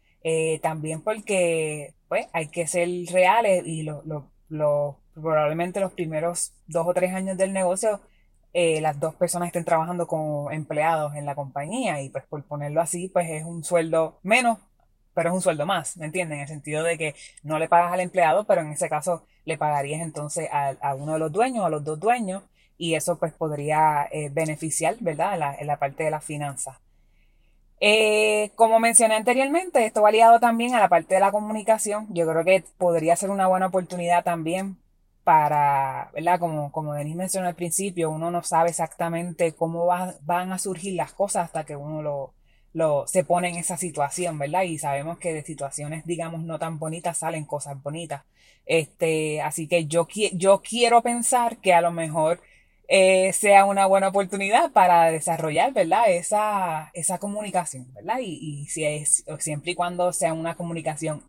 también 0.62 1.02
porque 1.02 1.96
pues 2.08 2.28
hay 2.32 2.48
que 2.50 2.68
ser 2.68 2.88
reales 3.12 3.66
y 3.66 3.82
lo, 3.82 4.04
lo, 4.06 4.30
lo, 4.50 5.00
probablemente 5.16 5.80
los 5.80 5.94
primeros 5.94 6.54
dos 6.68 6.86
o 6.88 6.94
tres 6.94 7.12
años 7.14 7.38
del 7.38 7.54
negocio 7.54 8.02
eh, 8.58 8.80
las 8.80 8.98
dos 9.02 9.14
personas 9.16 9.48
estén 9.48 9.66
trabajando 9.66 10.08
como 10.08 10.50
empleados 10.50 11.14
en 11.16 11.26
la 11.26 11.36
compañía 11.36 12.02
y 12.02 12.08
pues 12.08 12.24
por 12.24 12.42
ponerlo 12.46 12.80
así, 12.80 13.10
pues 13.10 13.30
es 13.30 13.44
un 13.44 13.66
sueldo 13.66 14.18
menos, 14.24 14.60
pero 15.14 15.28
es 15.30 15.36
un 15.36 15.42
sueldo 15.42 15.66
más, 15.66 15.98
¿me 15.98 16.06
entienden? 16.06 16.38
En 16.38 16.44
el 16.44 16.48
sentido 16.48 16.82
de 16.82 16.98
que 16.98 17.16
no 17.44 17.60
le 17.60 17.68
pagas 17.68 17.92
al 17.92 18.00
empleado, 18.00 18.46
pero 18.46 18.62
en 18.62 18.72
ese 18.72 18.88
caso 18.88 19.26
le 19.44 19.58
pagarías 19.58 20.02
entonces 20.02 20.48
a, 20.54 20.96
uno 20.96 21.14
de 21.14 21.20
los 21.20 21.34
dueños, 21.34 21.66
a 21.66 21.70
los 21.70 21.84
dos 21.84 22.00
dueños, 22.00 22.44
y 22.78 22.96
eso 22.96 23.20
pues 23.20 23.34
podría 23.34 24.08
eh, 24.10 24.30
beneficiar, 24.32 24.96
¿verdad? 25.02 25.38
La, 25.38 25.56
en 25.56 25.68
la, 25.68 25.78
parte 25.78 26.06
de 26.06 26.12
las 26.12 26.24
finanzas. 26.24 26.78
Eh, 27.82 28.52
como 28.56 28.80
mencioné 28.80 29.16
anteriormente, 29.16 29.86
esto 29.86 30.02
va 30.02 30.12
ligado 30.12 30.40
también 30.40 30.76
a 30.76 30.80
la 30.80 30.88
parte 30.88 31.16
de 31.16 31.20
la 31.20 31.32
comunicación. 31.32 32.08
Yo 32.12 32.26
creo 32.26 32.46
que 32.46 32.64
podría 32.78 33.18
ser 33.18 33.32
una 33.32 33.48
buena 33.48 33.68
oportunidad 33.68 34.24
también 34.24 34.78
para, 35.26 36.12
¿verdad? 36.14 36.40
Como, 36.40 36.72
como 36.72 36.94
Denis 36.94 37.16
mencionó 37.16 37.48
al 37.50 37.56
principio, 37.56 38.12
uno 38.12 38.32
no 38.32 38.44
sabe 38.44 38.70
exactamente 38.70 39.54
cómo 39.56 39.88
van 39.88 40.54
a 40.54 40.60
surgir 40.60 40.94
las 40.96 41.14
cosas 41.14 41.46
hasta 41.46 41.66
que 41.66 41.76
uno 41.76 42.02
lo, 42.04 42.34
lo, 42.74 43.08
se 43.08 43.24
pone 43.26 43.50
en 43.50 43.56
esa 43.56 43.78
situación, 43.78 44.38
¿verdad? 44.38 44.64
Y 44.64 44.78
sabemos 44.78 45.18
que 45.18 45.34
de 45.34 45.44
situaciones, 45.44 46.06
digamos, 46.06 46.44
no 46.44 46.60
tan 46.60 46.78
bonitas 46.80 47.18
salen 47.18 47.46
cosas 47.46 47.82
bonitas. 47.82 48.24
Este, 48.66 49.42
así 49.42 49.68
que 49.68 49.86
yo, 49.88 50.08
yo 50.34 50.62
quiero 50.62 51.02
pensar 51.02 51.58
que 51.58 51.74
a 51.74 51.82
lo 51.82 51.92
mejor 51.92 52.42
eh, 52.88 53.34
sea 53.34 53.66
una 53.66 53.88
buena 53.88 54.10
oportunidad 54.10 54.72
para 54.74 55.12
desarrollar, 55.12 55.74
¿verdad? 55.74 56.04
Esa, 56.08 56.92
esa 56.94 57.18
comunicación, 57.18 57.92
¿verdad? 57.94 58.20
Y, 58.22 58.64
y 58.64 58.68
si 58.68 58.86
es, 58.86 59.26
siempre 59.40 59.72
y 59.72 59.76
cuando 59.76 60.14
sea 60.14 60.34
una 60.34 60.56
comunicación 60.56 61.24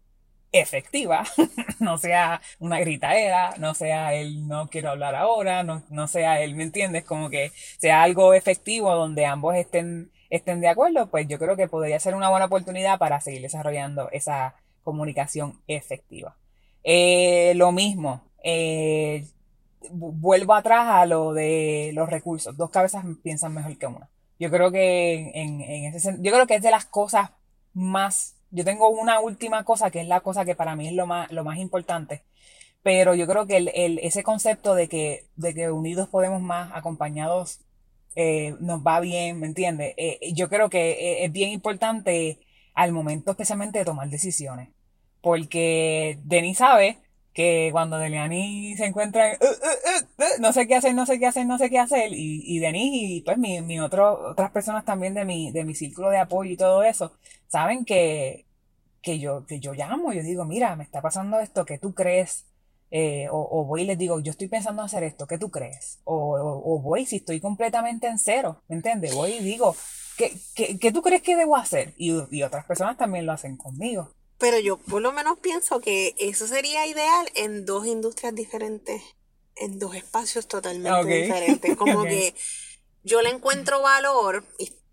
efectiva, 0.61 1.24
no 1.80 1.98
sea 1.98 2.40
una 2.59 2.80
gritadera, 2.80 3.54
no 3.59 3.74
sea 3.74 4.14
el 4.14 4.46
no 4.46 4.68
quiero 4.68 4.90
hablar 4.90 5.14
ahora, 5.14 5.62
no, 5.62 5.82
no 5.90 6.09
sea 6.09 6.40
el, 6.40 6.54
¿me 6.54 6.64
entiendes? 6.64 7.04
Como 7.04 7.30
que 7.30 7.52
sea 7.78 8.02
algo 8.02 8.34
efectivo 8.34 8.94
donde 8.94 9.26
ambos 9.26 9.54
estén, 9.57 10.11
estén 10.30 10.61
de 10.61 10.68
acuerdo, 10.68 11.09
pues 11.09 11.26
yo 11.28 11.38
creo 11.38 11.57
que 11.57 11.68
podría 11.68 12.00
ser 12.00 12.14
una 12.14 12.30
buena 12.30 12.46
oportunidad 12.46 12.98
para 12.98 13.20
seguir 13.20 13.42
desarrollando 13.42 14.11
esa 14.11 14.54
comunicación 14.82 15.61
efectiva. 15.66 16.36
Eh, 16.84 17.54
lo 17.57 17.72
mismo, 17.72 18.22
eh, 18.44 19.26
vuelvo 19.90 20.54
atrás 20.54 20.86
a 20.88 21.07
lo 21.07 21.32
de 21.32 21.90
los 21.94 22.09
recursos. 22.09 22.57
Dos 22.57 22.70
cabezas 22.70 23.04
piensan 23.22 23.54
mejor 23.54 23.76
que 23.76 23.86
una. 23.86 24.09
Yo 24.38 24.50
creo 24.50 24.70
que 24.70 25.32
en, 25.34 25.61
en 25.62 25.94
ese 25.94 26.16
yo 26.20 26.32
creo 26.32 26.46
que 26.46 26.57
es 26.57 26.62
de 26.62 26.70
las 26.70 26.84
cosas 26.84 27.30
más 27.72 28.36
yo 28.51 28.64
tengo 28.64 28.88
una 28.88 29.20
última 29.20 29.64
cosa 29.64 29.90
que 29.90 30.01
es 30.01 30.09
la 30.09 30.20
cosa 30.20 30.44
que 30.44 30.55
para 30.55 30.76
mí 30.76 30.88
es 30.88 30.94
lo 30.94 31.07
más, 31.07 31.30
lo 31.32 31.44
más 31.44 31.59
importante. 31.59 32.22
Pero 32.82 33.14
yo 33.14 33.26
creo 33.26 33.47
que 33.47 33.57
el, 33.57 33.99
ese 33.99 34.22
concepto 34.22 34.74
de 34.74 34.88
que, 34.88 35.26
de 35.36 35.55
que 35.55 35.70
unidos 35.70 36.09
podemos 36.09 36.40
más, 36.40 36.70
acompañados, 36.74 37.61
eh, 38.14 38.55
nos 38.61 38.80
va 38.80 39.01
bien, 39.01 39.40
¿me 39.40 39.47
entiendes? 39.47 39.94
Eh, 39.97 40.32
yo 40.34 40.49
creo 40.49 40.70
que 40.70 40.92
eh, 40.92 41.24
es 41.24 41.32
bien 41.32 41.51
importante 41.51 42.38
al 42.74 42.92
momento 42.92 43.32
especialmente 43.32 43.78
de 43.78 43.84
tomar 43.84 44.09
decisiones. 44.09 44.70
Porque 45.20 46.18
Denis 46.24 46.59
sabe 46.59 46.99
que 47.37 47.68
cuando 47.70 47.99
Deliani 47.99 48.74
se 48.78 48.87
encuentra 48.87 49.37
uh, 49.39 49.45
uh, 49.45 50.22
uh, 50.22 50.41
no 50.41 50.55
sé 50.55 50.66
qué 50.66 50.74
hacer, 50.74 50.95
no 50.95 51.05
sé 51.05 51.18
qué 51.18 51.26
hacer, 51.26 51.45
no 51.45 51.59
sé 51.59 51.68
qué 51.68 51.78
hacer, 51.78 52.11
y, 52.14 52.43
y 52.47 52.61
Denis 52.61 52.91
y 52.95 53.20
pues 53.20 53.37
mi, 53.37 53.61
mi 53.61 53.78
otro, 53.78 54.30
otras 54.30 54.51
personas 54.53 54.87
también 54.87 55.12
de 55.12 55.26
mi, 55.26 55.53
de 55.53 55.62
mi 55.62 55.74
círculo 55.74 56.09
de 56.09 56.16
apoyo 56.16 56.51
y 56.51 56.57
todo 56.57 56.82
eso, 56.82 57.12
saben 57.47 57.84
que, 57.84 58.47
que 59.03 59.18
yo, 59.18 59.45
que 59.45 59.61
yo 59.61 59.74
llamo, 59.74 60.14
yo 60.14 60.22
digo, 60.22 60.47
mira, 60.47 60.76
me 60.76 60.84
está 60.84 61.03
pasando 61.03 61.39
esto, 61.39 61.66
¿qué 61.66 61.76
tú 61.76 61.93
crees? 61.93 62.47
Eh, 62.91 63.28
o, 63.30 63.37
o, 63.37 63.66
voy 63.66 63.82
y 63.82 63.84
les 63.84 63.99
digo, 63.99 64.18
yo 64.20 64.30
estoy 64.30 64.49
pensando 64.49 64.80
hacer 64.80 65.03
esto, 65.03 65.26
¿qué 65.26 65.37
tú 65.37 65.51
crees? 65.51 66.01
O, 66.05 66.39
o, 66.41 66.80
voy 66.80 67.05
si 67.05 67.16
estoy 67.16 67.39
completamente 67.41 68.07
en 68.07 68.18
cero, 68.18 68.62
¿me 68.66 68.76
entiendes? 68.76 69.14
Voy 69.14 69.32
y 69.32 69.41
digo, 69.41 69.76
¿qué, 70.16 70.32
qué, 70.55 70.78
qué 70.78 70.91
tú 70.91 71.03
crees 71.03 71.20
que 71.20 71.37
debo 71.37 71.57
hacer? 71.57 71.93
Y, 71.99 72.14
y 72.34 72.43
otras 72.45 72.64
personas 72.64 72.97
también 72.97 73.26
lo 73.26 73.32
hacen 73.32 73.59
conmigo. 73.59 74.09
Pero 74.39 74.59
yo 74.59 74.76
por 74.76 75.01
lo 75.01 75.12
menos 75.12 75.39
pienso 75.39 75.80
que 75.80 76.14
eso 76.18 76.47
sería 76.47 76.87
ideal 76.87 77.30
en 77.34 77.64
dos 77.64 77.87
industrias 77.87 78.34
diferentes, 78.34 79.03
en 79.57 79.78
dos 79.78 79.95
espacios 79.95 80.47
totalmente 80.47 81.22
diferentes. 81.22 81.76
Como 81.78 82.05
que 82.05 82.34
yo 83.03 83.22
le 83.22 83.30
encuentro 83.30 83.80
valor, 83.80 84.45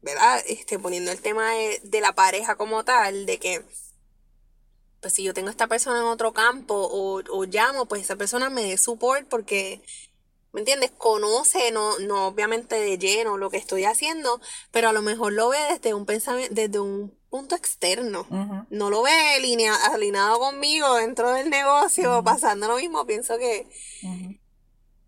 ¿verdad? 0.02 0.42
Este, 0.48 0.80
poniendo 0.80 1.12
el 1.12 1.22
tema 1.22 1.52
de, 1.52 1.82
de, 1.84 2.02
la 2.02 2.14
pareja 2.14 2.56
como 2.56 2.84
tal, 2.84 3.26
de 3.26 3.40
que 3.40 3.64
pues 5.02 5.14
si 5.14 5.24
yo 5.24 5.34
tengo 5.34 5.50
a 5.50 5.52
esta 5.52 5.68
persona 5.68 6.00
en 6.00 6.06
otro 6.06 6.32
campo 6.32 6.76
o, 6.76 7.22
o 7.30 7.44
llamo, 7.46 7.86
pues 7.88 8.04
esa 8.04 8.16
persona 8.16 8.50
me 8.50 8.64
dé 8.64 8.78
support 8.78 9.28
porque 9.28 9.82
¿me 10.54 10.62
entiendes? 10.62 10.92
Conoce, 10.92 11.72
no, 11.72 11.98
no 12.00 12.28
obviamente 12.28 12.76
de 12.76 12.98
lleno 12.98 13.38
lo 13.38 13.50
que 13.50 13.58
estoy 13.58 13.84
haciendo, 13.84 14.40
pero 14.72 14.90
a 14.90 14.94
lo 14.94 15.02
mejor 15.02 15.34
lo 15.34 15.50
ve 15.50 15.58
desde 15.72 15.94
un 15.94 16.06
pensamiento, 16.06 16.54
desde 16.54 16.80
un 16.80 17.14
punto 17.34 17.56
externo. 17.56 18.28
No 18.70 18.92
lo 18.92 19.02
ve 19.02 19.12
alineado 19.12 20.38
conmigo 20.38 20.94
dentro 20.98 21.32
del 21.32 21.50
negocio, 21.50 22.24
pasando 22.24 22.68
lo 22.68 22.78
mismo. 22.78 23.08
Pienso 23.08 23.40
que 23.40 23.66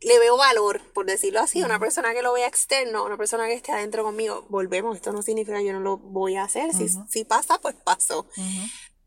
le 0.01 0.17
veo 0.17 0.35
valor, 0.35 0.81
por 0.93 1.05
decirlo 1.05 1.39
así, 1.39 1.61
una 1.61 1.79
persona 1.79 2.15
que 2.15 2.23
lo 2.23 2.33
vea 2.33 2.47
externo, 2.47 3.05
una 3.05 3.15
persona 3.15 3.45
que 3.45 3.53
esté 3.53 3.73
adentro 3.73 4.03
conmigo. 4.03 4.43
Volvemos, 4.49 4.95
esto 4.95 5.11
no 5.11 5.21
significa 5.21 5.59
que 5.59 5.65
yo 5.65 5.73
no 5.73 5.81
lo 5.81 5.97
voy 5.97 6.35
a 6.35 6.45
hacer. 6.45 6.73
si, 6.73 6.89
si 7.07 7.25
pasa, 7.25 7.59
pues 7.59 7.75
pasó. 7.75 8.25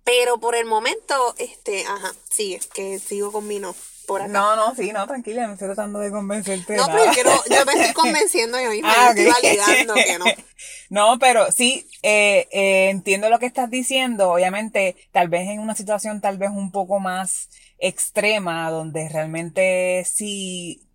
Pero 0.04 0.38
por 0.38 0.54
el 0.54 0.66
momento, 0.66 1.34
este, 1.38 1.86
ajá, 1.86 2.14
sigue, 2.30 2.60
que 2.72 3.00
sigo 3.00 3.32
con 3.32 3.48
mi 3.48 3.58
no. 3.58 3.74
No, 4.28 4.56
no, 4.56 4.74
sí, 4.74 4.92
no, 4.92 5.06
tranquila, 5.06 5.46
me 5.46 5.52
estoy 5.52 5.68
tratando 5.68 5.98
de 5.98 6.10
convencerte. 6.10 6.76
No, 6.76 6.86
pero 6.86 7.04
yo, 7.04 7.12
quiero, 7.12 7.30
yo 7.50 7.64
me 7.66 7.72
estoy 7.72 7.92
convenciendo 7.94 8.60
yo 8.60 8.70
misma, 8.70 8.92
ah, 8.94 9.08
estoy 9.14 9.26
validando 9.26 9.94
que 9.94 10.18
no. 10.18 10.24
No, 10.90 11.18
pero 11.18 11.52
sí, 11.52 11.86
eh, 12.02 12.48
eh, 12.50 12.88
entiendo 12.88 13.28
lo 13.28 13.38
que 13.38 13.46
estás 13.46 13.70
diciendo. 13.70 14.30
Obviamente, 14.30 14.96
tal 15.12 15.28
vez 15.28 15.46
en 15.48 15.60
una 15.60 15.74
situación 15.74 16.20
tal 16.20 16.38
vez 16.38 16.50
un 16.50 16.72
poco 16.72 16.98
más 16.98 17.50
extrema, 17.78 18.70
donde 18.70 19.08
realmente 19.08 20.02
sí, 20.06 20.88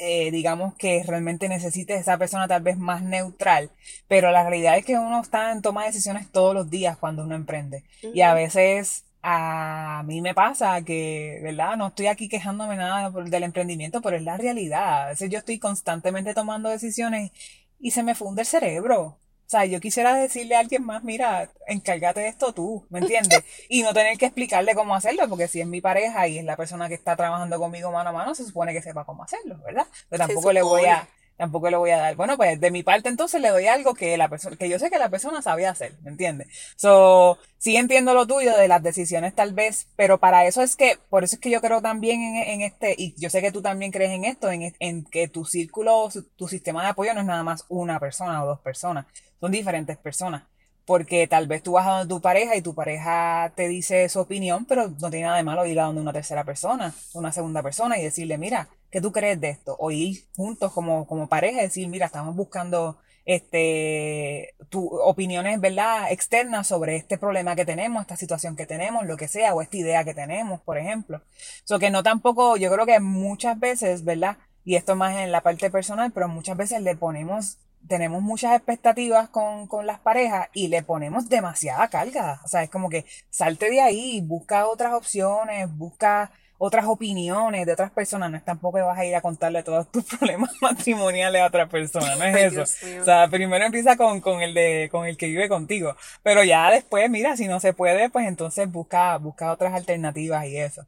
eh, 0.00 0.30
digamos 0.30 0.74
que 0.74 1.02
realmente 1.06 1.48
necesites 1.48 2.00
esa 2.00 2.16
persona 2.16 2.48
tal 2.48 2.62
vez 2.62 2.78
más 2.78 3.02
neutral. 3.02 3.70
Pero 4.08 4.30
la 4.30 4.42
realidad 4.42 4.78
es 4.78 4.84
que 4.84 4.98
uno 4.98 5.20
está 5.20 5.52
en 5.52 5.60
toma 5.60 5.82
de 5.82 5.88
decisiones 5.88 6.30
todos 6.32 6.54
los 6.54 6.70
días 6.70 6.96
cuando 6.96 7.22
uno 7.22 7.34
emprende. 7.34 7.84
Y 8.02 8.22
a 8.22 8.32
veces 8.32 9.04
a 9.26 10.02
mí 10.04 10.20
me 10.20 10.34
pasa 10.34 10.82
que, 10.82 11.40
¿verdad? 11.42 11.78
No 11.78 11.86
estoy 11.88 12.08
aquí 12.08 12.28
quejándome 12.28 12.76
nada 12.76 13.10
del 13.10 13.42
emprendimiento, 13.42 14.02
pero 14.02 14.18
es 14.18 14.22
la 14.22 14.36
realidad. 14.36 15.04
A 15.04 15.08
veces 15.08 15.30
yo 15.30 15.38
estoy 15.38 15.58
constantemente 15.58 16.34
tomando 16.34 16.68
decisiones 16.68 17.32
y 17.80 17.92
se 17.92 18.02
me 18.02 18.14
funde 18.14 18.42
el 18.42 18.46
cerebro. 18.46 19.00
O 19.00 19.18
sea, 19.46 19.64
yo 19.64 19.80
quisiera 19.80 20.14
decirle 20.14 20.56
a 20.56 20.60
alguien 20.60 20.84
más, 20.84 21.04
mira, 21.04 21.50
encárgate 21.66 22.20
de 22.20 22.28
esto 22.28 22.52
tú, 22.52 22.86
¿me 22.90 22.98
entiendes? 22.98 23.42
Y 23.70 23.82
no 23.82 23.94
tener 23.94 24.18
que 24.18 24.26
explicarle 24.26 24.74
cómo 24.74 24.94
hacerlo, 24.94 25.26
porque 25.26 25.48
si 25.48 25.62
es 25.62 25.66
mi 25.66 25.80
pareja 25.80 26.28
y 26.28 26.38
es 26.38 26.44
la 26.44 26.56
persona 26.56 26.88
que 26.88 26.94
está 26.94 27.16
trabajando 27.16 27.58
conmigo 27.58 27.90
mano 27.90 28.10
a 28.10 28.12
mano, 28.12 28.34
se 28.34 28.44
supone 28.44 28.74
que 28.74 28.82
sepa 28.82 29.06
cómo 29.06 29.24
hacerlo, 29.24 29.58
¿verdad? 29.64 29.86
Pero 30.10 30.26
tampoco 30.26 30.52
le 30.52 30.60
voy 30.60 30.84
a, 30.84 31.08
tampoco 31.36 31.70
le 31.70 31.76
voy 31.76 31.90
a 31.90 31.98
dar. 31.98 32.16
Bueno, 32.16 32.36
pues 32.36 32.60
de 32.60 32.70
mi 32.70 32.82
parte 32.82 33.08
entonces 33.08 33.40
le 33.40 33.48
doy 33.50 33.66
algo 33.66 33.94
que 33.94 34.16
la 34.16 34.28
persona, 34.28 34.56
que 34.56 34.68
yo 34.68 34.78
sé 34.78 34.90
que 34.90 34.98
la 34.98 35.08
persona 35.08 35.42
sabía 35.42 35.70
hacer, 35.70 35.96
¿me 36.02 36.10
entiendes? 36.10 36.48
So, 36.76 37.38
sí 37.58 37.76
entiendo 37.76 38.14
lo 38.14 38.26
tuyo 38.26 38.56
de 38.56 38.68
las 38.68 38.82
decisiones 38.82 39.34
tal 39.34 39.52
vez, 39.54 39.88
pero 39.96 40.18
para 40.18 40.46
eso 40.46 40.62
es 40.62 40.76
que, 40.76 40.98
por 41.08 41.24
eso 41.24 41.36
es 41.36 41.40
que 41.40 41.50
yo 41.50 41.60
creo 41.60 41.82
también 41.82 42.20
en, 42.22 42.36
en 42.36 42.60
este, 42.62 42.94
y 42.96 43.14
yo 43.20 43.30
sé 43.30 43.40
que 43.40 43.52
tú 43.52 43.62
también 43.62 43.90
crees 43.92 44.10
en 44.12 44.24
esto, 44.24 44.50
en, 44.50 44.74
en 44.78 45.04
que 45.04 45.28
tu 45.28 45.44
círculo, 45.44 46.08
tu 46.36 46.48
sistema 46.48 46.82
de 46.82 46.88
apoyo 46.90 47.14
no 47.14 47.20
es 47.20 47.26
nada 47.26 47.42
más 47.42 47.64
una 47.68 47.98
persona 48.00 48.42
o 48.44 48.46
dos 48.46 48.60
personas, 48.60 49.06
son 49.40 49.52
diferentes 49.52 49.96
personas. 49.98 50.44
porque 50.84 51.26
tal 51.26 51.46
vez 51.46 51.62
tú 51.62 51.72
vas 51.72 51.86
a 51.86 51.90
donde 51.98 52.14
tu 52.14 52.20
pareja 52.20 52.56
y 52.56 52.62
tu 52.62 52.74
pareja 52.74 53.52
te 53.56 53.68
dice 53.68 54.08
su 54.10 54.20
opinión, 54.20 54.66
pero 54.66 54.88
no 54.90 55.10
tiene 55.10 55.22
nada 55.26 55.38
de 55.38 55.42
malo 55.42 55.64
ir 55.66 55.80
a 55.80 55.84
donde 55.84 56.02
una 56.02 56.12
tercera 56.12 56.44
persona, 56.44 56.94
una 57.14 57.32
segunda 57.32 57.62
persona 57.62 57.98
y 57.98 58.02
decirle, 58.02 58.36
mira, 58.38 58.68
¿qué 58.94 59.00
tú 59.00 59.10
crees 59.10 59.40
de 59.40 59.50
esto? 59.50 59.74
O 59.80 59.90
ir 59.90 60.24
juntos 60.36 60.70
como, 60.72 61.04
como 61.08 61.28
pareja 61.28 61.58
y 61.58 61.62
decir, 61.64 61.88
mira, 61.88 62.06
estamos 62.06 62.36
buscando 62.36 62.96
este 63.24 64.54
tu 64.68 64.86
opiniones 64.86 65.60
verdad 65.60 66.12
externas 66.12 66.68
sobre 66.68 66.94
este 66.94 67.18
problema 67.18 67.56
que 67.56 67.64
tenemos 67.64 68.02
esta 68.02 68.16
situación 68.16 68.54
que 68.54 68.66
tenemos 68.66 69.04
lo 69.04 69.16
que 69.16 69.26
sea 69.26 69.52
o 69.52 69.62
esta 69.62 69.78
idea 69.78 70.04
que 70.04 70.14
tenemos 70.14 70.60
por 70.60 70.78
ejemplo. 70.78 71.22
So 71.64 71.80
que 71.80 71.90
no 71.90 72.04
tampoco 72.04 72.56
yo 72.56 72.70
creo 72.70 72.86
que 72.86 73.00
muchas 73.00 73.58
veces 73.58 74.04
verdad 74.04 74.36
y 74.62 74.76
esto 74.76 74.94
más 74.94 75.16
en 75.16 75.32
la 75.32 75.40
parte 75.40 75.70
personal 75.70 76.12
pero 76.12 76.28
muchas 76.28 76.56
veces 76.56 76.80
le 76.82 76.94
ponemos 76.94 77.58
tenemos 77.88 78.22
muchas 78.22 78.54
expectativas 78.54 79.28
con, 79.30 79.66
con 79.66 79.86
las 79.86 79.98
parejas 79.98 80.48
y 80.52 80.68
le 80.68 80.82
ponemos 80.82 81.28
demasiada 81.28 81.88
carga. 81.88 82.40
O 82.44 82.48
sea 82.48 82.62
es 82.62 82.70
como 82.70 82.90
que 82.90 83.06
salte 83.30 83.70
de 83.70 83.80
ahí 83.80 84.20
busca 84.20 84.68
otras 84.68 84.92
opciones 84.92 85.74
busca 85.76 86.30
otras 86.64 86.86
opiniones 86.86 87.66
de 87.66 87.72
otras 87.72 87.90
personas, 87.90 88.30
no 88.30 88.38
es 88.38 88.44
tampoco 88.44 88.78
que 88.78 88.82
vas 88.82 88.98
a 88.98 89.04
ir 89.04 89.14
a 89.14 89.20
contarle 89.20 89.62
todos 89.62 89.90
tus 89.92 90.04
problemas 90.18 90.50
matrimoniales 90.62 91.42
a 91.42 91.46
otra 91.46 91.68
persona, 91.68 92.16
no 92.16 92.24
es 92.24 92.52
eso. 92.52 92.62
O 93.00 93.04
sea, 93.04 93.28
primero 93.28 93.66
empieza 93.66 93.96
con, 93.98 94.20
con 94.22 94.40
el 94.40 94.54
de, 94.54 94.88
con 94.90 95.06
el 95.06 95.18
que 95.18 95.26
vive 95.26 95.48
contigo. 95.48 95.94
Pero 96.22 96.42
ya 96.42 96.70
después, 96.70 97.10
mira, 97.10 97.36
si 97.36 97.48
no 97.48 97.60
se 97.60 97.74
puede, 97.74 98.08
pues 98.08 98.26
entonces 98.26 98.70
busca, 98.70 99.16
busca 99.18 99.52
otras 99.52 99.74
alternativas 99.74 100.46
y 100.46 100.56
eso. 100.56 100.86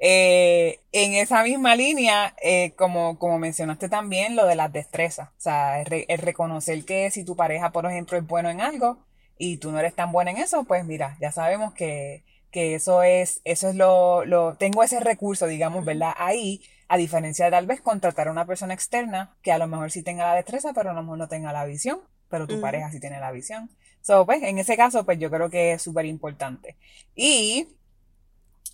Eh, 0.00 0.80
en 0.92 1.12
esa 1.14 1.42
misma 1.42 1.76
línea, 1.76 2.34
eh, 2.42 2.72
como, 2.76 3.18
como 3.18 3.38
mencionaste 3.38 3.90
también, 3.90 4.34
lo 4.34 4.46
de 4.46 4.56
las 4.56 4.72
destrezas. 4.72 5.28
O 5.30 5.40
sea, 5.40 5.82
el, 5.82 6.06
el 6.08 6.18
reconocer 6.18 6.84
que 6.86 7.10
si 7.10 7.24
tu 7.24 7.36
pareja, 7.36 7.70
por 7.70 7.84
ejemplo, 7.84 8.16
es 8.16 8.26
bueno 8.26 8.48
en 8.48 8.62
algo 8.62 8.98
y 9.36 9.58
tú 9.58 9.72
no 9.72 9.78
eres 9.78 9.94
tan 9.94 10.10
buena 10.10 10.30
en 10.30 10.38
eso, 10.38 10.64
pues 10.64 10.84
mira, 10.86 11.18
ya 11.20 11.32
sabemos 11.32 11.74
que, 11.74 12.24
que 12.58 12.74
eso 12.74 13.04
es, 13.04 13.40
eso 13.44 13.68
es 13.68 13.76
lo, 13.76 14.24
lo, 14.24 14.56
tengo 14.56 14.82
ese 14.82 14.98
recurso, 14.98 15.46
digamos, 15.46 15.84
¿verdad? 15.84 16.12
Ahí, 16.16 16.60
a 16.88 16.96
diferencia 16.96 17.44
de 17.44 17.52
tal 17.52 17.66
vez 17.66 17.80
contratar 17.80 18.26
a 18.26 18.32
una 18.32 18.46
persona 18.46 18.74
externa 18.74 19.36
que 19.42 19.52
a 19.52 19.58
lo 19.58 19.68
mejor 19.68 19.92
sí 19.92 20.02
tenga 20.02 20.26
la 20.26 20.34
destreza, 20.34 20.72
pero 20.72 20.90
a 20.90 20.92
lo 20.92 21.02
mejor 21.02 21.18
no 21.18 21.28
tenga 21.28 21.52
la 21.52 21.64
visión, 21.66 22.00
pero 22.28 22.48
tu 22.48 22.60
pareja 22.60 22.90
sí 22.90 22.98
tiene 22.98 23.20
la 23.20 23.30
visión. 23.30 23.70
So, 24.02 24.26
pues, 24.26 24.42
en 24.42 24.58
ese 24.58 24.76
caso, 24.76 25.04
pues 25.04 25.20
yo 25.20 25.30
creo 25.30 25.50
que 25.50 25.72
es 25.72 25.82
súper 25.82 26.06
importante. 26.06 26.76
Y 27.14 27.68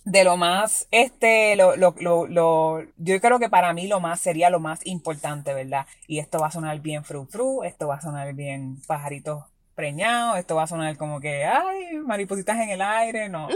de 0.03 0.23
lo 0.23 0.35
más, 0.35 0.87
este, 0.89 1.55
lo, 1.55 1.75
lo, 1.75 1.93
lo, 1.99 2.25
lo, 2.25 2.81
yo 2.97 3.21
creo 3.21 3.37
que 3.37 3.49
para 3.49 3.71
mí 3.73 3.87
lo 3.87 3.99
más 3.99 4.19
sería 4.19 4.49
lo 4.49 4.59
más 4.59 4.83
importante, 4.85 5.53
¿verdad? 5.53 5.85
Y 6.07 6.17
esto 6.17 6.39
va 6.39 6.47
a 6.47 6.51
sonar 6.51 6.79
bien 6.79 7.03
fru 7.03 7.27
fru, 7.27 7.63
esto 7.63 7.87
va 7.87 7.97
a 7.97 8.01
sonar 8.01 8.33
bien 8.33 8.81
pajarito 8.87 9.45
preñado, 9.75 10.37
esto 10.37 10.55
va 10.55 10.63
a 10.63 10.67
sonar 10.67 10.97
como 10.97 11.19
que, 11.19 11.43
ay, 11.43 11.97
maripositas 12.05 12.57
en 12.59 12.69
el 12.69 12.81
aire, 12.81 13.29
no. 13.29 13.47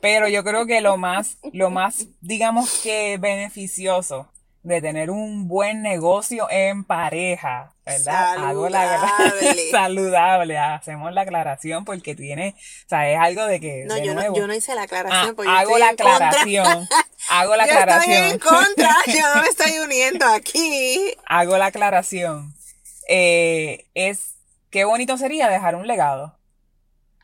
Pero 0.00 0.28
yo 0.28 0.44
creo 0.44 0.66
que 0.66 0.80
lo 0.80 0.96
más, 0.96 1.38
lo 1.52 1.70
más, 1.70 2.06
digamos 2.20 2.80
que 2.82 3.16
beneficioso 3.18 4.28
de 4.64 4.80
tener 4.80 5.10
un 5.10 5.46
buen 5.46 5.82
negocio 5.82 6.48
en 6.50 6.84
pareja, 6.84 7.74
¿verdad? 7.84 8.34
Saludable. 8.34 9.68
saludable, 9.70 10.58
hacemos 10.58 11.12
la 11.12 11.20
aclaración 11.20 11.84
porque 11.84 12.14
tiene, 12.14 12.56
o 12.58 12.88
sea, 12.88 13.10
es 13.10 13.18
algo 13.18 13.44
de 13.44 13.60
que... 13.60 13.84
No, 13.84 13.98
yo, 13.98 14.14
no 14.14 14.34
yo 14.34 14.46
no 14.46 14.54
hice 14.54 14.74
la 14.74 14.82
aclaración. 14.82 15.30
Ah, 15.30 15.32
porque 15.36 15.50
hago 15.50 15.78
la 15.78 15.88
aclaración. 15.90 16.88
Hago 17.28 17.56
la 17.56 17.64
aclaración. 17.64 18.16
Yo 18.16 18.22
estoy 18.22 18.32
en 18.32 18.38
contra, 18.38 18.90
yo 19.06 19.34
no 19.34 19.42
me 19.42 19.48
estoy 19.48 19.78
uniendo 19.84 20.26
aquí. 20.26 21.14
Hago 21.26 21.58
la 21.58 21.66
aclaración. 21.66 22.54
Eh, 23.06 23.86
es 23.94 24.33
qué 24.74 24.84
bonito 24.84 25.16
sería 25.16 25.48
dejar 25.48 25.76
un 25.76 25.86
legado. 25.86 26.36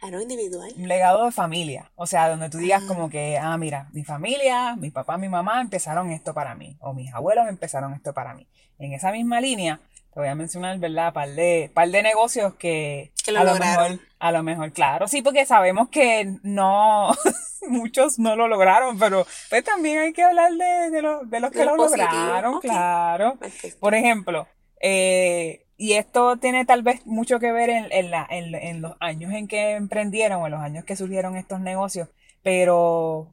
Ah, 0.00 0.08
no 0.08 0.20
individual. 0.22 0.72
Un 0.76 0.86
legado 0.86 1.24
de 1.24 1.32
familia. 1.32 1.90
O 1.96 2.06
sea, 2.06 2.28
donde 2.28 2.48
tú 2.48 2.58
digas 2.58 2.84
como 2.84 3.10
que, 3.10 3.38
ah, 3.38 3.58
mira, 3.58 3.88
mi 3.92 4.04
familia, 4.04 4.76
mi 4.76 4.92
papá, 4.92 5.18
mi 5.18 5.28
mamá 5.28 5.60
empezaron 5.60 6.12
esto 6.12 6.32
para 6.32 6.54
mí. 6.54 6.76
O 6.78 6.94
mis 6.94 7.12
abuelos 7.12 7.48
empezaron 7.48 7.92
esto 7.92 8.14
para 8.14 8.34
mí. 8.34 8.46
En 8.78 8.92
esa 8.92 9.10
misma 9.10 9.40
línea, 9.40 9.80
te 10.14 10.20
voy 10.20 10.28
a 10.28 10.36
mencionar, 10.36 10.78
¿verdad? 10.78 11.12
Par 11.12 11.28
de, 11.30 11.72
par 11.74 11.88
de 11.88 12.04
negocios 12.04 12.54
que, 12.54 13.10
a 13.26 13.42
lo 13.42 13.56
mejor, 13.56 13.98
a 14.20 14.30
lo 14.30 14.42
mejor, 14.44 14.72
claro, 14.72 15.08
sí, 15.08 15.20
porque 15.20 15.44
sabemos 15.44 15.88
que 15.88 16.36
no, 16.44 17.10
muchos 17.68 18.20
no 18.20 18.36
lo 18.36 18.46
lograron, 18.46 18.96
pero 18.96 19.26
pues 19.48 19.64
también 19.64 19.98
hay 19.98 20.12
que 20.12 20.22
hablar 20.22 20.52
de, 20.52 20.90
de, 20.90 21.02
de 21.26 21.40
los 21.40 21.50
que 21.50 21.64
lo 21.64 21.74
lograron, 21.74 22.60
claro. 22.60 23.38
Por 23.80 23.96
ejemplo, 23.96 24.46
eh, 24.80 25.66
y 25.80 25.94
esto 25.94 26.36
tiene 26.36 26.66
tal 26.66 26.82
vez 26.82 27.06
mucho 27.06 27.40
que 27.40 27.52
ver 27.52 27.70
en, 27.70 28.10
la, 28.10 28.26
en, 28.28 28.82
los 28.82 28.96
años 29.00 29.32
en 29.32 29.48
que 29.48 29.76
emprendieron 29.76 30.42
o 30.42 30.46
en 30.46 30.52
los 30.52 30.60
años 30.60 30.84
que 30.84 30.94
surgieron 30.94 31.38
estos 31.38 31.58
negocios, 31.58 32.10
pero 32.42 33.32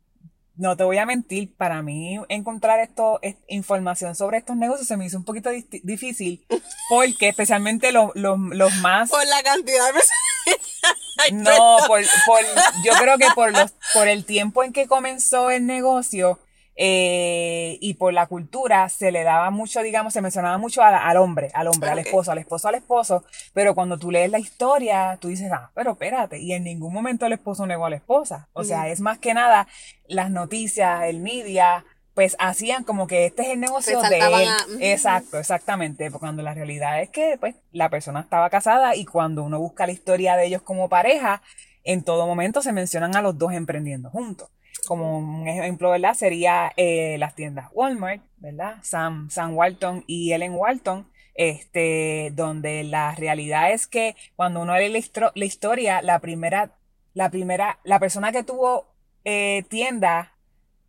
no 0.56 0.78
te 0.78 0.86
voy 0.86 0.98
a 0.98 1.06
mentir, 1.06 1.54
para 1.58 1.82
mí 1.82 2.18
encontrar 2.30 2.80
esto, 2.80 3.20
información 3.50 4.16
sobre 4.16 4.38
estos 4.38 4.56
negocios 4.56 4.88
se 4.88 4.96
me 4.96 5.06
hizo 5.06 5.18
un 5.18 5.26
poquito 5.26 5.50
difícil, 5.84 6.46
porque 6.90 7.28
especialmente 7.28 7.92
los, 7.92 8.12
los, 8.16 8.40
los 8.40 8.74
más... 8.78 9.10
Por 9.10 9.28
la 9.28 9.44
cantidad 9.44 9.94
de 9.94 11.34
No, 11.34 11.80
por, 11.86 12.02
por, 12.26 12.40
yo 12.86 12.94
creo 12.94 13.18
que 13.18 13.28
por, 13.36 13.52
los, 13.52 13.74
por 13.94 14.08
el 14.08 14.24
tiempo 14.24 14.64
en 14.64 14.72
que 14.72 14.88
comenzó 14.88 15.50
el 15.50 15.66
negocio, 15.66 16.40
eh, 16.80 17.80
y 17.82 17.96
por 17.96 18.14
la 18.14 18.28
cultura 18.28 18.88
se 18.90 19.12
le 19.12 19.24
daba 19.24 19.50
mucho, 19.50 19.82
digamos, 19.82 20.14
se 20.14 20.22
mencionaba 20.22 20.60
mucho 20.60 20.84
al 20.84 21.18
hombre, 21.18 21.50
al 21.56 21.68
hombre, 21.68 21.90
al 21.90 21.98
esposo, 21.98 22.32
al 22.32 22.38
esposo, 22.38 22.68
al 22.68 22.76
esposo, 22.76 23.26
pero 23.54 23.74
cuando 23.74 23.98
tú 23.98 24.12
lees 24.12 24.30
la 24.30 24.38
historia, 24.38 25.18
tú 25.20 25.30
dices, 25.30 25.52
ah, 25.52 25.72
pero 25.74 25.94
espérate, 25.94 26.38
y 26.38 26.54
en 26.54 26.64
ningún 26.64 26.94
momento 26.94 27.26
el 27.26 27.34
esposo 27.34 27.66
negó 27.66 27.88
a 27.88 27.90
la 27.90 27.96
esposa. 27.96 28.48
O 28.54 28.64
sea, 28.64 28.90
es 28.90 29.02
más 29.02 29.18
que 29.18 29.34
nada 29.34 29.68
las 30.08 30.30
noticias, 30.30 31.02
el 31.06 31.20
media, 31.20 31.84
pues 32.14 32.36
hacían 32.38 32.84
como 32.84 33.08
que 33.08 33.26
este 33.26 33.42
es 33.42 33.48
el 33.50 33.60
negocio 33.60 34.00
de 34.04 34.20
él. 34.20 34.50
Exacto, 34.80 35.40
exactamente, 35.40 36.12
cuando 36.12 36.44
la 36.44 36.54
realidad 36.54 37.02
es 37.02 37.10
que 37.10 37.38
pues 37.40 37.56
la 37.72 37.90
persona 37.90 38.20
estaba 38.20 38.52
casada 38.52 38.96
y 38.96 39.06
cuando 39.06 39.44
uno 39.44 39.60
busca 39.60 39.88
la 39.88 39.94
historia 39.94 40.36
de 40.36 40.46
ellos 40.46 40.62
como 40.62 40.90
pareja, 40.90 41.42
en 41.84 42.04
todo 42.04 42.28
momento 42.28 42.62
se 42.62 42.72
mencionan 42.72 43.16
a 43.16 43.24
los 43.24 43.36
dos 43.36 43.54
emprendiendo 43.54 44.12
juntos 44.12 44.50
como 44.88 45.20
un 45.20 45.48
ejemplo, 45.48 45.92
¿verdad? 45.92 46.14
Sería 46.16 46.72
eh, 46.78 47.18
las 47.20 47.36
tiendas 47.36 47.70
Walmart, 47.74 48.22
¿verdad? 48.38 48.78
Sam, 48.82 49.30
Sam 49.30 49.56
Walton 49.56 50.04
y 50.08 50.32
Ellen 50.34 50.56
Walton, 50.56 51.08
este, 51.36 52.32
donde 52.34 52.84
la 52.84 53.14
realidad 53.14 53.72
es 53.72 53.86
que 53.86 54.16
cuando 54.36 54.62
uno 54.62 54.76
lee 54.78 54.90
la, 54.90 55.46
historia, 55.46 56.02
la 56.02 56.20
primera, 56.20 56.72
la 57.14 57.30
primera, 57.30 57.80
la 57.84 58.00
persona 58.00 58.32
que 58.32 58.44
tuvo 58.44 58.88
eh, 59.24 59.64
tienda 59.70 60.34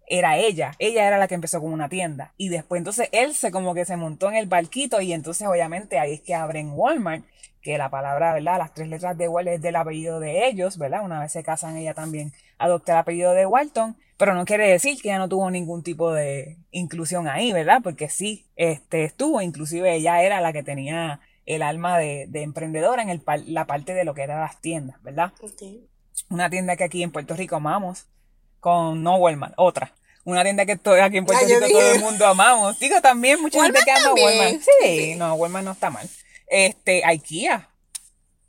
era 0.07 0.39
ella. 0.39 0.73
Ella 0.79 1.07
era 1.07 1.19
la 1.19 1.29
que 1.29 1.35
empezó 1.35 1.61
con 1.61 1.73
una 1.73 1.89
tienda. 1.89 2.33
Y 2.37 2.49
después 2.49 2.79
entonces 2.79 3.09
él 3.13 3.35
se 3.35 3.51
como 3.51 3.75
que 3.75 3.85
se 3.85 3.97
montó 3.97 4.29
en 4.31 4.37
el 4.37 4.47
barquito 4.47 5.01
y 5.01 5.13
entonces 5.13 5.47
obviamente 5.47 5.99
ahí 5.99 6.15
es 6.15 6.21
que 6.23 6.35
abren 6.35 6.73
Walmart, 6.73 7.25
que 7.61 7.77
la 7.77 7.91
palabra, 7.91 8.33
¿verdad? 8.33 8.59
Las 8.59 8.73
tres 8.73 8.89
letras 8.89 9.19
de 9.19 9.29
Walmart 9.29 9.57
es 9.57 9.63
del 9.63 9.77
apellido 9.77 10.21
de 10.21 10.49
ellos, 10.49 10.79
¿verdad? 10.79 11.05
Una 11.05 11.21
vez 11.21 11.33
se 11.33 11.43
casan 11.43 11.77
ella 11.77 11.95
también 11.95 12.33
adopta 12.59 12.93
el 12.93 12.99
apellido 12.99 13.33
de 13.33 13.47
Walton, 13.47 13.97
pero 14.17 14.35
no 14.35 14.45
quiere 14.45 14.69
decir 14.69 15.01
que 15.01 15.09
ella 15.09 15.19
no 15.19 15.29
tuvo 15.29 15.51
ningún 15.51 15.83
tipo 15.83 16.13
de 16.13 16.59
inclusión 16.71 17.29
ahí, 17.29 17.53
¿verdad? 17.53 17.81
Porque 17.83 18.09
sí, 18.09 18.47
este 18.57 19.05
estuvo, 19.05 19.41
inclusive 19.41 19.95
ella 19.95 20.23
era 20.23 20.41
la 20.41 20.53
que 20.53 20.63
tenía 20.63 21.21
el 21.47 21.63
alma 21.63 21.99
de, 21.99 22.29
emprendedora 22.35 23.03
en 23.03 23.11
el, 23.11 23.23
la 23.47 23.67
parte 23.67 23.95
de 23.95 24.05
lo 24.05 24.15
que 24.15 24.23
eran 24.23 24.41
las 24.41 24.61
tiendas, 24.61 25.03
¿verdad? 25.03 25.33
Una 26.29 26.51
tienda 26.51 26.77
que 26.77 26.85
aquí 26.85 27.03
en 27.03 27.13
Puerto 27.13 27.35
Rico 27.35 27.57
amamos, 27.57 28.07
con 28.61 29.03
no 29.03 29.17
Walmart, 29.17 29.55
otra 29.57 29.95
una 30.29 30.43
tienda 30.43 30.67
que 30.67 30.73
aquí 30.73 31.17
en 31.17 31.25
Puerto 31.25 31.47
Rico 31.47 31.67
todo 31.71 31.93
el 31.93 32.01
mundo 32.01 32.27
amamos. 32.27 32.79
Digo, 32.79 33.01
también 33.01 33.41
mucha 33.41 33.63
gente 33.65 33.81
que 33.83 33.91
ama 33.91 34.13
Walmart. 34.13 34.61
Sí, 34.83 35.15
no, 35.17 35.35
Walmart 35.35 35.65
no 35.65 35.73
está 35.73 35.89
mal. 35.89 36.07
Este, 36.47 37.03
IKEA, 37.03 37.71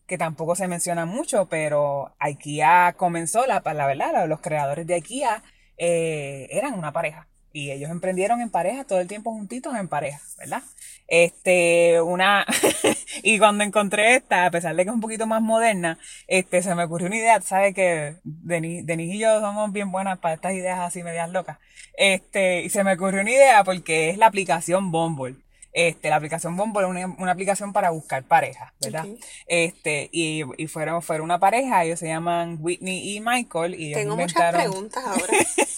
que 0.10 0.18
tampoco 0.18 0.55
se 0.55 0.68
menciona 0.68 1.05
mucho, 1.05 1.47
pero 1.47 2.14
IKEA 2.20 2.95
comenzó, 2.97 3.45
la, 3.45 3.62
la 3.64 3.88
verdad, 3.88 4.28
los 4.28 4.41
creadores 4.41 4.86
de 4.88 4.95
IKEA 4.95 5.43
eh, 5.78 6.47
eran 6.51 6.74
una 6.74 6.91
pareja. 6.91 7.28
Y 7.53 7.72
ellos 7.72 7.89
emprendieron 7.89 8.41
en 8.41 8.49
pareja, 8.49 8.84
todo 8.84 8.99
el 8.99 9.07
tiempo 9.07 9.32
juntitos 9.32 9.76
en 9.76 9.88
pareja, 9.88 10.20
¿verdad? 10.38 10.62
Este, 11.07 12.01
una, 12.01 12.45
y 13.24 13.39
cuando 13.39 13.64
encontré 13.64 14.16
esta, 14.16 14.45
a 14.45 14.51
pesar 14.51 14.76
de 14.76 14.84
que 14.84 14.89
es 14.89 14.93
un 14.93 15.01
poquito 15.01 15.26
más 15.26 15.41
moderna, 15.41 15.97
este, 16.28 16.62
se 16.62 16.76
me 16.76 16.84
ocurrió 16.84 17.07
una 17.07 17.18
idea, 17.18 17.41
¿sabes? 17.41 17.74
Que 17.74 18.18
Denis, 18.24 18.86
Denis 18.86 19.16
y 19.16 19.20
yo 19.20 19.39
somos 19.39 19.72
bien 19.72 19.91
buenas 19.91 20.20
para 20.20 20.36
estas 20.36 20.53
ideas 20.53 20.80
así 20.80 21.01
medias 21.03 21.30
locas. 21.30 21.57
Este, 21.97 22.62
y 22.64 22.70
se 22.70 22.84
me 22.84 22.93
ocurrió 22.93 23.22
una 23.22 23.32
idea 23.32 23.64
porque 23.64 24.10
es 24.10 24.18
la 24.18 24.28
aplicación 24.28 24.91
Bumble. 24.91 25.38
Este, 25.80 26.09
la 26.09 26.17
aplicación 26.17 26.57
Bumble 26.57 26.82
es 26.99 27.07
una, 27.17 27.32
aplicación 27.32 27.71
para 27.71 27.91
buscar 27.91 28.23
parejas, 28.23 28.73
¿verdad? 28.82 29.05
Este, 29.47 30.09
y, 30.11 30.43
y, 30.57 30.67
fueron, 30.67 31.01
fueron 31.01 31.23
una 31.23 31.39
pareja, 31.39 31.86
ellos 31.86 31.99
se 31.99 32.07
llaman 32.07 32.57
Whitney 32.59 33.15
y 33.15 33.21
Michael, 33.21 33.75
y 33.75 33.86
ellos 33.86 33.99
Tengo 33.99 34.15
inventaron, 34.15 34.59
muchas 34.59 34.71
preguntas 34.71 35.03
ahora. 35.05 35.38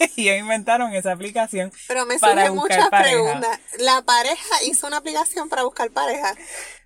y 0.15 0.27
ellos 0.27 0.41
inventaron 0.41 0.91
esa 0.95 1.11
aplicación. 1.11 1.71
Pero 1.87 2.07
me 2.07 2.17
surgen 2.17 2.55
muchas 2.55 2.89
preguntas. 2.89 3.59
¿La 3.77 4.01
pareja 4.01 4.63
hizo 4.65 4.87
una 4.87 4.97
aplicación 4.97 5.49
para 5.49 5.65
buscar 5.65 5.91
pareja? 5.91 6.33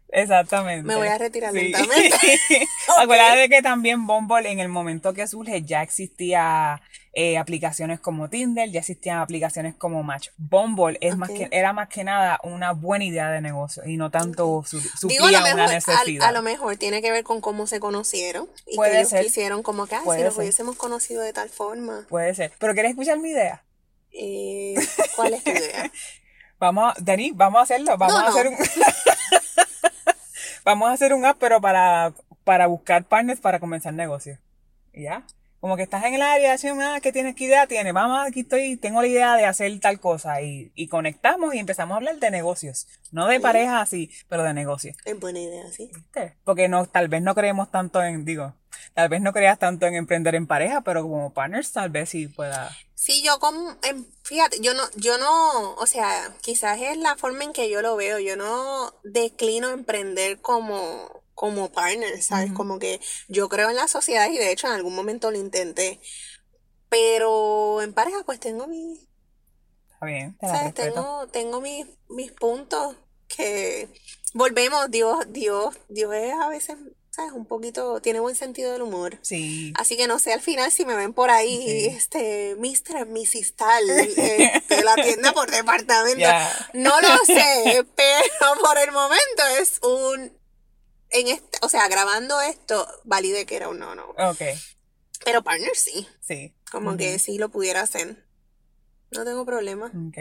Exactamente. 0.09 0.87
Me 0.87 0.95
voy 0.95 1.07
a 1.07 1.17
retirar 1.17 1.53
lentamente. 1.53 2.15
Acuérdate 2.97 3.39
de 3.39 3.49
que 3.49 3.61
también 3.61 4.07
Bumble 4.07 4.49
en 4.49 4.59
el 4.59 4.69
momento 4.69 5.13
que 5.13 5.27
surge 5.27 5.63
ya 5.63 5.81
existía 5.81 6.81
eh, 7.13 7.37
aplicaciones 7.37 7.99
como 7.99 8.29
Tinder, 8.29 8.69
ya 8.69 8.81
existían 8.81 9.19
aplicaciones 9.19 9.73
como 9.75 10.03
Match. 10.03 10.29
Bumble 10.37 10.97
es 11.01 11.17
más 11.17 11.29
que, 11.29 11.47
era 11.51 11.73
más 11.73 11.89
que 11.89 12.03
nada 12.03 12.39
una 12.43 12.73
buena 12.73 13.05
idea 13.05 13.31
de 13.31 13.41
negocio 13.41 13.83
y 13.85 13.97
no 13.97 14.11
tanto 14.11 14.63
su, 14.65 14.79
suplía 14.79 15.39
una 15.39 15.67
necesidad. 15.67 16.27
A, 16.27 16.31
lo 16.31 16.41
mejor 16.41 16.77
tiene 16.77 17.01
que 17.01 17.11
ver 17.11 17.23
con 17.23 17.41
cómo 17.41 17.67
se 17.67 17.79
conocieron 17.79 18.47
y 18.67 18.75
Puede 18.75 18.91
que 18.91 18.97
ellos 18.99 19.09
ser. 19.09 19.23
quisieron 19.23 19.63
como 19.63 19.87
que, 19.87 19.95
ah, 19.95 20.03
si 20.03 20.23
nos 20.23 20.37
hubiésemos 20.37 20.75
conocido 20.75 21.21
de 21.21 21.33
tal 21.33 21.49
forma. 21.49 22.05
Puede 22.09 22.35
ser. 22.35 22.51
¿Pero 22.59 22.73
quieres 22.73 22.91
escuchar 22.91 23.17
mi 23.17 23.29
idea? 23.29 23.63
Eh, 24.11 24.75
¿Cuál 25.15 25.33
es 25.33 25.43
tu 25.43 25.51
idea? 25.51 25.91
vamos, 26.59 26.93
Dani, 26.99 27.31
vamos 27.31 27.59
a 27.59 27.63
hacerlo. 27.63 27.97
Vamos 27.97 28.21
a 28.21 28.27
hacer 28.27 28.47
un... 28.49 28.55
vamos 30.65 30.89
a 30.89 30.93
hacer 30.93 31.13
un 31.13 31.25
app, 31.25 31.37
pero 31.39 31.61
para, 31.61 32.11
para 32.43 32.67
buscar 32.67 33.05
partners 33.05 33.39
para 33.39 33.59
comenzar 33.59 33.93
negocios. 33.93 34.39
¿Ya? 34.93 35.23
Como 35.65 35.77
que 35.77 35.81
estás 35.81 36.05
en 36.05 36.13
el 36.13 36.21
área, 36.21 36.53
haciendo 36.53 36.85
ah, 36.85 36.99
¿qué 37.01 37.11
tienes? 37.11 37.33
¿Qué 37.33 37.45
idea 37.45 37.65
tienes? 37.65 37.91
Vamos, 37.91 38.23
aquí 38.27 38.41
estoy, 38.41 38.77
tengo 38.77 39.01
la 39.01 39.07
idea 39.07 39.35
de 39.35 39.45
hacer 39.45 39.79
tal 39.79 39.99
cosa. 39.99 40.39
Y, 40.43 40.71
y 40.75 40.87
conectamos 40.89 41.55
y 41.55 41.57
empezamos 41.57 41.95
a 41.95 41.97
hablar 41.97 42.19
de 42.19 42.29
negocios. 42.29 42.85
No 43.11 43.25
de 43.25 43.39
pareja 43.39 43.81
así, 43.81 44.11
pero 44.29 44.43
de 44.43 44.53
negocios. 44.53 44.95
Es 45.05 45.19
buena 45.19 45.39
idea, 45.39 45.65
sí. 45.71 45.89
Porque 46.43 46.67
no, 46.67 46.85
tal 46.85 47.07
vez 47.07 47.23
no 47.23 47.33
creemos 47.33 47.71
tanto 47.71 48.03
en, 48.03 48.25
digo, 48.25 48.53
tal 48.93 49.09
vez 49.09 49.21
no 49.21 49.33
creas 49.33 49.57
tanto 49.57 49.87
en 49.87 49.95
emprender 49.95 50.35
en 50.35 50.45
pareja, 50.45 50.81
pero 50.81 51.01
como 51.01 51.33
partners 51.33 51.71
tal 51.71 51.89
vez 51.89 52.09
sí 52.09 52.27
pueda. 52.27 52.69
Sí, 52.93 53.23
yo 53.23 53.39
como, 53.39 53.75
fíjate, 54.21 54.59
yo 54.61 54.75
no, 54.75 54.83
yo 54.97 55.17
no, 55.17 55.73
o 55.73 55.87
sea, 55.87 56.31
quizás 56.43 56.79
es 56.79 56.97
la 56.97 57.15
forma 57.15 57.43
en 57.43 57.53
que 57.53 57.71
yo 57.71 57.81
lo 57.81 57.95
veo. 57.95 58.19
Yo 58.19 58.35
no 58.37 58.93
declino 59.03 59.71
emprender 59.71 60.39
como 60.41 61.24
como 61.35 61.71
partner, 61.71 62.21
¿sabes? 62.23 62.51
Como 62.53 62.79
que 62.79 62.99
yo 63.27 63.49
creo 63.49 63.69
en 63.69 63.75
la 63.75 63.87
sociedad 63.87 64.29
y 64.31 64.37
de 64.37 64.51
hecho 64.51 64.67
en 64.67 64.73
algún 64.73 64.95
momento 64.95 65.29
lo 65.29 65.37
intenté. 65.37 65.99
Pero 66.89 67.81
en 67.81 67.93
pareja 67.93 68.23
pues 68.25 68.39
tengo 68.39 68.67
mi... 68.67 69.07
Está 69.93 70.05
bien, 70.05 70.37
¿sabes? 70.41 70.73
Tengo, 70.73 71.27
tengo 71.27 71.61
mis, 71.61 71.85
mis 72.09 72.31
puntos 72.31 72.95
que 73.27 73.89
volvemos, 74.33 74.89
Dios, 74.89 75.25
Dios, 75.29 75.75
Dios 75.89 76.13
es 76.13 76.33
a 76.33 76.47
veces, 76.47 76.77
¿sabes? 77.09 77.33
Un 77.33 77.45
poquito, 77.45 78.01
tiene 78.01 78.21
buen 78.21 78.35
sentido 78.35 78.71
del 78.71 78.83
humor. 78.83 79.19
Sí. 79.21 79.73
Así 79.77 79.97
que 79.97 80.07
no 80.07 80.19
sé, 80.19 80.31
al 80.31 80.41
final 80.41 80.71
si 80.71 80.85
me 80.85 80.95
ven 80.95 81.13
por 81.13 81.31
ahí, 81.31 81.87
este, 81.87 82.55
Mr. 82.55 83.07
Mrs. 83.07 83.55
Tal, 83.55 83.89
este, 83.89 84.83
la 84.83 84.95
tienda 84.95 85.33
por 85.33 85.51
departamento, 85.51 86.29
no 86.73 87.01
lo 87.01 87.25
sé, 87.25 87.85
pero 87.95 88.61
por 88.61 88.77
el 88.77 88.91
momento 88.93 89.43
es 89.59 89.79
un 89.81 90.44
en 91.15 91.27
este, 91.27 91.57
o 91.61 91.69
sea, 91.69 91.87
grabando 91.87 92.41
esto, 92.41 92.87
valide 93.03 93.45
que 93.45 93.55
era 93.55 93.69
un 93.69 93.79
no, 93.79 93.95
no. 93.95 94.09
Ok. 94.17 94.41
Pero 95.23 95.43
partner 95.43 95.75
sí. 95.75 96.07
Sí. 96.21 96.53
Como 96.71 96.97
que 96.97 97.19
sí 97.19 97.37
lo 97.37 97.49
pudiera 97.49 97.81
hacer. 97.81 98.25
No 99.11 99.23
tengo 99.23 99.45
problema. 99.45 99.91
Ok. 100.07 100.17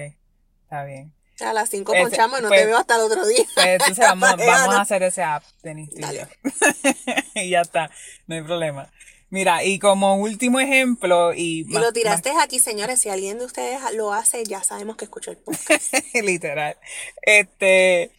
Está 0.62 0.84
bien. 0.84 1.12
A 1.40 1.53
las 1.53 1.68
5 1.68 1.92
ponchamos 1.92 2.38
y 2.38 2.42
no 2.42 2.49
te 2.49 2.55
pues, 2.55 2.66
veo 2.66 2.78
hasta 2.78 2.95
el 2.95 3.03
otro 3.03 3.26
día. 3.26 3.45
Pues, 3.55 3.66
entonces 3.66 3.99
vamos, 3.99 4.36
vamos 4.47 4.74
a 4.76 4.80
hacer 4.80 5.03
ese 5.03 5.22
app, 5.22 5.42
Denis. 5.62 5.90
y 7.34 7.51
ya 7.51 7.62
está, 7.62 7.90
no 8.26 8.36
hay 8.36 8.42
problema. 8.42 8.90
Mira, 9.30 9.64
y 9.64 9.80
como 9.80 10.16
último 10.16 10.61
ejemplo, 10.61 11.34
y... 11.34 11.66
Y 11.68 11.72
lo 11.72 11.92
tiraste 11.92 12.30
aquí, 12.40 12.61
señores, 12.61 13.01
si 13.01 13.09
alguien 13.09 13.38
de 13.38 13.47
ustedes 13.47 13.80
lo 13.95 14.12
hace, 14.12 14.45
ya 14.45 14.62
sabemos 14.62 14.97
que 14.97 15.07
escuchó 15.07 15.32
el 15.32 15.38
podcast. 15.38 15.92
Literal. 16.14 16.76
Este, 17.20 18.12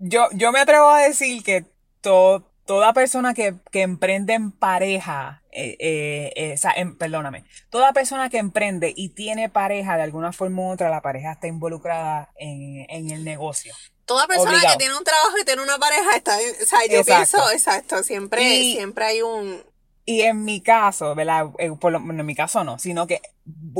yo, 0.00 0.28
yo 0.32 0.50
me 0.50 0.60
atrevo 0.60 0.88
a 0.88 1.02
decir 1.02 1.44
que 1.44 1.66
toda 2.00 2.92
persona 2.94 3.34
que, 3.34 3.54
emprende 3.72 4.32
en 4.32 4.50
pareja, 4.50 5.42
eh, 5.52 5.76
eh, 5.78 6.32
eh, 6.34 6.54
o 6.54 6.56
sea, 6.56 6.72
em, 6.72 6.96
perdóname, 6.96 7.44
toda 7.68 7.92
persona 7.92 8.30
que 8.30 8.38
emprende 8.38 8.92
y 8.96 9.10
tiene 9.10 9.48
pareja 9.48 9.96
de 9.96 10.02
alguna 10.02 10.32
forma 10.32 10.62
u 10.62 10.72
otra, 10.72 10.88
la 10.88 11.02
pareja 11.02 11.32
está 11.32 11.46
involucrada 11.46 12.30
en, 12.36 13.10
el 13.10 13.24
negocio. 13.24 13.74
Toda 14.06 14.26
persona 14.26 14.60
que 14.60 14.76
tiene 14.78 14.96
un 14.96 15.04
trabajo 15.04 15.38
y 15.40 15.44
tiene 15.44 15.62
una 15.62 15.78
pareja 15.78 16.16
está, 16.16 16.36
o 16.36 16.66
sea, 16.66 16.80
yo 16.90 17.04
pienso, 17.04 17.50
exacto, 17.52 18.02
siempre, 18.02 18.42
siempre 18.62 19.04
hay 19.04 19.22
un, 19.22 19.62
y 20.10 20.22
en 20.22 20.44
mi 20.44 20.60
caso, 20.60 21.14
¿verdad? 21.14 21.50
Eh, 21.58 21.70
por 21.78 21.94
en 21.94 22.26
mi 22.26 22.34
caso 22.34 22.64
no, 22.64 22.80
sino 22.80 23.06
que 23.06 23.22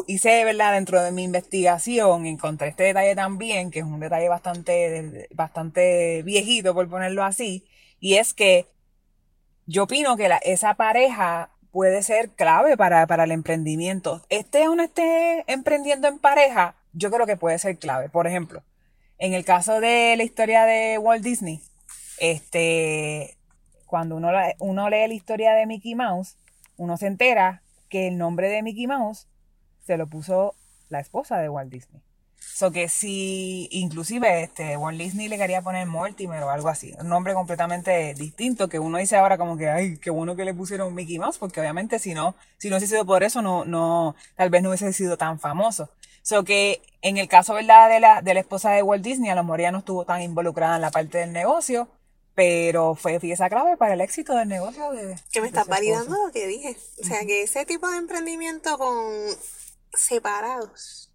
hice, 0.06 0.44
¿verdad? 0.44 0.74
Dentro 0.74 1.02
de 1.02 1.10
mi 1.10 1.24
investigación 1.24 2.24
encontré 2.24 2.68
este 2.68 2.84
detalle 2.84 3.16
también, 3.16 3.72
que 3.72 3.80
es 3.80 3.84
un 3.84 3.98
detalle 3.98 4.28
bastante, 4.28 5.28
bastante 5.34 6.22
viejito, 6.22 6.72
por 6.72 6.88
ponerlo 6.88 7.24
así, 7.24 7.66
y 7.98 8.14
es 8.14 8.32
que 8.32 8.68
yo 9.66 9.82
opino 9.84 10.16
que 10.16 10.30
esa 10.42 10.74
pareja 10.74 11.50
puede 11.72 12.00
ser 12.04 12.30
clave 12.30 12.76
para, 12.76 13.08
para 13.08 13.24
el 13.24 13.32
emprendimiento. 13.32 14.24
Este 14.28 14.68
o 14.68 14.76
no 14.76 14.84
esté 14.84 15.42
emprendiendo 15.48 16.06
en 16.06 16.20
pareja, 16.20 16.76
yo 16.92 17.10
creo 17.10 17.26
que 17.26 17.36
puede 17.36 17.58
ser 17.58 17.76
clave. 17.76 18.08
Por 18.08 18.28
ejemplo, 18.28 18.62
en 19.18 19.34
el 19.34 19.44
caso 19.44 19.80
de 19.80 20.14
la 20.16 20.22
historia 20.22 20.64
de 20.64 20.96
Walt 20.98 21.24
Disney, 21.24 21.60
este, 22.20 23.36
cuando 23.90 24.14
uno, 24.14 24.30
uno 24.60 24.88
lee 24.88 25.08
la 25.08 25.14
historia 25.14 25.52
de 25.52 25.66
Mickey 25.66 25.96
Mouse, 25.96 26.36
uno 26.76 26.96
se 26.96 27.08
entera 27.08 27.60
que 27.88 28.06
el 28.06 28.18
nombre 28.18 28.48
de 28.48 28.62
Mickey 28.62 28.86
Mouse 28.86 29.26
se 29.84 29.96
lo 29.96 30.06
puso 30.06 30.54
la 30.90 31.00
esposa 31.00 31.38
de 31.38 31.48
Walt 31.48 31.72
Disney. 31.72 32.00
So 32.38 32.70
que 32.70 32.88
si 32.88 33.68
inclusive 33.72 34.44
este 34.44 34.76
Walt 34.76 34.96
Disney 34.96 35.28
le 35.28 35.36
quería 35.36 35.60
poner 35.60 35.88
Mortimer 35.88 36.42
o 36.44 36.50
algo 36.50 36.68
así, 36.68 36.94
un 37.00 37.08
nombre 37.08 37.34
completamente 37.34 38.14
distinto 38.14 38.68
que 38.68 38.78
uno 38.78 38.98
dice 38.98 39.16
ahora 39.16 39.36
como 39.36 39.56
que 39.56 39.68
ay, 39.68 39.98
qué 39.98 40.10
bueno 40.10 40.36
que 40.36 40.44
le 40.44 40.54
pusieron 40.54 40.94
Mickey 40.94 41.18
Mouse, 41.18 41.38
porque 41.38 41.60
obviamente 41.60 41.98
si 41.98 42.14
no, 42.14 42.36
si 42.58 42.70
no 42.70 42.76
hubiese 42.76 42.94
sido 42.94 43.04
por 43.04 43.24
eso 43.24 43.42
no 43.42 43.64
no 43.64 44.14
tal 44.36 44.50
vez 44.50 44.62
no 44.62 44.68
hubiese 44.70 44.92
sido 44.92 45.18
tan 45.18 45.40
famoso. 45.40 45.90
So 46.22 46.44
que 46.44 46.80
en 47.02 47.16
el 47.16 47.28
caso 47.28 47.54
verdad 47.54 47.90
de 47.90 47.98
la 47.98 48.22
de 48.22 48.34
la 48.34 48.40
esposa 48.40 48.70
de 48.70 48.84
Walt 48.84 49.02
Disney, 49.02 49.30
a 49.30 49.34
lo 49.34 49.42
mejor 49.42 49.60
estuvo 49.60 50.04
tan 50.04 50.22
involucrada 50.22 50.76
en 50.76 50.82
la 50.82 50.92
parte 50.92 51.18
del 51.18 51.32
negocio, 51.32 51.88
pero 52.40 52.94
fue 52.94 53.20
pieza 53.20 53.50
clave 53.50 53.76
para 53.76 53.92
el 53.92 54.00
éxito 54.00 54.34
del 54.34 54.48
negocio 54.48 54.92
de... 54.92 55.14
Que 55.30 55.42
me 55.42 55.48
estás 55.48 55.66
validando 55.66 56.16
lo 56.24 56.32
que 56.32 56.46
dije. 56.46 56.74
O 56.98 57.04
sea, 57.04 57.20
que 57.26 57.42
ese 57.42 57.66
tipo 57.66 57.86
de 57.90 57.98
emprendimiento 57.98 58.78
con 58.78 59.12
separados. 59.92 61.10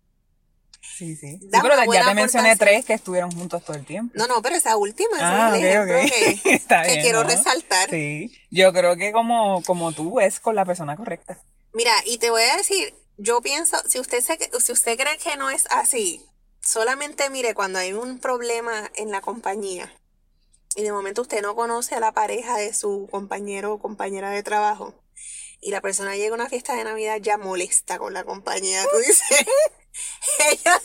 Sí, 0.81 1.15
sí. 1.15 1.39
sí 1.39 1.49
pero 1.49 1.91
ya 1.91 2.05
te 2.05 2.13
mencioné 2.13 2.55
tres 2.55 2.85
que 2.85 2.93
estuvieron 2.93 3.31
juntos 3.31 3.65
todo 3.65 3.75
el 3.75 3.87
tiempo. 3.87 4.13
No, 4.15 4.27
no, 4.27 4.39
pero 4.43 4.55
esa 4.55 4.77
última 4.77 5.17
ah, 5.19 5.57
es 5.57 5.79
okay, 5.79 6.39
que, 6.43 6.59
que 6.85 7.01
quiero 7.01 7.23
resaltar. 7.23 7.89
Sí, 7.89 8.31
yo 8.51 8.71
creo 8.71 8.95
que 8.95 9.11
como, 9.11 9.63
como 9.63 9.93
tú 9.93 10.19
es 10.19 10.39
con 10.39 10.53
la 10.53 10.63
persona 10.63 10.95
correcta. 10.95 11.41
Mira, 11.73 11.93
y 12.05 12.19
te 12.19 12.29
voy 12.29 12.43
a 12.43 12.57
decir, 12.57 12.93
yo 13.17 13.41
pienso, 13.41 13.77
si 13.87 13.97
usted, 13.99 14.21
se, 14.21 14.37
si 14.59 14.71
usted 14.71 14.95
cree 14.95 15.17
que 15.17 15.37
no 15.37 15.49
es 15.49 15.65
así, 15.71 16.23
solamente 16.61 17.31
mire 17.31 17.55
cuando 17.55 17.79
hay 17.79 17.93
un 17.93 18.19
problema 18.19 18.91
en 18.93 19.09
la 19.09 19.21
compañía 19.21 19.91
y 20.75 20.83
de 20.83 20.91
momento 20.91 21.21
usted 21.21 21.41
no 21.41 21.55
conoce 21.55 21.95
a 21.95 21.99
la 21.99 22.11
pareja 22.11 22.57
de 22.57 22.73
su 22.73 23.07
compañero 23.09 23.73
o 23.73 23.79
compañera 23.79 24.29
de 24.29 24.43
trabajo 24.43 24.93
y 25.61 25.71
la 25.71 25.81
persona 25.81 26.15
llega 26.15 26.31
a 26.31 26.35
una 26.35 26.49
fiesta 26.49 26.75
de 26.75 26.83
Navidad 26.83 27.17
ya 27.19 27.37
molesta 27.37 27.97
con 27.97 28.13
la 28.13 28.23
compañía, 28.23 28.85
tú 28.91 28.97
dices, 28.97 29.21
ella, 30.49 30.81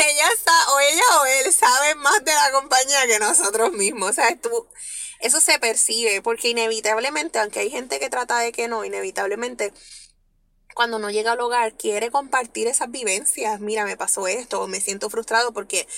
ella 0.00 0.28
o 0.68 0.80
ella 0.80 1.02
o 1.22 1.26
él 1.26 1.52
saben 1.52 1.98
más 1.98 2.24
de 2.24 2.34
la 2.34 2.52
compañía 2.52 3.06
que 3.06 3.18
nosotros 3.18 3.72
mismos, 3.72 4.10
o 4.10 4.12
sea, 4.12 4.36
tú, 4.36 4.68
eso 5.20 5.40
se 5.40 5.58
percibe 5.58 6.20
porque 6.20 6.48
inevitablemente, 6.48 7.38
aunque 7.38 7.60
hay 7.60 7.70
gente 7.70 7.98
que 7.98 8.10
trata 8.10 8.38
de 8.40 8.52
que 8.52 8.68
no, 8.68 8.84
inevitablemente 8.84 9.72
cuando 10.74 10.98
uno 10.98 11.10
llega 11.10 11.32
al 11.32 11.40
hogar 11.40 11.76
quiere 11.76 12.10
compartir 12.10 12.68
esas 12.68 12.90
vivencias, 12.90 13.60
mira, 13.60 13.84
me 13.84 13.96
pasó 13.96 14.28
esto, 14.28 14.66
me 14.68 14.80
siento 14.80 15.10
frustrado 15.10 15.52
porque 15.52 15.88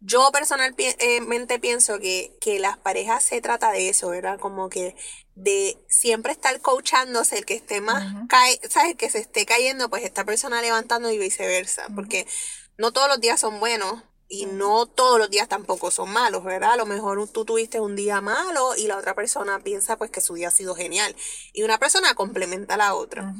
yo 0.00 0.30
personalmente 0.32 1.58
pienso 1.58 1.98
que, 1.98 2.36
que 2.40 2.58
las 2.58 2.78
parejas 2.78 3.24
se 3.24 3.40
trata 3.40 3.72
de 3.72 3.88
eso, 3.88 4.08
¿verdad? 4.08 4.38
Como 4.38 4.68
que 4.68 4.94
de 5.34 5.78
siempre 5.88 6.32
estar 6.32 6.60
coachándose, 6.60 7.38
el 7.38 7.44
que 7.44 7.54
esté 7.54 7.80
más, 7.80 8.26
cae, 8.28 8.60
¿sabes? 8.68 8.96
Que 8.96 9.10
se 9.10 9.18
esté 9.18 9.46
cayendo, 9.46 9.88
pues 9.88 10.04
esta 10.04 10.24
persona 10.24 10.62
levantando 10.62 11.10
y 11.10 11.18
viceversa, 11.18 11.86
porque 11.94 12.26
no 12.76 12.92
todos 12.92 13.08
los 13.08 13.20
días 13.20 13.40
son 13.40 13.60
buenos 13.60 14.02
y 14.28 14.46
no 14.46 14.86
todos 14.86 15.18
los 15.18 15.30
días 15.30 15.48
tampoco 15.48 15.90
son 15.90 16.10
malos, 16.10 16.44
¿verdad? 16.44 16.72
A 16.72 16.76
lo 16.76 16.86
mejor 16.86 17.26
tú 17.28 17.44
tuviste 17.44 17.80
un 17.80 17.96
día 17.96 18.20
malo 18.20 18.76
y 18.76 18.86
la 18.86 18.98
otra 18.98 19.14
persona 19.14 19.58
piensa 19.60 19.96
pues 19.96 20.10
que 20.10 20.20
su 20.20 20.34
día 20.34 20.48
ha 20.48 20.52
sido 20.52 20.74
genial 20.74 21.16
y 21.52 21.62
una 21.62 21.78
persona 21.78 22.14
complementa 22.14 22.74
a 22.74 22.78
la 22.78 22.94
otra. 22.94 23.34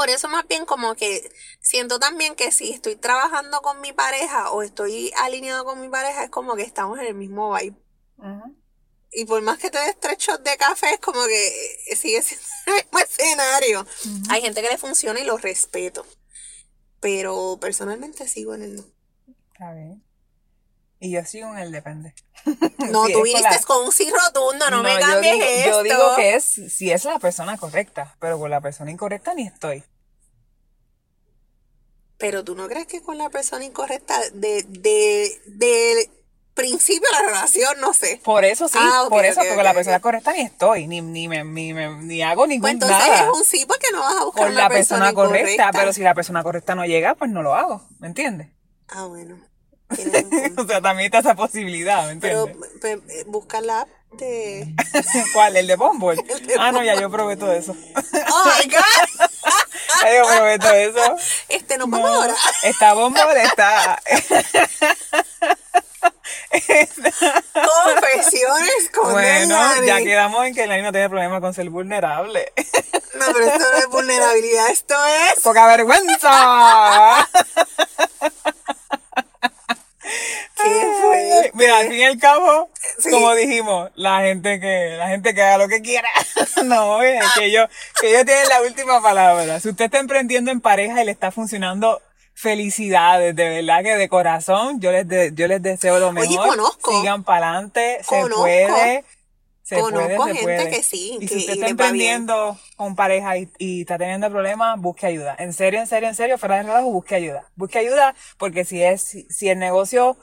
Por 0.00 0.08
eso 0.08 0.28
más 0.28 0.48
bien 0.48 0.64
como 0.64 0.94
que 0.94 1.30
siento 1.60 1.98
también 1.98 2.34
que 2.34 2.52
si 2.52 2.70
estoy 2.70 2.96
trabajando 2.96 3.60
con 3.60 3.82
mi 3.82 3.92
pareja 3.92 4.50
o 4.50 4.62
estoy 4.62 5.12
alineado 5.18 5.66
con 5.66 5.78
mi 5.78 5.90
pareja, 5.90 6.24
es 6.24 6.30
como 6.30 6.56
que 6.56 6.62
estamos 6.62 6.98
en 6.98 7.04
el 7.04 7.14
mismo 7.14 7.54
vibe. 7.54 7.76
Y 9.12 9.26
por 9.26 9.42
más 9.42 9.58
que 9.58 9.70
te 9.70 9.78
des 9.78 10.00
tres 10.00 10.16
de 10.42 10.56
café, 10.56 10.94
es 10.94 11.00
como 11.00 11.22
que 11.26 11.94
sigue 11.96 12.22
siendo 12.22 12.46
el 12.68 12.74
mismo 12.76 12.98
escenario. 12.98 13.86
Hay 14.30 14.40
gente 14.40 14.62
que 14.62 14.70
le 14.70 14.78
funciona 14.78 15.20
y 15.20 15.24
lo 15.24 15.36
respeto. 15.36 16.06
Pero 17.00 17.58
personalmente 17.60 18.26
sigo 18.26 18.54
en 18.54 18.62
el 18.62 18.76
no. 18.76 18.84
A 19.58 19.74
ver. 19.74 19.96
Y 20.98 21.10
yo 21.10 21.22
sigo 21.26 21.50
en 21.52 21.58
el 21.58 21.72
depende. 21.72 22.14
No, 22.90 23.04
Si 23.06 23.12
tú 23.12 23.22
viniste 23.22 23.50
la- 23.50 23.60
con 23.62 23.84
un 23.84 23.92
sí 23.92 24.10
rotundo, 24.10 24.70
no, 24.70 24.82
me 24.82 24.94
yo 24.94 25.00
cambies 25.00 25.34
digo, 25.34 25.44
esto. 25.44 25.70
Yo 25.70 25.82
digo 25.82 26.16
que 26.16 26.34
es 26.36 26.44
si 26.44 26.90
es 26.90 27.04
la 27.04 27.18
persona 27.18 27.58
correcta, 27.58 28.16
pero 28.18 28.38
con 28.38 28.50
la 28.50 28.62
persona 28.62 28.90
incorrecta 28.90 29.34
ni 29.34 29.46
estoy. 29.46 29.82
Pero 32.20 32.44
tú 32.44 32.54
no 32.54 32.68
crees 32.68 32.86
que 32.86 33.00
con 33.02 33.18
la 33.18 33.30
persona 33.30 33.64
incorrecta 33.64 34.16
de, 34.34 34.62
de, 34.68 35.40
de 35.46 36.10
principio 36.54 37.08
de 37.10 37.22
la 37.22 37.28
relación, 37.30 37.80
no 37.80 37.94
sé. 37.94 38.20
Por 38.22 38.44
eso 38.44 38.68
sí, 38.68 38.76
Ah, 38.78 39.06
por 39.08 39.24
eso, 39.24 39.40
porque 39.40 39.54
ok, 39.54 39.62
la 39.62 39.72
persona 39.74 40.00
correcta 40.00 40.32
ni 40.34 40.42
estoy, 40.42 40.86
ni, 40.86 41.00
ni, 41.00 41.28
me, 41.28 41.42
ni, 41.44 41.72
me- 41.72 42.02
ni 42.02 42.22
hago 42.22 42.46
ningún 42.46 42.60
Pues 42.62 42.74
entonces 42.74 42.98
nada. 42.98 43.24
es 43.30 43.38
un 43.38 43.44
sí 43.44 43.64
porque 43.66 43.86
no 43.92 44.00
vas 44.00 44.16
a 44.16 44.24
buscar 44.24 44.44
Con 44.44 44.54
la 44.54 44.68
persona 44.68 45.14
correcta, 45.14 45.70
pero 45.72 45.92
si 45.94 46.02
la 46.02 46.14
persona 46.14 46.42
correcta 46.42 46.74
no 46.74 46.84
llega, 46.84 47.14
pues 47.14 47.30
no 47.30 47.42
lo 47.42 47.54
hago, 47.54 47.82
¿me 47.98 48.06
entiendes? 48.08 48.48
Ah, 48.88 49.06
bueno. 49.06 49.40
o 50.58 50.66
sea, 50.66 50.80
también 50.82 51.06
está 51.06 51.18
esa 51.20 51.34
posibilidad, 51.34 52.06
¿me 52.06 52.16
Pero 52.20 52.46
entiendes? 52.46 52.70
pues, 52.80 52.98
eh, 53.08 53.24
busca 53.26 53.60
la 53.62 53.88
de... 54.18 54.74
¿Cuál? 55.32 55.56
¿El 55.56 55.66
de 55.66 55.76
Bumble? 55.76 56.22
El 56.28 56.46
de 56.46 56.54
ah, 56.58 56.70
no, 56.70 56.84
ya 56.84 57.00
yo 57.00 57.10
probé 57.10 57.36
todo 57.36 57.52
eso. 57.52 57.74
¡Oh, 57.96 58.50
my 58.62 58.70
God! 58.70 59.29
Yo 60.02 60.26
probé 60.26 60.58
todo 60.58 60.72
eso. 60.72 61.16
Este 61.48 61.78
no 61.78 61.86
No, 61.86 62.00
vamos 62.00 62.10
ahora. 62.10 62.34
está 62.62 62.94
Bumble, 62.94 63.42
está... 63.42 64.00
Confesiones 67.52 68.90
con 68.92 69.12
bueno, 69.12 69.84
ya 69.84 69.98
quedamos 69.98 70.46
en 70.46 70.54
que 70.54 70.64
Elaine 70.64 70.84
no 70.84 70.92
tiene 70.92 71.08
problema 71.08 71.40
con 71.40 71.54
ser 71.54 71.70
vulnerable. 71.70 72.52
No, 73.14 73.26
pero 73.32 73.46
esto 73.46 73.70
no 73.70 73.76
es 73.78 73.86
vulnerabilidad, 73.88 74.70
esto 74.70 74.94
es... 75.06 75.40
¡Poca 75.40 75.66
vergüenza! 75.66 77.28
¿Qué 80.62 80.86
fue? 81.02 81.50
Mira, 81.54 81.78
al 81.78 81.88
fin 81.88 81.96
y 81.98 82.04
al 82.04 82.18
cabo, 82.18 82.70
Sí. 82.98 83.10
como 83.10 83.34
dijimos, 83.34 83.90
la 83.94 84.20
gente 84.20 84.60
que, 84.60 84.94
la 84.98 85.08
gente 85.08 85.34
que 85.34 85.42
haga 85.42 85.58
lo 85.58 85.68
que 85.68 85.80
quiera. 85.80 86.08
no, 86.64 87.02
es 87.02 87.24
que 87.34 87.44
ellos, 87.46 87.68
que 88.00 88.10
ellos 88.10 88.24
tienen 88.26 88.48
la 88.48 88.62
última 88.62 89.02
palabra. 89.02 89.60
Si 89.60 89.68
usted 89.70 89.86
está 89.86 89.98
emprendiendo 89.98 90.50
en 90.50 90.60
pareja 90.60 91.02
y 91.02 91.06
le 91.06 91.12
está 91.12 91.30
funcionando, 91.30 92.00
felicidades, 92.34 93.36
de 93.36 93.48
verdad 93.62 93.82
que 93.82 93.96
de 93.96 94.08
corazón, 94.08 94.80
yo 94.80 94.90
les, 94.92 95.06
de- 95.06 95.32
yo 95.34 95.46
les 95.46 95.62
deseo 95.62 95.98
lo 95.98 96.08
Oye, 96.08 96.28
mejor. 96.28 96.48
conozco. 96.48 96.90
Sigan 97.00 97.22
para 97.24 97.50
adelante, 97.50 97.98
se 98.02 98.26
puede. 98.26 99.04
Se 99.70 99.80
Conozco 99.80 100.16
puede, 100.16 100.32
se 100.34 100.38
gente 100.40 100.42
puede. 100.42 100.70
que 100.70 100.82
sí, 100.82 101.16
Y 101.20 101.26
que- 101.26 101.28
si 101.28 101.36
usted 101.38 101.52
y 101.54 101.56
está 101.58 101.68
emprendiendo 101.68 102.58
con 102.76 102.96
pareja 102.96 103.36
y, 103.38 103.48
y 103.58 103.82
está 103.82 103.98
teniendo 103.98 104.28
problemas, 104.28 104.80
busque 104.80 105.06
ayuda. 105.06 105.36
En 105.38 105.52
serio, 105.52 105.78
en 105.78 105.86
serio, 105.86 106.08
en 106.08 106.16
serio, 106.16 106.38
fuera 106.38 106.56
de 106.56 106.64
relajo, 106.64 106.90
busque 106.90 107.14
ayuda. 107.14 107.48
Busque 107.54 107.78
ayuda 107.78 108.16
porque 108.36 108.64
si 108.64 108.82
es, 108.82 109.00
si, 109.00 109.22
si 109.30 109.48
el 109.48 109.60
negocio, 109.60 110.16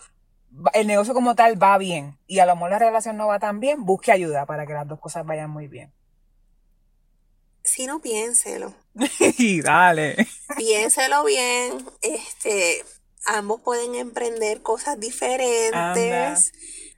el 0.73 0.85
negocio 0.87 1.13
como 1.13 1.33
tal 1.35 1.61
va 1.61 1.77
bien 1.77 2.17
y 2.27 2.39
a 2.39 2.45
lo 2.45 2.55
mejor 2.55 2.71
la 2.71 2.79
relación 2.79 3.15
no 3.15 3.27
va 3.27 3.39
tan 3.39 3.61
bien, 3.61 3.85
busque 3.85 4.11
ayuda 4.11 4.45
para 4.45 4.67
que 4.67 4.73
las 4.73 4.85
dos 4.85 4.99
cosas 4.99 5.25
vayan 5.25 5.49
muy 5.49 5.67
bien. 5.69 5.93
Si 7.63 7.85
no, 7.85 8.01
piénselo. 8.01 8.73
y 9.37 9.61
dale. 9.61 10.27
Piénselo 10.57 11.23
bien. 11.23 11.85
Este, 12.01 12.83
ambos 13.25 13.61
pueden 13.61 13.95
emprender 13.95 14.61
cosas 14.61 14.99
diferentes. 14.99 15.73
Anda. 15.73 16.35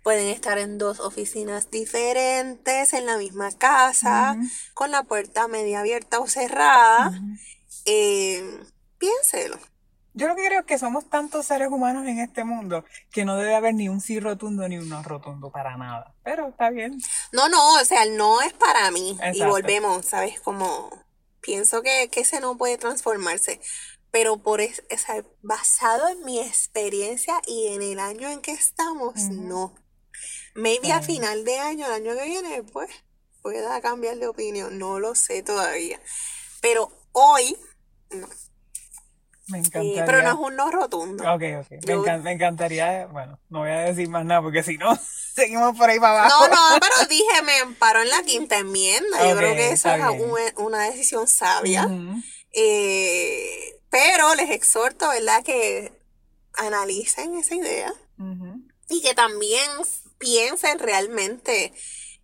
Pueden 0.04 0.28
estar 0.28 0.58
en 0.58 0.78
dos 0.78 1.00
oficinas 1.00 1.70
diferentes, 1.72 2.94
en 2.94 3.06
la 3.06 3.18
misma 3.18 3.52
casa, 3.52 4.38
con 4.74 4.92
la 4.92 5.04
puerta 5.04 5.48
media 5.48 5.82
abierta 5.82 6.20
o 6.20 6.28
cerrada. 6.28 7.12
Eh, 7.86 8.62
piénselo. 8.98 9.60
Yo 10.14 10.28
lo 10.28 10.36
que 10.36 10.46
creo 10.46 10.62
es 10.62 10.66
que 10.66 10.78
somos 10.78 11.10
tantos 11.10 11.46
seres 11.46 11.70
humanos 11.70 12.06
en 12.08 12.20
este 12.20 12.44
mundo 12.44 12.84
que 13.12 13.26
no 13.26 13.38
debe 13.38 13.56
haber 13.56 13.76
ni 13.76 13.90
un 13.90 14.02
sí 14.02 14.20
rotundo 14.20 14.68
ni 14.68 14.78
un 14.78 14.90
no 14.90 15.04
rotundo 15.04 15.52
para 15.52 15.78
nada. 15.78 16.14
Pero 16.24 16.50
está 16.50 16.70
bien. 16.72 17.00
No, 17.32 17.48
no, 17.48 17.76
o 17.76 17.86
sea, 17.86 18.04
el 18.04 18.18
no 18.18 18.42
es 18.42 18.52
para 18.54 18.90
mí. 18.92 19.18
Y 19.34 19.44
volvemos, 19.44 20.06
¿sabes? 20.06 20.42
Como 20.42 20.90
pienso 21.42 21.82
que, 21.82 22.10
que 22.12 22.22
ese 22.22 22.40
no 22.40 22.58
puede 22.58 22.78
transformarse. 22.78 23.62
Pero 24.12 24.38
por 24.38 24.62
es, 24.62 24.84
sea, 24.90 25.24
basado 25.42 26.08
en 26.10 26.26
mi 26.26 26.40
experiencia 26.40 27.40
y 27.46 27.68
en 27.68 27.82
el 27.84 28.00
año 28.00 28.30
en 28.30 28.42
que 28.42 28.52
estamos, 28.52 29.30
no. 29.30 29.76
Maybe 30.60 30.92
a 30.92 31.02
final 31.02 31.44
de 31.46 31.58
año, 31.60 31.86
el 31.88 31.94
año 31.94 32.16
que 32.16 32.26
viene, 32.26 32.64
pues, 32.64 32.90
pueda 33.42 33.80
cambiar 33.82 34.18
de 34.18 34.28
opinión. 34.28 34.78
No 34.78 35.00
lo 35.00 35.16
sé 35.16 35.42
todavía. 35.44 36.00
Pero 36.62 36.92
hoy, 37.14 37.58
no. 38.12 38.28
Me 39.48 39.58
Eh, 39.58 39.62
encantaría. 39.66 40.06
pero 40.06 40.22
no 40.22 40.30
es 40.30 40.36
un 40.36 40.56
no 40.56 40.70
rotundo. 40.72 41.24
Ok, 41.24 41.42
ok. 41.62 41.72
Me, 41.88 41.96
encan- 41.96 42.22
me 42.22 42.32
encantaría, 42.34 43.08
bueno, 43.08 43.40
no 43.50 43.60
voy 43.60 43.72
a 43.72 43.80
decir 43.82 44.08
más 44.10 44.24
nada 44.24 44.42
porque 44.44 44.62
si 44.62 44.78
no, 44.78 44.92
seguimos 45.36 45.76
por 45.76 45.90
ahí 45.90 46.00
para 46.00 46.26
abajo. 46.26 46.48
No, 46.50 46.56
no, 46.74 46.80
pero 46.80 46.96
dije, 47.10 47.42
me 47.44 47.58
amparó 47.60 48.02
en 48.04 48.10
la 48.10 48.22
quinta 48.24 48.58
enmienda. 48.60 49.28
Yo 49.28 49.36
creo 49.36 49.56
que 49.56 49.72
está 49.72 49.96
es 49.96 50.54
una, 50.58 50.84
decisión 50.84 51.28
sabia. 51.28 51.88
Eh, 52.52 53.76
pero 53.90 54.36
les 54.36 54.50
exhorto, 54.52 55.08
¿verdad?, 55.10 55.44
que 55.44 55.92
analicen 56.54 57.36
esa 57.38 57.56
idea 57.56 57.94
y 58.90 59.02
que 59.02 59.14
también 59.16 59.70
piensen 60.20 60.78
realmente 60.80 61.74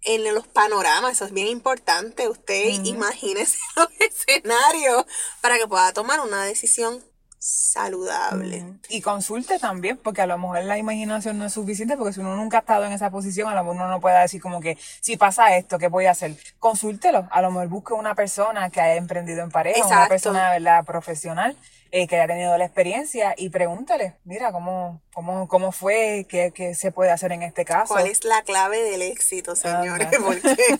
en 0.03 0.23
los 0.33 0.47
panoramas. 0.47 1.13
Eso 1.13 1.25
es 1.25 1.33
bien 1.33 1.47
importante. 1.47 2.29
Usted 2.29 2.83
imagínese 2.83 3.57
los 3.75 3.89
escenarios 3.99 5.05
para 5.41 5.57
que 5.57 5.67
pueda 5.67 5.91
tomar 5.93 6.19
una 6.19 6.43
decisión 6.43 7.03
saludable. 7.45 8.63
Ujú. 8.63 8.79
Y 8.89 9.01
consulte 9.01 9.59
también, 9.59 9.97
porque 9.97 10.21
a 10.21 10.25
lo 10.25 10.37
mejor 10.37 10.63
la 10.63 10.77
imaginación 10.77 11.37
no 11.37 11.45
es 11.45 11.53
suficiente, 11.53 11.95
porque 11.95 12.13
si 12.13 12.19
uno 12.19 12.35
nunca 12.35 12.57
ha 12.57 12.59
estado 12.61 12.85
en 12.85 12.91
esa 12.91 13.11
posición, 13.11 13.49
a 13.49 13.55
lo 13.55 13.61
mejor 13.61 13.75
uno 13.75 13.87
no 13.87 13.99
puede 13.99 14.19
decir 14.19 14.41
como 14.41 14.59
que, 14.61 14.77
si 14.99 15.15
pasa 15.15 15.55
esto, 15.55 15.77
¿qué 15.77 15.87
voy 15.87 16.07
a 16.07 16.11
hacer? 16.11 16.35
Consúltelo. 16.57 17.27
A 17.29 17.41
lo 17.41 17.51
mejor 17.51 17.67
busque 17.67 17.93
una 17.93 18.15
persona 18.15 18.69
que 18.71 18.81
haya 18.81 18.95
emprendido 18.95 19.43
en 19.43 19.51
pareja, 19.51 19.85
una 19.85 20.07
persona, 20.07 20.51
¿verdad?, 20.51 20.83
profesional, 20.85 21.55
eh, 21.91 22.07
que 22.07 22.15
haya 22.15 22.27
tenido 22.27 22.57
la 22.57 22.65
experiencia 22.65 23.35
y 23.37 23.49
pregúntele, 23.49 24.15
mira, 24.23 24.51
¿cómo, 24.51 25.01
cómo, 25.13 25.47
cómo 25.47 25.71
fue? 25.71 26.25
¿Qué, 26.27 26.51
qué 26.51 26.73
se 26.73 26.91
puede 26.91 27.11
hacer 27.11 27.31
en 27.31 27.43
este 27.43 27.63
caso? 27.63 27.93
¿Cuál 27.93 28.07
es 28.07 28.23
la 28.25 28.41
clave 28.41 28.81
del 28.81 29.03
éxito, 29.03 29.55
señores? 29.55 30.09
Porque 30.23 30.79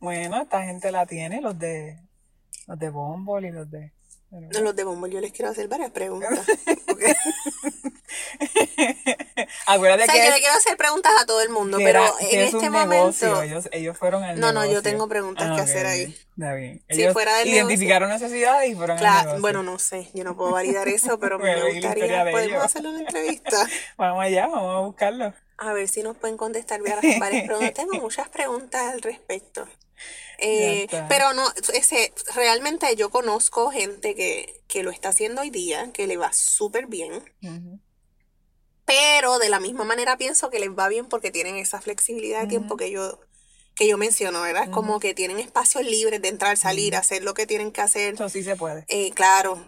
Bueno, 0.00 0.42
esta 0.42 0.64
gente 0.64 0.90
la 0.90 1.06
tiene, 1.06 1.40
los 1.40 1.58
de, 1.58 1.98
los 2.66 2.78
de 2.78 2.90
Bumble 2.90 3.48
y 3.48 3.52
los 3.52 3.70
de... 3.70 3.92
pero- 4.30 4.64
los 4.64 4.76
de 4.76 4.84
yo 5.10 5.20
les 5.20 5.32
quiero 5.32 5.50
hacer 5.50 5.68
varias 5.68 5.90
preguntas. 5.90 6.38
Porque- 6.86 7.14
Acuérdate 9.66 10.02
o 10.02 10.06
sea, 10.06 10.14
que 10.14 10.26
yo 10.26 10.32
le 10.34 10.40
quiero 10.40 10.54
hacer 10.54 10.76
preguntas 10.76 11.12
a 11.20 11.26
todo 11.26 11.40
el 11.42 11.50
mundo, 11.50 11.78
que 11.78 11.84
pero 11.84 12.00
era- 12.00 12.12
en 12.20 12.28
que 12.30 12.44
es 12.44 12.54
este 12.54 12.70
momento... 12.70 13.42
ellos, 13.42 13.68
ellos 13.72 13.96
fueron 13.98 14.22
al 14.24 14.38
No, 14.40 14.52
no, 14.52 14.64
yo 14.66 14.82
tengo 14.82 15.08
preguntas 15.08 15.46
que 15.48 15.52
ok, 15.54 15.58
hacer 15.60 15.86
ahí. 15.86 16.16
Está 16.36 16.54
bien. 16.54 16.82
Si 16.90 17.06
fuera 17.08 17.36
del 17.38 17.48
identificaron 17.48 18.08
necesidades 18.10 18.70
y 18.70 18.74
fueron 18.74 18.96
al 18.96 19.00
Claro, 19.00 19.18
negocio. 19.20 19.40
bueno, 19.40 19.62
no 19.62 19.78
sé, 19.78 20.08
yo 20.14 20.24
no 20.24 20.36
puedo 20.36 20.52
validar 20.52 20.88
eso, 20.88 21.18
pero 21.18 21.38
Bueno, 21.40 21.64
me 21.64 21.72
gustaría, 21.74 22.24
de 22.24 22.30
podemos 22.32 22.52
ellos. 22.52 22.64
hacerle 22.64 22.88
una 22.90 23.00
entrevista. 23.00 23.66
Vamos 23.96 24.24
allá, 24.24 24.46
vamos 24.46 24.76
a 24.76 24.78
buscarlo. 24.80 25.34
A 25.58 25.72
ver 25.72 25.88
si 25.88 26.02
nos 26.02 26.16
pueden 26.16 26.36
contestar 26.36 26.80
varias 26.82 27.44
preguntas. 27.46 27.74
Tengo 27.74 27.94
muchas 28.00 28.28
preguntas 28.28 28.92
al 28.92 29.02
respecto. 29.02 29.66
Eh, 30.38 30.86
pero 31.08 31.32
no, 31.32 31.44
ese, 31.74 32.12
realmente 32.34 32.94
yo 32.94 33.10
conozco 33.10 33.70
gente 33.70 34.14
que, 34.14 34.62
que 34.68 34.84
lo 34.84 34.90
está 34.90 35.08
haciendo 35.08 35.40
hoy 35.42 35.50
día, 35.50 35.90
que 35.92 36.06
le 36.06 36.16
va 36.16 36.32
súper 36.32 36.86
bien, 36.86 37.24
pero 38.84 39.38
de 39.38 39.48
la 39.48 39.58
misma 39.58 39.84
manera 39.84 40.16
pienso 40.16 40.48
que 40.48 40.60
les 40.60 40.70
va 40.70 40.88
bien 40.88 41.06
porque 41.06 41.32
tienen 41.32 41.56
esa 41.56 41.80
flexibilidad 41.80 42.42
de 42.42 42.46
tiempo 42.46 42.76
que 42.76 42.90
yo, 42.90 43.20
que 43.74 43.88
yo 43.88 43.98
menciono, 43.98 44.40
¿verdad? 44.40 44.64
Es 44.64 44.70
como 44.70 45.00
que 45.00 45.12
tienen 45.12 45.40
espacios 45.40 45.84
libres 45.84 46.22
de 46.22 46.28
entrar, 46.28 46.56
salir, 46.56 46.94
hacer 46.94 47.24
lo 47.24 47.34
que 47.34 47.46
tienen 47.46 47.72
que 47.72 47.80
hacer. 47.80 48.14
Eso 48.14 48.28
sí 48.28 48.44
se 48.44 48.54
puede. 48.54 48.84
Eh, 48.88 49.10
claro, 49.10 49.62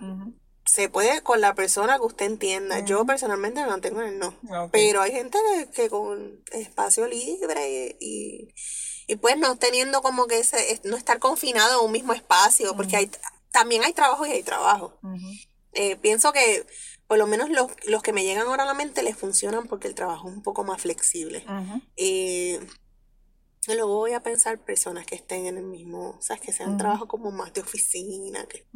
se 0.65 0.89
puede 0.89 1.21
con 1.23 1.41
la 1.41 1.55
persona 1.55 1.99
que 1.99 2.07
usted 2.07 2.27
entienda. 2.27 2.79
Yo 2.85 3.05
personalmente 3.05 3.61
me 3.61 3.67
mantengo 3.67 4.01
en 4.03 4.09
el 4.09 4.19
no. 4.21 4.29
Ok. 4.49 4.71
Pero 4.71 5.03
hay 5.03 5.11
gente 5.11 5.37
que, 5.53 5.71
que 5.71 5.91
con 5.91 6.43
espacio 6.53 7.09
libre 7.09 7.97
y, 7.99 8.49
y 8.49 8.55
pues 9.17 9.37
no 9.39 9.57
teniendo 9.57 10.03
como 10.03 10.27
que 10.27 10.39
ese, 10.39 10.73
es- 10.73 10.85
no 10.85 10.97
estar 10.97 11.19
confinado 11.19 11.81
en 11.81 11.87
un 11.87 11.93
mismo 11.93 12.13
espacio, 12.13 12.75
porque 12.77 12.97
hay, 12.97 13.11
también 13.51 13.83
hay 13.85 13.93
trabajo 13.93 14.27
y 14.27 14.31
hay 14.31 14.43
trabajo. 14.43 14.99
Eh, 15.73 15.97
pienso 15.97 16.33
que 16.33 16.67
por 17.07 17.19
lo 17.19 17.27
menos 17.27 17.49
los, 17.51 17.71
los 17.87 18.03
que 18.03 18.13
me 18.13 18.25
llegan 18.25 18.47
ahora 18.47 18.63
a 18.65 18.67
la 18.67 18.75
mente 18.75 19.03
les 19.03 19.17
funcionan 19.17 19.67
porque 19.67 19.89
el 19.89 19.95
trabajo 19.95 20.29
es 20.29 20.35
un 20.35 20.43
poco 20.43 20.65
más 20.65 20.81
flexible. 20.83 21.45
Eh, 21.97 22.61
y 23.67 23.75
luego 23.75 23.97
voy 23.97 24.13
a 24.15 24.23
pensar 24.23 24.59
personas 24.59 25.07
que 25.07 25.15
estén 25.17 25.47
en 25.47 25.59
el 25.59 25.65
mismo, 25.65 26.17
o 26.19 26.23
sea, 26.23 26.39
que 26.39 26.53
sean 26.53 26.71
Ujú. 26.71 26.79
trabajo 26.79 27.09
como 27.09 27.31
más 27.31 27.53
de 27.53 27.61
oficina, 27.61 28.47
que, 28.47 28.67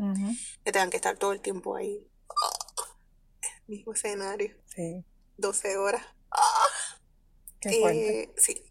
que 0.65 0.73
tengan 0.73 0.91
que 0.91 0.97
estar 0.97 1.17
todo 1.17 1.33
el 1.33 1.41
tiempo 1.41 1.75
ahí. 1.75 2.07
Mismo 3.67 3.93
escenario, 3.95 4.55
Sí, 4.67 5.05
12 5.39 5.77
horas. 5.79 6.05
qué. 7.61 7.71
Eh, 7.71 8.35
sí. 8.37 8.63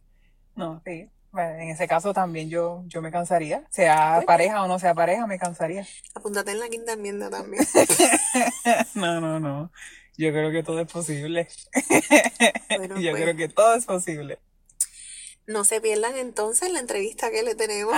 No, 0.55 0.81
sí. 0.85 1.09
Bueno, 1.33 1.55
en 1.55 1.69
ese 1.71 1.87
caso 1.87 2.13
también 2.13 2.47
yo, 2.47 2.83
yo 2.85 3.01
me 3.01 3.11
cansaría. 3.11 3.65
Sea 3.71 4.13
Pues- 4.17 4.27
pareja 4.27 4.61
o 4.61 4.67
no 4.67 4.77
sea 4.77 4.93
pareja, 4.93 5.25
me 5.25 5.39
cansaría. 5.39 5.83
Apúntate 6.13 6.51
en 6.51 6.59
la 6.59 6.69
quinta 6.69 6.93
enmienda 6.93 7.31
también. 7.31 7.65
no, 8.93 9.19
no, 9.19 9.39
no. 9.39 9.71
Yo 10.15 10.29
creo 10.29 10.51
que 10.51 10.61
todo 10.61 10.79
es 10.81 10.91
posible. 10.91 11.47
Yo 12.99 13.11
pues. 13.11 13.23
creo 13.23 13.35
que 13.35 13.49
todo 13.49 13.73
es 13.73 13.85
posible. 13.85 14.37
No 15.47 15.63
se 15.63 15.81
pierdan 15.81 16.17
entonces 16.17 16.71
la 16.71 16.79
entrevista 16.79 17.31
que 17.31 17.41
le 17.41 17.55
tenemos. 17.55 17.95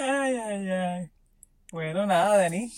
ay, 0.00 0.36
ay, 0.36 0.70
ay. 0.70 1.10
Bueno, 1.70 2.04
nada, 2.04 2.36
Dani. 2.36 2.72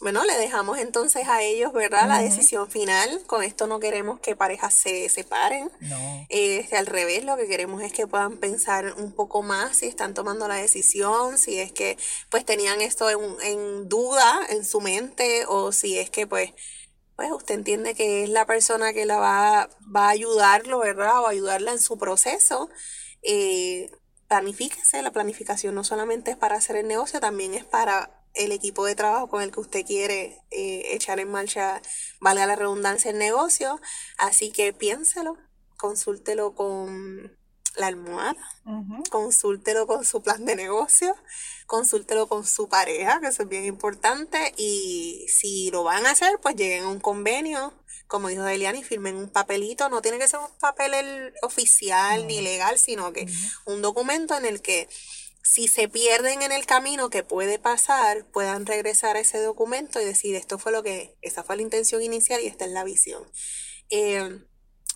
Bueno, 0.00 0.24
le 0.24 0.36
dejamos 0.36 0.78
entonces 0.78 1.26
a 1.26 1.42
ellos, 1.42 1.72
¿verdad? 1.72 2.06
La 2.06 2.20
decisión 2.20 2.70
final. 2.70 3.22
Con 3.26 3.42
esto 3.42 3.66
no 3.66 3.80
queremos 3.80 4.20
que 4.20 4.36
parejas 4.36 4.74
se 4.74 5.08
separen. 5.08 5.70
No. 5.80 6.26
Este, 6.28 6.76
al 6.76 6.86
revés, 6.86 7.24
lo 7.24 7.36
que 7.36 7.48
queremos 7.48 7.82
es 7.82 7.92
que 7.92 8.06
puedan 8.06 8.36
pensar 8.36 8.94
un 8.98 9.12
poco 9.12 9.42
más 9.42 9.78
si 9.78 9.86
están 9.86 10.12
tomando 10.12 10.48
la 10.48 10.56
decisión, 10.56 11.38
si 11.38 11.58
es 11.58 11.72
que 11.72 11.96
pues 12.28 12.44
tenían 12.44 12.82
esto 12.82 13.08
en, 13.08 13.18
en 13.42 13.88
duda 13.88 14.40
en 14.50 14.64
su 14.64 14.80
mente 14.80 15.44
o 15.48 15.72
si 15.72 15.98
es 15.98 16.10
que 16.10 16.26
pues 16.26 16.52
pues 17.16 17.32
usted 17.32 17.54
entiende 17.54 17.94
que 17.94 18.24
es 18.24 18.28
la 18.28 18.44
persona 18.44 18.92
que 18.92 19.06
la 19.06 19.16
va, 19.16 19.70
va 19.94 20.06
a 20.06 20.10
ayudarlo, 20.10 20.80
¿verdad? 20.80 21.22
O 21.22 21.26
ayudarla 21.26 21.72
en 21.72 21.80
su 21.80 21.96
proceso. 21.96 22.68
Eh, 23.22 23.90
planifíquese, 24.28 25.00
la 25.02 25.12
planificación 25.12 25.74
no 25.74 25.82
solamente 25.82 26.32
es 26.32 26.36
para 26.36 26.56
hacer 26.56 26.76
el 26.76 26.86
negocio, 26.86 27.18
también 27.18 27.54
es 27.54 27.64
para 27.64 28.10
el 28.36 28.52
equipo 28.52 28.84
de 28.84 28.94
trabajo 28.94 29.28
con 29.28 29.42
el 29.42 29.50
que 29.50 29.60
usted 29.60 29.84
quiere 29.84 30.42
eh, 30.50 30.88
echar 30.92 31.20
en 31.20 31.30
marcha, 31.30 31.80
valga 32.20 32.46
la 32.46 32.56
redundancia, 32.56 33.10
el 33.10 33.18
negocio. 33.18 33.80
Así 34.18 34.50
que 34.50 34.72
piénselo, 34.72 35.36
consúltelo 35.76 36.54
con 36.54 37.36
la 37.76 37.88
almohada, 37.88 38.36
consúltelo 39.10 39.86
con 39.86 40.04
su 40.04 40.22
plan 40.22 40.44
de 40.44 40.56
negocio, 40.56 41.14
consúltelo 41.66 42.26
con 42.26 42.46
su 42.46 42.68
pareja, 42.68 43.20
que 43.20 43.28
eso 43.28 43.42
es 43.42 43.48
bien 43.48 43.64
importante, 43.64 44.54
y 44.56 45.26
si 45.28 45.70
lo 45.70 45.84
van 45.84 46.06
a 46.06 46.12
hacer, 46.12 46.38
pues 46.40 46.56
lleguen 46.56 46.84
a 46.84 46.88
un 46.88 47.00
convenio, 47.00 47.74
como 48.06 48.28
dijo 48.28 48.46
Eliani, 48.46 48.82
firmen 48.82 49.16
un 49.16 49.28
papelito, 49.28 49.88
no 49.88 50.00
tiene 50.00 50.18
que 50.18 50.28
ser 50.28 50.40
un 50.40 50.58
papel 50.58 51.34
oficial 51.42 52.26
ni 52.26 52.40
legal, 52.40 52.78
sino 52.78 53.12
que 53.12 53.26
un 53.66 53.82
documento 53.82 54.36
en 54.36 54.46
el 54.46 54.62
que 54.62 54.88
si 55.48 55.68
se 55.68 55.88
pierden 55.88 56.42
en 56.42 56.50
el 56.50 56.66
camino 56.66 57.08
que 57.08 57.22
puede 57.22 57.60
pasar, 57.60 58.26
puedan 58.32 58.66
regresar 58.66 59.16
a 59.16 59.20
ese 59.20 59.38
documento 59.38 60.00
y 60.00 60.04
decir, 60.04 60.34
esto 60.34 60.58
fue 60.58 60.72
lo 60.72 60.82
que, 60.82 61.16
esa 61.22 61.44
fue 61.44 61.54
la 61.54 61.62
intención 61.62 62.02
inicial 62.02 62.40
y 62.42 62.46
esta 62.46 62.64
es 62.64 62.72
la 62.72 62.82
visión. 62.82 63.22
Eh, 63.88 64.40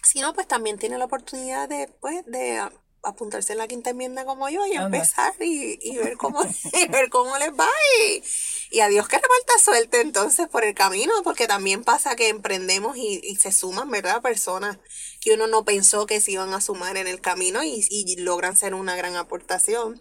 si 0.03 0.21
no, 0.21 0.35
pues 0.35 0.49
también 0.49 0.77
tiene 0.77 0.99
la 0.99 1.05
oportunidad 1.05 1.69
de, 1.69 1.87
pues, 2.01 2.27
de 2.27 2.61
apuntarse 3.03 3.53
en 3.53 3.59
la 3.59 3.69
quinta 3.69 3.91
enmienda 3.91 4.25
como 4.25 4.49
yo 4.49 4.67
y 4.67 4.73
empezar 4.73 5.35
y, 5.41 5.97
ver 5.97 6.17
cómo 6.17 6.43
ver 6.91 7.09
cómo 7.09 7.37
les 7.39 7.51
va 7.51 7.69
y, 8.09 8.23
y 8.71 8.81
a 8.81 8.89
Dios 8.89 9.09
que 9.09 9.17
le 9.17 9.23
falta 9.23 9.59
suerte 9.63 10.01
entonces 10.01 10.49
por 10.49 10.65
el 10.65 10.75
camino 10.75 11.13
porque 11.25 11.47
también 11.47 11.83
pasa 11.83 12.17
que 12.17 12.29
emprendemos 12.29 12.97
y, 12.97 13.37
se 13.37 13.53
suman 13.53 13.91
verdad 13.91 14.21
personas 14.21 14.79
que 15.21 15.33
uno 15.33 15.47
no 15.47 15.65
pensó 15.65 16.07
que 16.07 16.21
se 16.21 16.33
iban 16.33 16.53
a 16.53 16.61
sumar 16.61 16.97
en 16.97 17.07
el 17.07 17.21
camino 17.21 17.63
y, 17.65 18.17
logran 18.19 18.57
ser 18.57 18.75
una 18.75 18.97
gran 18.97 19.17
aportación. 19.17 20.01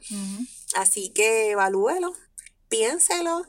Así 0.75 1.09
que 1.09 1.51
evalúelo 1.51 2.13
piénselo 2.69 3.45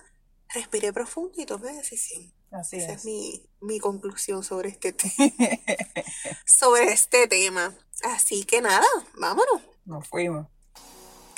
respire 0.52 0.92
profundo 0.92 1.34
y 1.36 1.46
tome 1.46 1.72
decisión. 1.72 2.32
Así 2.50 2.78
Esa 2.78 2.94
es, 2.94 3.04
mi, 3.04 3.48
mi, 3.60 3.78
conclusión 3.78 4.42
sobre 4.42 4.70
este, 4.70 4.92
sobre 6.44 6.92
este 6.92 7.28
tema. 7.28 7.78
Así 8.02 8.44
que 8.44 8.60
nada, 8.60 8.86
vámonos. 9.14 9.62
Nos 9.84 10.06
fuimos. 10.08 10.46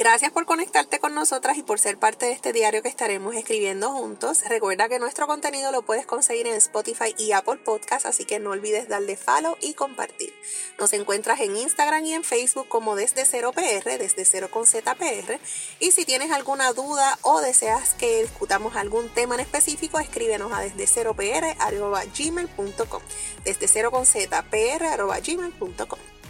Gracias 0.03 0.33
por 0.33 0.47
conectarte 0.47 0.99
con 0.99 1.15
nosotras 1.15 1.57
y 1.59 1.63
por 1.63 1.79
ser 1.79 1.97
parte 1.97 2.27
de 2.27 2.33
este 2.33 2.53
diario 2.53 2.83
que 2.83 2.89
estaremos 2.89 3.37
escribiendo 3.37 3.93
juntos. 3.93 4.43
Recuerda 4.49 4.89
que 4.89 4.99
nuestro 4.99 5.29
contenido 5.29 5.71
lo 5.71 5.83
puedes 5.83 6.07
conseguir 6.07 6.49
en 6.49 6.55
Spotify 6.55 7.15
y 7.19 7.31
Apple 7.31 7.59
Podcast, 7.59 8.07
así 8.07 8.25
que 8.25 8.41
no 8.41 8.51
olvides 8.51 8.89
darle 8.89 9.17
follow 9.17 9.57
y 9.61 9.75
compartir. 9.75 10.35
Nos 10.79 10.93
encuentras 10.93 11.39
en 11.41 11.57
Instagram 11.57 12.05
y 12.07 12.15
en 12.15 12.25
Facebook 12.25 12.67
como 12.69 12.97
desde 12.97 13.27
cero 13.27 13.53
PR, 13.53 13.99
desde 13.99 14.25
cero 14.25 14.49
con 14.51 14.67
ZPR. 14.67 15.39
Y 15.79 15.93
si 15.93 16.05
tienes 16.05 16.33
alguna 16.33 16.73
duda 16.73 17.19
o 17.23 17.41
deseas 17.41 17.95
que 17.95 18.23
discutamos 18.23 18.75
algún 18.75 19.09
tema 19.11 19.35
en 19.35 19.43
específico, 19.43 20.01
escríbenos 20.01 20.53
a 20.53 20.63
desde 20.63 20.87
cero 20.89 21.15
PR 21.15 21.55
gmail.com. 22.19 23.03
Desde 23.45 23.69
cero 23.69 23.91
con 23.93 24.05
ZPR 24.05 24.97
gmail.com. 25.23 26.22